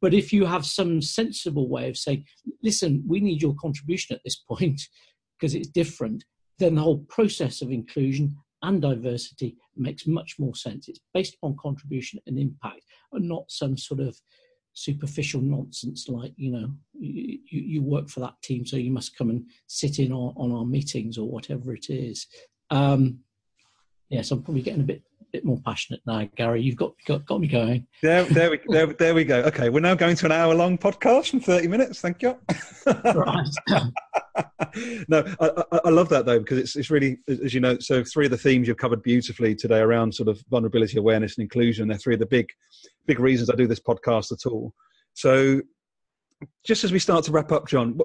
But 0.00 0.14
if 0.14 0.32
you 0.32 0.44
have 0.46 0.64
some 0.64 1.02
sensible 1.02 1.68
way 1.68 1.88
of 1.88 1.96
saying, 1.96 2.24
listen, 2.62 3.02
we 3.06 3.20
need 3.20 3.42
your 3.42 3.54
contribution 3.60 4.14
at 4.14 4.22
this 4.24 4.36
point 4.36 4.80
because 5.38 5.54
it's 5.54 5.68
different, 5.68 6.24
then 6.58 6.76
the 6.76 6.82
whole 6.82 7.04
process 7.08 7.62
of 7.62 7.70
inclusion 7.70 8.36
and 8.62 8.80
diversity 8.80 9.56
makes 9.76 10.06
much 10.06 10.36
more 10.38 10.54
sense. 10.54 10.88
It's 10.88 11.00
based 11.12 11.36
on 11.42 11.56
contribution 11.60 12.20
and 12.26 12.38
impact, 12.38 12.80
and 13.12 13.28
not 13.28 13.50
some 13.50 13.76
sort 13.76 14.00
of 14.00 14.16
superficial 14.76 15.40
nonsense 15.40 16.06
like 16.06 16.32
you 16.36 16.52
know 16.52 16.70
you, 16.92 17.38
you 17.48 17.82
work 17.82 18.10
for 18.10 18.20
that 18.20 18.34
team 18.42 18.66
so 18.66 18.76
you 18.76 18.90
must 18.90 19.16
come 19.16 19.30
and 19.30 19.42
sit 19.68 19.98
in 19.98 20.12
on, 20.12 20.34
on 20.36 20.52
our 20.52 20.66
meetings 20.66 21.16
or 21.16 21.26
whatever 21.26 21.72
it 21.72 21.88
is 21.88 22.26
um 22.70 23.18
yes 24.10 24.30
i'm 24.30 24.42
probably 24.42 24.60
getting 24.60 24.82
a 24.82 24.84
bit 24.84 25.02
bit 25.32 25.44
more 25.44 25.60
passionate 25.64 26.00
now 26.06 26.28
garry 26.36 26.62
you've 26.62 26.76
got 26.76 26.92
got, 27.06 27.24
got 27.26 27.40
me 27.40 27.46
going 27.46 27.86
there 28.02 28.24
there 28.24 28.50
we 28.50 28.60
there, 28.68 28.86
there 28.98 29.14
we 29.14 29.24
go 29.24 29.40
okay 29.42 29.68
we're 29.68 29.80
now 29.80 29.94
going 29.94 30.16
to 30.16 30.26
an 30.26 30.32
hour 30.32 30.54
long 30.54 30.78
podcast 30.78 31.30
from 31.30 31.40
30 31.40 31.68
minutes 31.68 32.00
thank 32.00 32.22
you 32.22 32.36
right 32.86 33.48
no, 35.08 35.24
I, 35.40 35.80
I, 35.84 35.90
love 35.90 36.08
that 36.10 36.26
though 36.26 36.38
because 36.38 36.58
it's 36.58 36.76
it's 36.76 36.90
really 36.90 37.18
as 37.28 37.54
you 37.54 37.60
know. 37.60 37.78
So 37.78 38.04
three 38.04 38.26
of 38.26 38.30
the 38.30 38.36
themes 38.36 38.68
you've 38.68 38.76
covered 38.76 39.02
beautifully 39.02 39.54
today 39.54 39.78
around 39.78 40.14
sort 40.14 40.28
of 40.28 40.42
vulnerability 40.50 40.98
awareness 40.98 41.36
and 41.36 41.42
inclusion. 41.42 41.88
They're 41.88 41.98
three 41.98 42.14
of 42.14 42.20
the 42.20 42.26
big 42.26 42.50
big 43.06 43.18
reasons 43.18 43.50
I 43.50 43.54
do 43.54 43.66
this 43.66 43.80
podcast 43.80 44.32
at 44.32 44.46
all. 44.50 44.74
So 45.14 45.62
just 46.64 46.84
as 46.84 46.92
we 46.92 46.98
start 46.98 47.24
to 47.24 47.32
wrap 47.32 47.52
up, 47.52 47.66
John, 47.66 47.98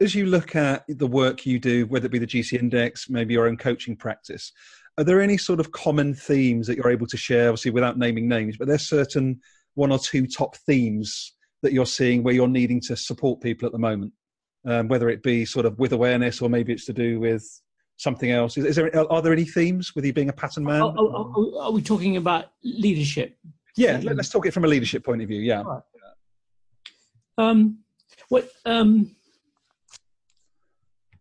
as 0.00 0.14
you 0.14 0.26
look 0.26 0.54
at 0.54 0.84
the 0.88 1.06
work 1.06 1.46
you 1.46 1.58
do, 1.58 1.86
whether 1.86 2.06
it 2.06 2.12
be 2.12 2.18
the 2.18 2.26
GC 2.26 2.58
Index, 2.58 3.08
maybe 3.08 3.34
your 3.34 3.46
own 3.46 3.56
coaching 3.56 3.96
practice, 3.96 4.52
are 5.00 5.04
there 5.04 5.20
any 5.20 5.36
sort 5.36 5.60
of 5.60 5.72
common 5.72 6.14
themes 6.14 6.66
that 6.66 6.76
you're 6.76 6.90
able 6.90 7.06
to 7.06 7.16
share? 7.16 7.48
Obviously, 7.48 7.70
without 7.70 7.98
naming 7.98 8.28
names, 8.28 8.56
but 8.56 8.68
there's 8.68 8.88
certain 8.88 9.40
one 9.74 9.90
or 9.90 9.98
two 9.98 10.26
top 10.26 10.56
themes 10.56 11.34
that 11.62 11.72
you're 11.72 11.86
seeing 11.86 12.22
where 12.22 12.34
you're 12.34 12.48
needing 12.48 12.80
to 12.80 12.96
support 12.96 13.40
people 13.40 13.66
at 13.66 13.72
the 13.72 13.78
moment 13.78 14.12
um, 14.64 14.88
whether 14.88 15.08
it 15.08 15.22
be 15.22 15.44
sort 15.44 15.66
of 15.66 15.78
with 15.78 15.92
awareness 15.92 16.40
or 16.40 16.48
maybe 16.48 16.72
it's 16.72 16.84
to 16.86 16.92
do 16.92 17.20
with 17.20 17.44
something 17.96 18.30
else. 18.30 18.56
Is, 18.56 18.64
is 18.64 18.76
there 18.76 19.10
are 19.10 19.22
there 19.22 19.32
any 19.32 19.44
themes 19.44 19.94
with 19.94 20.04
you 20.04 20.12
being 20.12 20.28
a 20.28 20.32
pattern 20.32 20.64
man? 20.64 20.82
Are, 20.82 20.94
are, 20.98 21.62
are 21.62 21.72
we 21.72 21.82
talking 21.82 22.16
about 22.16 22.46
leadership? 22.62 23.36
Yeah, 23.76 24.00
let, 24.02 24.18
us 24.18 24.28
talk 24.28 24.46
it 24.46 24.52
from 24.52 24.64
a 24.64 24.68
leadership 24.68 25.04
point 25.04 25.22
of 25.22 25.28
view. 25.28 25.40
Yeah. 25.40 25.62
Right. 25.62 25.82
Um, 27.38 27.78
what 28.28 28.50
um, 28.66 29.14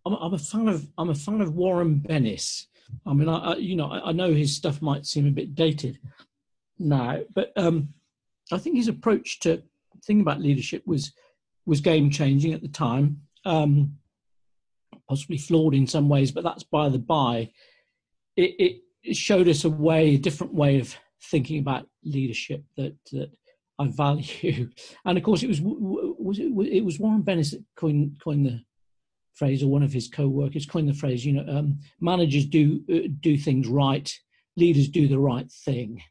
I'm, 0.05 0.13
I'm, 0.15 0.33
a 0.33 0.37
fan 0.37 0.67
of 0.67 0.85
I'm 0.97 1.09
a 1.09 1.15
fan 1.15 1.41
of 1.41 1.55
Warren 1.55 2.01
Bennis. 2.01 2.65
I 3.05 3.13
mean, 3.13 3.29
I, 3.29 3.37
I 3.37 3.55
you 3.55 3.75
know 3.75 3.91
I, 3.91 4.09
I, 4.09 4.11
know 4.11 4.33
his 4.33 4.55
stuff 4.55 4.81
might 4.81 5.05
seem 5.05 5.27
a 5.27 5.31
bit 5.31 5.55
dated 5.55 5.99
now, 6.77 7.19
but 7.33 7.51
um, 7.55 7.89
I 8.51 8.57
think 8.57 8.75
his 8.75 8.87
approach 8.87 9.39
to 9.41 9.63
thinking 10.05 10.21
about 10.21 10.41
leadership 10.41 10.83
was 10.85 11.11
was 11.65 11.81
game 11.81 12.09
changing 12.09 12.53
at 12.53 12.61
the 12.61 12.67
time 12.67 13.21
um, 13.45 13.97
possibly 15.07 15.37
flawed 15.37 15.73
in 15.73 15.87
some 15.87 16.09
ways, 16.09 16.31
but 16.31 16.43
that's 16.43 16.63
by 16.63 16.89
the 16.89 16.99
by. 16.99 17.51
It, 18.35 18.55
it, 18.59 18.81
showed 19.15 19.47
us 19.47 19.63
a 19.63 19.69
way, 19.69 20.15
a 20.15 20.17
different 20.17 20.53
way 20.53 20.77
of 20.77 20.93
thinking 21.23 21.59
about 21.59 21.87
leadership 22.03 22.63
that 22.75 22.95
that 23.11 23.31
I 23.79 23.87
value. 23.87 24.69
And 25.05 25.17
of 25.17 25.23
course, 25.23 25.41
it 25.41 25.47
was 25.47 25.61
was 25.61 26.37
it, 26.37 26.51
it 26.71 26.85
was 26.85 26.99
Warren 26.99 27.23
Bennis 27.23 27.51
that 27.51 27.63
coined 27.75 28.19
coined 28.21 28.45
the 28.45 28.61
phrase, 29.39 29.63
or 29.63 29.67
one 29.67 29.83
of 29.83 29.93
his 29.93 30.09
co-workers 30.09 30.65
coined 30.65 30.89
the 30.89 30.93
phrase. 30.93 31.25
You 31.25 31.33
know, 31.33 31.57
um, 31.57 31.79
managers 31.99 32.45
do 32.45 32.83
uh, 32.93 33.07
do 33.21 33.37
things 33.37 33.67
right, 33.67 34.13
leaders 34.57 34.89
do 34.89 35.07
the 35.07 35.19
right 35.19 35.49
thing. 35.65 36.03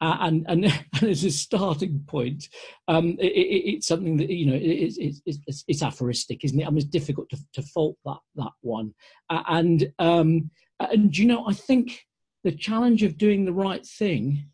Uh, 0.00 0.16
and, 0.20 0.46
and, 0.48 0.64
and 1.00 1.10
as 1.10 1.24
a 1.24 1.30
starting 1.30 2.00
point, 2.06 2.48
um, 2.86 3.16
it, 3.18 3.32
it, 3.32 3.74
it's 3.74 3.88
something 3.88 4.16
that 4.16 4.30
you 4.30 4.46
know 4.46 4.54
it, 4.54 4.94
it, 4.96 5.16
it's, 5.26 5.64
it's 5.66 5.82
aphoristic, 5.82 6.44
isn't 6.44 6.60
it? 6.60 6.66
I 6.66 6.70
mean, 6.70 6.78
it's 6.78 6.86
difficult 6.86 7.28
to, 7.30 7.38
to 7.54 7.62
fault 7.62 7.96
that 8.04 8.20
that 8.36 8.52
one. 8.60 8.94
Uh, 9.28 9.42
and 9.48 9.92
um, 9.98 10.50
and 10.80 11.16
you 11.16 11.26
know, 11.26 11.46
I 11.46 11.52
think 11.52 12.06
the 12.44 12.52
challenge 12.52 13.02
of 13.02 13.18
doing 13.18 13.44
the 13.44 13.52
right 13.52 13.84
thing 13.84 14.46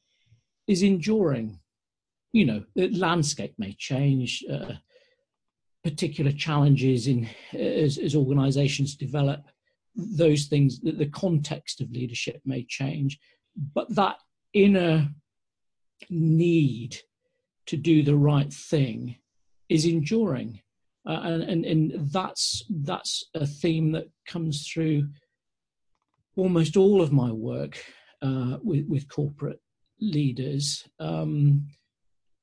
is 0.67 0.83
enduring. 0.83 1.61
You 2.33 2.47
know, 2.47 2.65
the 2.75 2.89
landscape 2.89 3.55
may 3.59 3.77
change. 3.79 4.43
Uh, 4.51 4.73
particular 5.85 6.33
challenges 6.33 7.07
in 7.07 7.29
as, 7.53 7.99
as 7.99 8.17
organisations 8.17 8.97
develop 8.97 9.45
those 9.95 10.47
things, 10.47 10.81
the, 10.81 10.93
the 10.93 11.07
context 11.07 11.81
of 11.81 11.91
leadership 11.93 12.41
may 12.45 12.65
change, 12.65 13.19
but 13.75 13.95
that 13.95 14.17
inner 14.55 15.09
need 16.11 16.97
to 17.67 17.77
do 17.77 18.03
the 18.03 18.17
right 18.17 18.53
thing 18.53 19.17
is 19.69 19.85
enduring. 19.85 20.61
Uh, 21.07 21.21
and, 21.23 21.43
and, 21.43 21.65
and 21.67 22.11
that's 22.11 22.63
that's 22.71 23.25
a 23.35 23.47
theme 23.47 23.93
that 23.93 24.09
comes 24.27 24.67
through 24.67 25.07
almost 26.37 26.77
all 26.77 27.03
of 27.03 27.13
my 27.13 27.31
work 27.31 27.79
uh, 28.23 28.57
with, 28.63 28.87
with 28.89 29.09
corporate 29.09 29.61
leaders. 30.01 30.89
Um, 30.99 31.67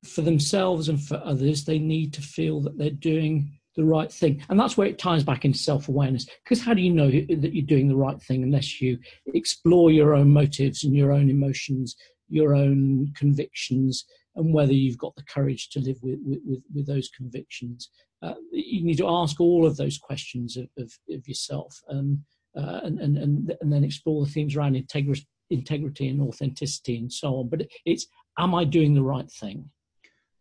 for 0.04 0.22
themselves 0.22 0.88
and 0.88 1.00
for 1.00 1.20
others, 1.24 1.64
they 1.64 1.78
need 1.78 2.12
to 2.14 2.22
feel 2.22 2.60
that 2.60 2.76
they're 2.76 2.90
doing 2.90 3.58
the 3.76 3.84
right 3.84 4.12
thing. 4.12 4.44
And 4.48 4.58
that's 4.58 4.76
where 4.76 4.86
it 4.86 4.98
ties 4.98 5.24
back 5.24 5.44
into 5.44 5.58
self 5.58 5.88
awareness. 5.88 6.26
Because 6.44 6.62
how 6.62 6.74
do 6.74 6.82
you 6.82 6.92
know 6.92 7.10
that 7.10 7.54
you're 7.54 7.66
doing 7.66 7.88
the 7.88 7.96
right 7.96 8.20
thing 8.22 8.42
unless 8.42 8.80
you 8.80 8.98
explore 9.26 9.90
your 9.90 10.14
own 10.14 10.30
motives 10.30 10.84
and 10.84 10.94
your 10.94 11.12
own 11.12 11.30
emotions, 11.30 11.96
your 12.28 12.54
own 12.54 13.12
convictions, 13.16 14.04
and 14.36 14.52
whether 14.52 14.72
you've 14.72 14.98
got 14.98 15.14
the 15.16 15.24
courage 15.24 15.70
to 15.70 15.80
live 15.80 15.98
with, 16.02 16.18
with, 16.24 16.62
with 16.74 16.86
those 16.86 17.08
convictions? 17.16 17.90
Uh, 18.22 18.34
you 18.52 18.84
need 18.84 18.98
to 18.98 19.08
ask 19.08 19.40
all 19.40 19.66
of 19.66 19.76
those 19.76 19.98
questions 19.98 20.56
of, 20.56 20.68
of, 20.78 20.92
of 21.10 21.26
yourself 21.26 21.76
uh, 21.90 22.80
and, 22.84 23.00
and, 23.00 23.18
and, 23.18 23.56
and 23.60 23.72
then 23.72 23.82
explore 23.82 24.24
the 24.24 24.30
themes 24.30 24.54
around 24.54 24.76
integrity, 24.76 25.26
integrity 25.50 26.08
and 26.08 26.20
authenticity 26.20 26.98
and 26.98 27.12
so 27.12 27.36
on. 27.36 27.48
But 27.48 27.66
it's, 27.84 28.06
am 28.38 28.54
I 28.54 28.64
doing 28.64 28.94
the 28.94 29.02
right 29.02 29.30
thing? 29.30 29.68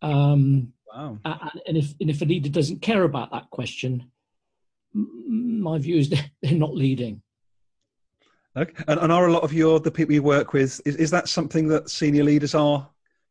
Um, 0.02 0.74
wow. 0.94 1.18
And 1.24 1.78
if 1.78 1.94
and 2.00 2.10
if 2.10 2.22
a 2.22 2.26
leader 2.26 2.50
doesn't 2.50 2.82
care 2.82 3.04
about 3.04 3.32
that 3.32 3.50
question, 3.50 4.12
my 4.94 5.78
view 5.78 5.98
is 5.98 6.10
they're 6.42 6.54
not 6.54 6.76
leading. 6.76 7.22
Okay. 8.58 8.74
And, 8.88 9.00
and 9.00 9.12
are 9.12 9.28
a 9.28 9.32
lot 9.32 9.44
of 9.44 9.54
your 9.54 9.80
the 9.80 9.92
people 9.92 10.14
you 10.14 10.24
work 10.24 10.54
with 10.54 10.82
is, 10.86 10.98
is 10.98 11.12
that 11.12 11.30
something 11.30 11.68
that 11.70 11.90
senior 11.90 12.24
leaders 12.24 12.54
are 12.54 12.90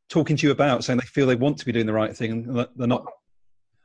talking 0.09 0.37
to 0.37 0.47
you 0.47 0.53
about, 0.53 0.83
saying 0.83 0.99
they 0.99 1.07
feel 1.07 1.27
they 1.27 1.37
want 1.37 1.59
to 1.59 1.66
be 1.66 1.73
doing 1.73 1.87
the 1.87 1.93
right 1.93 2.16
thing 2.16 2.33
and 2.33 2.68
they're 2.77 2.87
not? 2.87 3.05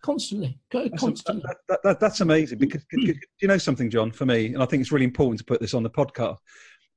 Constantly, 0.02 0.60
constantly. 0.72 1.42
That, 1.44 1.58
that, 1.68 1.80
that, 1.84 2.00
that's 2.00 2.22
amazing 2.22 2.60
because 2.60 2.86
you 2.92 3.48
know 3.48 3.58
something, 3.58 3.90
John. 3.90 4.12
For 4.12 4.26
me, 4.26 4.54
and 4.54 4.62
I 4.62 4.66
think 4.68 4.82
it's 4.82 4.92
really 4.92 5.06
important 5.06 5.40
to 5.40 5.46
put 5.46 5.60
this 5.60 5.74
on 5.74 5.82
the 5.82 5.90
podcast 5.90 6.38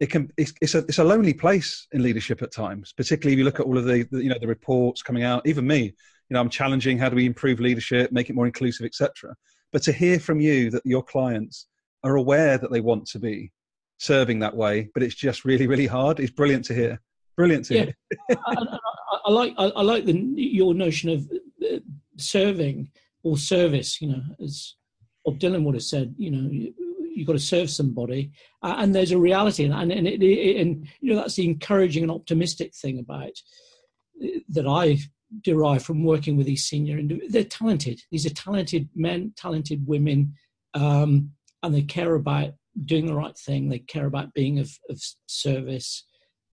it 0.01 0.11
can 0.11 0.31
it's, 0.37 0.53
it's, 0.61 0.75
a 0.75 0.79
it's 0.79 0.99
a 0.99 1.05
lonely 1.05 1.35
place 1.35 1.87
in 1.93 2.03
leadership 2.03 2.43
at 2.43 2.53
times 2.53 2.93
particularly 2.97 3.35
if 3.35 3.39
you 3.39 3.45
look 3.45 3.61
at 3.61 3.67
all 3.67 3.77
of 3.77 3.85
the, 3.85 4.07
the, 4.11 4.23
you 4.23 4.29
know 4.29 4.39
the 4.41 4.47
reports 4.47 5.03
coming 5.03 5.23
out 5.23 5.47
even 5.47 5.67
me 5.67 5.83
you 5.83 5.93
know 6.31 6.41
i'm 6.41 6.49
challenging 6.49 6.99
how 6.99 7.09
do 7.09 7.17
we 7.17 7.27
improve 7.27 7.61
leadership 7.61 8.13
make 8.13 8.31
it 8.31 8.37
more 8.37 8.47
inclusive 8.47 8.87
etc 8.87 9.35
but 9.73 9.83
to 9.83 9.93
hear 9.93 10.19
from 10.19 10.41
you 10.41 10.71
that 10.71 10.83
your 10.85 11.03
clients 11.03 11.67
are 12.05 12.17
aware 12.17 12.59
that 12.59 12.71
they 12.71 12.81
want 12.81 13.07
to 13.07 13.19
be 13.19 13.51
serving 13.99 14.39
that 14.39 14.55
way 14.55 14.89
but 14.95 15.03
it's 15.03 15.15
just 15.15 15.45
really 15.45 15.67
really 15.67 15.87
hard 15.87 16.21
it's 16.21 16.31
brilliant 16.31 16.65
to 16.65 16.75
hear 16.75 17.01
brilliant 17.37 17.65
to 17.65 17.75
yeah. 17.75 17.85
hear 17.85 18.39
I, 18.47 18.55
I, 18.55 19.19
I, 19.27 19.31
like 19.31 19.55
I, 19.59 19.65
I, 19.65 19.83
like 19.83 20.05
the 20.05 20.13
your 20.37 20.75
notion 20.75 21.11
of 21.11 21.29
uh, 21.65 21.79
serving 22.17 22.91
or 23.25 23.37
service 23.37 24.01
you 24.01 24.09
know 24.09 24.23
as 24.41 24.77
bob 25.25 25.41
dylan 25.41 25.65
would 25.65 25.75
have 25.75 25.83
said 25.83 26.15
you 26.17 26.31
know 26.31 26.73
you've 27.19 27.27
got 27.27 27.35
to 27.35 27.39
serve 27.39 27.69
somebody, 27.69 28.31
uh, 28.63 28.77
and 28.79 28.95
there's 28.95 29.13
a 29.13 29.19
reality, 29.19 29.65
and 29.65 29.75
and, 29.75 30.07
it, 30.07 30.23
it, 30.23 30.61
and 30.61 30.87
you 31.01 31.13
know 31.13 31.17
that's 31.17 31.35
the 31.35 31.45
encouraging 31.45 32.03
and 32.03 32.13
optimistic 32.13 32.75
thing 32.75 32.99
about 32.99 33.33
that 34.49 34.67
I 34.67 34.99
derive 35.43 35.83
from 35.83 36.05
working 36.05 36.37
with 36.37 36.47
these 36.47 36.65
senior 36.65 36.99
individuals. 36.99 37.33
They're 37.33 37.45
talented. 37.45 38.01
These 38.11 38.27
are 38.27 38.31
talented 38.31 38.89
men, 38.95 39.33
talented 39.37 39.87
women, 39.87 40.35
um, 40.75 41.33
and 41.63 41.75
they 41.75 41.83
care 41.83 42.15
about 42.15 42.53
doing 42.85 43.07
the 43.07 43.15
right 43.15 43.37
thing. 43.37 43.69
They 43.69 43.81
care 43.81 44.07
about 44.07 44.35
being 44.35 44.59
of, 44.59 44.71
of 44.89 45.01
service. 45.27 46.05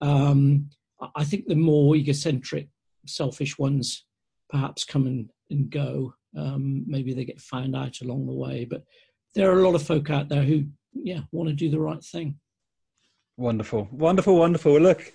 Um, 0.01 0.70
I 1.16 1.24
think 1.24 1.45
the 1.47 1.55
more 1.55 1.95
egocentric, 1.95 2.70
selfish 3.05 3.57
ones 3.57 4.05
perhaps 4.49 4.84
come 4.84 5.07
and, 5.07 5.30
and 5.49 5.70
go. 5.70 6.13
Um, 6.38 6.84
maybe 6.88 7.13
they 7.13 7.26
get 7.26 7.39
found 7.39 7.76
out 7.76 8.01
along 8.01 8.26
the 8.26 8.34
way, 8.34 8.66
but 8.66 8.84
there 9.36 9.52
are 9.52 9.60
a 9.60 9.68
lot 9.68 9.76
of 9.76 9.84
folk 9.84 10.10
out 10.10 10.30
there 10.30 10.44
who, 10.44 10.66
yeah, 10.94 11.20
want 11.32 11.50
to 11.50 11.56
do 11.56 11.70
the 11.70 11.80
right 11.80 12.04
thing. 12.04 12.40
Wonderful, 13.38 13.88
wonderful, 13.92 14.38
wonderful. 14.38 14.80
Look, 14.80 15.12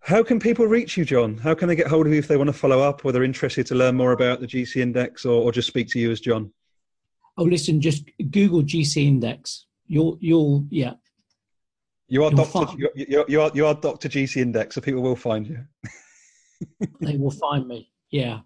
how 0.00 0.22
can 0.22 0.38
people 0.38 0.66
reach 0.66 0.96
you, 0.96 1.06
John? 1.06 1.38
How 1.38 1.54
can 1.54 1.68
they 1.68 1.76
get 1.76 1.86
hold 1.86 2.06
of 2.06 2.12
you 2.12 2.18
if 2.18 2.28
they 2.28 2.36
want 2.36 2.48
to 2.48 2.52
follow 2.52 2.80
up 2.80 3.04
or 3.04 3.12
they're 3.12 3.24
interested 3.24 3.66
to 3.66 3.74
learn 3.74 3.96
more 3.96 4.12
about 4.12 4.40
the 4.40 4.46
GC 4.46 4.76
Index 4.76 5.24
or, 5.24 5.42
or 5.42 5.52
just 5.52 5.68
speak 5.68 5.88
to 5.88 5.98
you 5.98 6.10
as 6.10 6.20
John? 6.20 6.52
Oh, 7.38 7.44
listen, 7.44 7.80
just 7.80 8.04
Google 8.30 8.62
GC 8.62 9.06
Index. 9.06 9.66
You'll, 9.86 10.18
you'll, 10.20 10.66
yeah. 10.70 10.92
You 12.08 12.24
are 12.24 12.30
Doctor. 12.30 12.66
You, 12.94 13.24
you 13.26 13.40
are 13.40 13.50
you 13.54 13.66
are 13.66 13.74
Doctor 13.74 14.10
GC 14.10 14.36
Index, 14.36 14.74
so 14.74 14.82
people 14.82 15.00
will 15.00 15.16
find 15.16 15.46
you. 15.46 15.64
they 17.00 17.16
will 17.16 17.30
find 17.30 17.66
me. 17.66 17.90
Yeah 18.10 18.40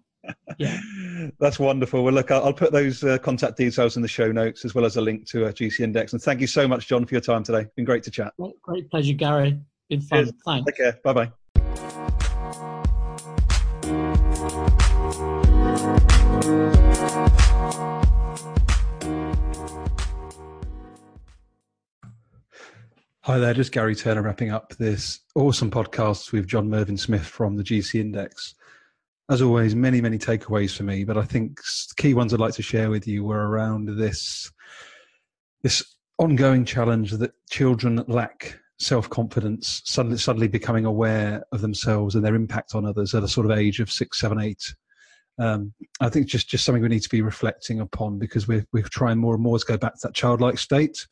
yeah. 0.57 0.79
That's 1.39 1.59
wonderful. 1.59 2.03
Well, 2.03 2.13
look, 2.13 2.31
I'll, 2.31 2.45
I'll 2.45 2.53
put 2.53 2.71
those 2.71 3.03
uh, 3.03 3.17
contact 3.17 3.57
details 3.57 3.95
in 3.95 4.01
the 4.01 4.07
show 4.07 4.31
notes 4.31 4.65
as 4.65 4.75
well 4.75 4.85
as 4.85 4.97
a 4.97 5.01
link 5.01 5.27
to 5.29 5.45
a 5.45 5.53
GC 5.53 5.81
Index. 5.81 6.13
And 6.13 6.21
thank 6.21 6.41
you 6.41 6.47
so 6.47 6.67
much, 6.67 6.87
John, 6.87 7.05
for 7.05 7.13
your 7.13 7.21
time 7.21 7.43
today. 7.43 7.61
It's 7.61 7.73
been 7.75 7.85
great 7.85 8.03
to 8.03 8.11
chat. 8.11 8.33
Great 8.61 8.89
pleasure, 8.89 9.13
Garry. 9.13 9.59
Been 9.89 10.01
fun. 10.01 10.25
Cheers. 10.25 10.33
Thanks. 10.45 10.65
Take 10.65 10.77
care. 10.77 10.99
Bye 11.03 11.13
bye. 11.13 11.31
Hi 23.29 23.37
there, 23.37 23.53
just 23.53 23.71
Garry 23.71 23.93
Turner 23.93 24.23
wrapping 24.23 24.49
up 24.49 24.73
this 24.79 25.19
awesome 25.35 25.69
podcast 25.69 26.31
with 26.31 26.47
John 26.47 26.67
Mervyn 26.67 26.97
Smith 26.97 27.27
from 27.27 27.57
the 27.57 27.63
GC 27.63 27.99
Index 27.99 28.55
as 29.29 29.41
always, 29.41 29.75
many, 29.75 30.01
many 30.01 30.17
takeaways 30.17 30.75
for 30.75 30.83
me. 30.83 31.03
But 31.03 31.17
I 31.17 31.23
think 31.23 31.59
key 31.97 32.13
ones 32.13 32.33
I'd 32.33 32.39
like 32.39 32.55
to 32.55 32.63
share 32.63 32.89
with 32.89 33.07
you 33.07 33.23
were 33.23 33.47
around 33.47 33.97
this 33.97 34.51
this 35.61 35.97
ongoing 36.17 36.65
challenge 36.65 37.11
that 37.11 37.33
children 37.49 38.03
lack 38.07 38.59
self 38.79 39.09
confidence, 39.09 39.81
suddenly, 39.85 40.17
suddenly 40.17 40.47
becoming 40.47 40.85
aware 40.85 41.43
of 41.51 41.61
themselves 41.61 42.15
and 42.15 42.25
their 42.25 42.35
impact 42.35 42.73
on 42.75 42.85
others 42.85 43.13
at 43.13 43.23
a 43.23 43.27
sort 43.27 43.45
of 43.45 43.57
age 43.57 43.79
of 43.79 43.91
six, 43.91 44.19
seven, 44.19 44.39
eight. 44.39 44.73
Um, 45.37 45.73
I 46.01 46.09
think 46.09 46.27
just 46.27 46.49
just 46.49 46.65
something 46.65 46.81
we 46.81 46.89
need 46.89 47.03
to 47.03 47.09
be 47.09 47.21
reflecting 47.21 47.79
upon 47.79 48.19
because 48.19 48.47
we're 48.47 48.65
we're 48.73 48.83
trying 48.83 49.19
more 49.19 49.35
and 49.35 49.43
more 49.43 49.59
to 49.59 49.65
go 49.65 49.77
back 49.77 49.93
to 49.93 50.07
that 50.07 50.15
childlike 50.15 50.57
state. 50.57 51.07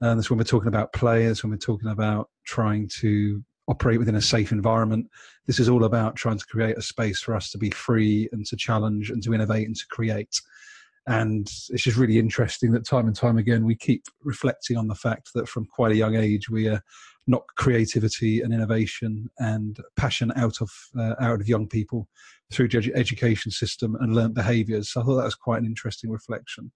And 0.00 0.18
that's 0.18 0.30
when 0.30 0.38
we're 0.38 0.44
talking 0.44 0.68
about 0.68 0.92
play. 0.92 1.26
That's 1.26 1.42
when 1.42 1.50
we're 1.50 1.58
talking 1.58 1.90
about 1.90 2.30
trying 2.44 2.88
to 3.00 3.42
operate 3.68 3.98
within 3.98 4.14
a 4.14 4.22
safe 4.22 4.50
environment. 4.50 5.06
This 5.46 5.60
is 5.60 5.68
all 5.68 5.84
about 5.84 6.16
trying 6.16 6.38
to 6.38 6.46
create 6.46 6.76
a 6.76 6.82
space 6.82 7.20
for 7.20 7.34
us 7.36 7.50
to 7.50 7.58
be 7.58 7.70
free 7.70 8.28
and 8.32 8.44
to 8.46 8.56
challenge 8.56 9.10
and 9.10 9.22
to 9.22 9.34
innovate 9.34 9.66
and 9.66 9.76
to 9.76 9.86
create. 9.90 10.40
And 11.06 11.46
it's 11.70 11.84
just 11.84 11.96
really 11.96 12.18
interesting 12.18 12.72
that 12.72 12.86
time 12.86 13.06
and 13.06 13.16
time 13.16 13.38
again 13.38 13.64
we 13.64 13.74
keep 13.74 14.04
reflecting 14.22 14.76
on 14.76 14.88
the 14.88 14.94
fact 14.94 15.30
that 15.34 15.48
from 15.48 15.64
quite 15.64 15.92
a 15.92 15.96
young 15.96 16.16
age 16.16 16.50
we 16.50 16.68
are 16.68 16.82
knock 17.26 17.46
creativity 17.56 18.40
and 18.40 18.52
innovation 18.52 19.28
and 19.38 19.78
passion 19.96 20.32
out 20.36 20.60
of 20.60 20.70
uh, 20.98 21.14
out 21.20 21.40
of 21.40 21.48
young 21.48 21.66
people 21.66 22.08
through 22.52 22.68
education 22.94 23.50
system 23.50 23.96
and 24.00 24.14
learned 24.14 24.34
behaviours. 24.34 24.90
So 24.90 25.00
I 25.00 25.04
thought 25.04 25.16
that 25.16 25.24
was 25.24 25.34
quite 25.34 25.60
an 25.60 25.66
interesting 25.66 26.10
reflection 26.10 26.72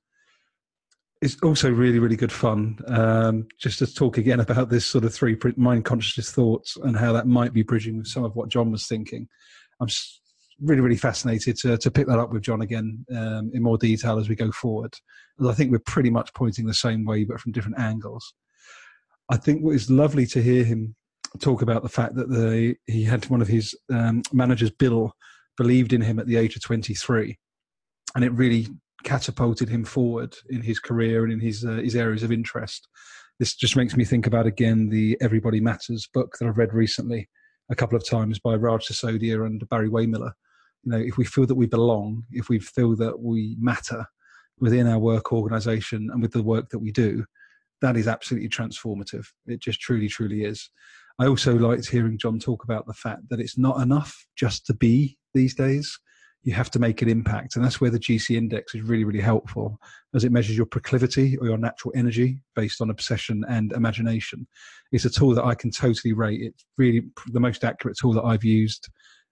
it's 1.22 1.36
also 1.42 1.70
really 1.70 2.00
really 2.00 2.16
good 2.16 2.32
fun 2.32 2.76
um, 2.88 3.46
just 3.58 3.78
to 3.78 3.86
talk 3.86 4.18
again 4.18 4.40
about 4.40 4.68
this 4.68 4.84
sort 4.84 5.04
of 5.04 5.14
three 5.14 5.38
mind 5.56 5.84
consciousness 5.84 6.32
thoughts 6.32 6.76
and 6.82 6.96
how 6.96 7.12
that 7.12 7.28
might 7.28 7.52
be 7.52 7.62
bridging 7.62 7.96
with 7.96 8.08
some 8.08 8.24
of 8.24 8.34
what 8.34 8.50
john 8.50 8.72
was 8.72 8.86
thinking. 8.86 9.28
I'm 9.80 9.88
really 10.60 10.82
really 10.82 10.96
fascinated 10.96 11.56
to, 11.58 11.78
to 11.78 11.90
pick 11.90 12.08
that 12.08 12.18
up 12.18 12.32
with 12.32 12.42
john 12.42 12.60
again 12.60 13.06
um, 13.14 13.52
in 13.54 13.62
more 13.62 13.78
detail 13.78 14.18
as 14.18 14.28
we 14.28 14.34
go 14.34 14.50
forward. 14.50 14.94
As 15.40 15.46
i 15.46 15.54
think 15.54 15.70
we're 15.70 15.78
pretty 15.78 16.10
much 16.10 16.34
pointing 16.34 16.66
the 16.66 16.74
same 16.74 17.04
way 17.04 17.24
but 17.24 17.40
from 17.40 17.52
different 17.52 17.78
angles. 17.78 18.34
I 19.30 19.36
think 19.36 19.62
what 19.62 19.76
is 19.76 19.88
lovely 19.88 20.26
to 20.26 20.42
hear 20.42 20.64
him 20.64 20.96
talk 21.40 21.62
about 21.62 21.82
the 21.82 21.88
fact 21.88 22.16
that 22.16 22.28
the, 22.28 22.74
he 22.86 23.04
had 23.04 23.24
one 23.30 23.40
of 23.40 23.48
his 23.48 23.74
um, 23.90 24.22
managers 24.32 24.70
bill 24.70 25.14
believed 25.56 25.92
in 25.92 26.02
him 26.02 26.18
at 26.18 26.26
the 26.26 26.36
age 26.36 26.56
of 26.56 26.62
23 26.62 27.38
and 28.14 28.24
it 28.24 28.32
really 28.32 28.66
catapulted 29.05 29.68
him 29.68 29.84
forward 29.84 30.36
in 30.50 30.62
his 30.62 30.78
career 30.78 31.24
and 31.24 31.32
in 31.32 31.40
his 31.40 31.64
uh, 31.64 31.80
his 31.82 31.96
areas 31.96 32.22
of 32.22 32.32
interest. 32.32 32.88
This 33.38 33.55
just 33.55 33.76
makes 33.76 33.96
me 33.96 34.05
think 34.05 34.26
about 34.26 34.46
again 34.46 34.88
the 34.88 35.16
Everybody 35.20 35.61
Matters 35.61 36.09
book 36.12 36.36
that 36.38 36.48
I've 36.48 36.59
read 36.59 36.72
recently 36.72 37.28
a 37.70 37.74
couple 37.74 37.96
of 37.96 38.09
times 38.09 38.38
by 38.38 38.55
Raj 38.55 38.86
Sisodia 38.86 39.46
and 39.46 39.66
Barry 39.68 39.88
Wehmiller. 39.88 40.32
You 40.84 40.92
know, 40.92 40.98
if 40.98 41.16
we 41.16 41.24
feel 41.24 41.46
that 41.46 41.55
we 41.55 41.66
belong, 41.66 42.24
if 42.30 42.48
we 42.48 42.59
feel 42.59 42.96
that 42.96 43.20
we 43.20 43.57
matter 43.59 44.07
within 44.59 44.86
our 44.86 44.98
work 44.98 45.32
organisation 45.32 46.09
and 46.12 46.20
with 46.20 46.32
the 46.32 46.42
work 46.42 46.68
that 46.70 46.78
we 46.78 46.92
do, 46.92 47.24
that 47.80 47.96
is 47.96 48.09
absolutely 48.09 48.48
transformative. 48.48 49.26
It 49.46 49.61
just 49.61 49.80
truly, 49.80 50.09
truly 50.09 50.44
is. 50.44 50.70
I 51.18 51.26
also 51.26 51.57
liked 51.57 51.88
hearing 51.88 52.18
John 52.18 52.38
talk 52.38 52.64
about 52.64 52.86
the 52.86 52.94
fact 52.94 53.28
that 53.30 53.40
it's 53.40 53.59
not 53.59 53.80
enough 53.80 54.26
just 54.36 54.66
to 54.66 54.74
be 54.74 55.18
these 55.34 55.55
days 55.55 55.98
you 56.45 56.53
have 56.53 56.70
to 56.70 56.78
make 56.78 57.03
an 57.03 57.09
impact. 57.09 57.55
And 57.55 57.64
that's 57.64 57.80
where 57.80 57.90
the 57.90 58.01
GC 58.01 58.36
index 58.36 58.74
is 58.74 58.82
really, 58.82 59.05
really 59.05 59.20
helpful 59.20 59.78
as 60.14 60.24
it 60.24 60.32
measures 60.32 60.57
your 60.57 60.66
proclivity 60.66 61.36
or 61.38 61.47
your 61.47 61.59
natural 61.59 61.93
energy 61.97 62.43
based 62.57 62.80
on 62.80 62.90
obsession 62.90 63.45
and 63.49 63.72
imagination. 63.72 64.47
It's 64.90 65.05
a 65.05 65.11
tool 65.11 65.34
that 65.36 65.45
I 65.45 65.55
can 65.55 65.70
totally 65.70 66.12
rate. 66.12 66.40
It's 66.43 66.64
really 66.76 67.03
the 67.28 67.40
most 67.40 67.64
accurate 67.64 67.97
tool 67.97 68.12
that 68.14 68.24
I've 68.24 68.45
used. 68.45 68.88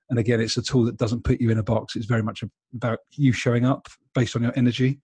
And 0.08 0.18
again, 0.18 0.40
it's 0.40 0.56
a 0.56 0.62
tool 0.62 0.84
that 0.84 0.98
doesn't 0.98 1.24
put 1.24 1.40
you 1.40 1.50
in 1.50 1.58
a 1.58 1.62
box. 1.62 1.96
It's 1.96 2.06
very 2.06 2.22
much 2.22 2.44
about 2.74 3.00
you 3.12 3.32
showing 3.32 3.64
up 3.64 3.88
based 4.14 4.36
on 4.36 4.42
your 4.42 4.52
energy 4.56 5.00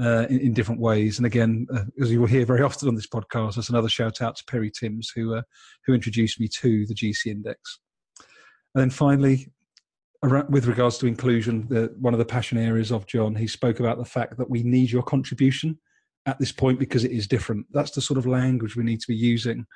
uh, 0.00 0.26
in, 0.28 0.40
in, 0.40 0.54
different 0.54 0.80
ways. 0.80 1.18
And 1.18 1.26
again, 1.26 1.66
uh, 1.72 1.84
as 2.00 2.10
you 2.10 2.20
will 2.20 2.26
hear 2.26 2.44
very 2.44 2.62
often 2.62 2.88
on 2.88 2.94
this 2.94 3.06
podcast, 3.06 3.54
there's 3.54 3.70
another 3.70 3.88
shout 3.88 4.20
out 4.20 4.36
to 4.36 4.44
Perry 4.44 4.70
Timms 4.70 5.12
who 5.14 5.34
uh, 5.34 5.42
who 5.86 5.94
introduced 5.94 6.40
me 6.40 6.48
to 6.48 6.86
the 6.86 6.94
GC 6.94 7.26
Index. 7.26 7.78
And 8.74 8.82
then 8.82 8.90
finally, 8.90 9.52
with 10.48 10.66
regards 10.66 10.98
to 10.98 11.06
inclusion, 11.06 11.66
the, 11.68 11.94
one 11.98 12.14
of 12.14 12.18
the 12.18 12.24
passion 12.24 12.58
areas 12.58 12.90
of 12.90 13.06
John, 13.06 13.34
he 13.34 13.46
spoke 13.46 13.80
about 13.80 13.98
the 13.98 14.04
fact 14.04 14.36
that 14.38 14.50
we 14.50 14.62
need 14.62 14.90
your 14.90 15.02
contribution 15.02 15.78
at 16.26 16.38
this 16.38 16.52
point 16.52 16.78
because 16.78 17.04
it 17.04 17.10
is 17.10 17.26
different. 17.26 17.66
That's 17.72 17.90
the 17.90 18.00
sort 18.00 18.18
of 18.18 18.26
language 18.26 18.76
we 18.76 18.84
need 18.84 19.00
to 19.00 19.08
be 19.08 19.16
using 19.16 19.66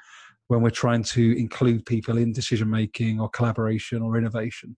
when 0.46 0.62
we're 0.62 0.70
trying 0.70 1.03
to 1.03 1.38
include 1.38 1.84
people 1.84 2.16
in 2.16 2.32
decision 2.32 2.70
making 2.70 3.20
or 3.20 3.28
collaboration 3.28 4.03
or 4.03 4.16
innovation. 4.16 4.76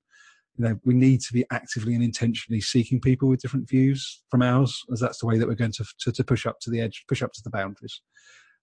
You 0.57 0.65
know, 0.65 0.81
we 0.85 0.95
need 0.95 1.21
to 1.21 1.33
be 1.33 1.45
actively 1.53 1.95
and 1.95 2.03
intentionally 2.03 2.61
seeking 2.61 3.01
people 3.01 3.29
with 3.29 3.41
different 3.41 3.69
views 3.69 4.23
from 4.31 4.43
ours, 4.43 4.83
as 4.93 5.01
that's 5.01 5.19
the 5.19 5.27
way 5.27 5.39
that 5.39 5.47
we're 5.47 5.55
going 5.55 5.73
to, 5.73 5.85
to, 6.01 6.13
to 6.13 6.25
push 6.25 6.45
up 6.45 6.59
to 6.61 6.71
the 6.71 6.81
edge, 6.81 7.05
push 7.09 7.23
up 7.23 7.33
to 7.33 7.43
the 7.43 7.51
boundaries. 7.51 8.03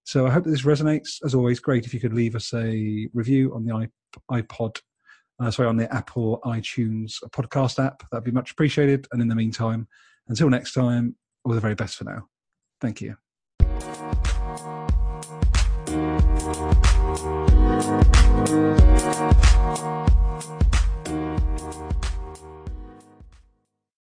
So 0.04 0.26
I 0.26 0.30
hope 0.30 0.44
that 0.44 0.50
this 0.50 0.62
resonates. 0.62 1.16
As 1.24 1.34
always, 1.34 1.60
great 1.60 1.86
if 1.86 1.94
you 1.94 2.00
could 2.00 2.14
leave 2.14 2.36
us 2.36 2.52
a 2.54 3.08
review 3.14 3.54
on 3.54 3.64
the 3.64 3.88
iPod 4.30 4.80
uh, 5.40 5.50
sorry, 5.50 5.68
on 5.68 5.76
the 5.76 5.92
Apple 5.94 6.40
iTunes 6.44 7.16
podcast 7.30 7.84
app. 7.84 8.02
That'd 8.10 8.24
be 8.24 8.30
much 8.30 8.52
appreciated. 8.52 9.06
And 9.12 9.22
in 9.22 9.28
the 9.28 9.34
meantime, 9.34 9.88
until 10.28 10.50
next 10.50 10.72
time, 10.72 11.16
all 11.44 11.52
the 11.52 11.60
very 11.60 11.74
best 11.74 11.96
for 11.96 12.04
now. 12.04 12.28
Thank 12.80 13.00
you. 13.00 13.16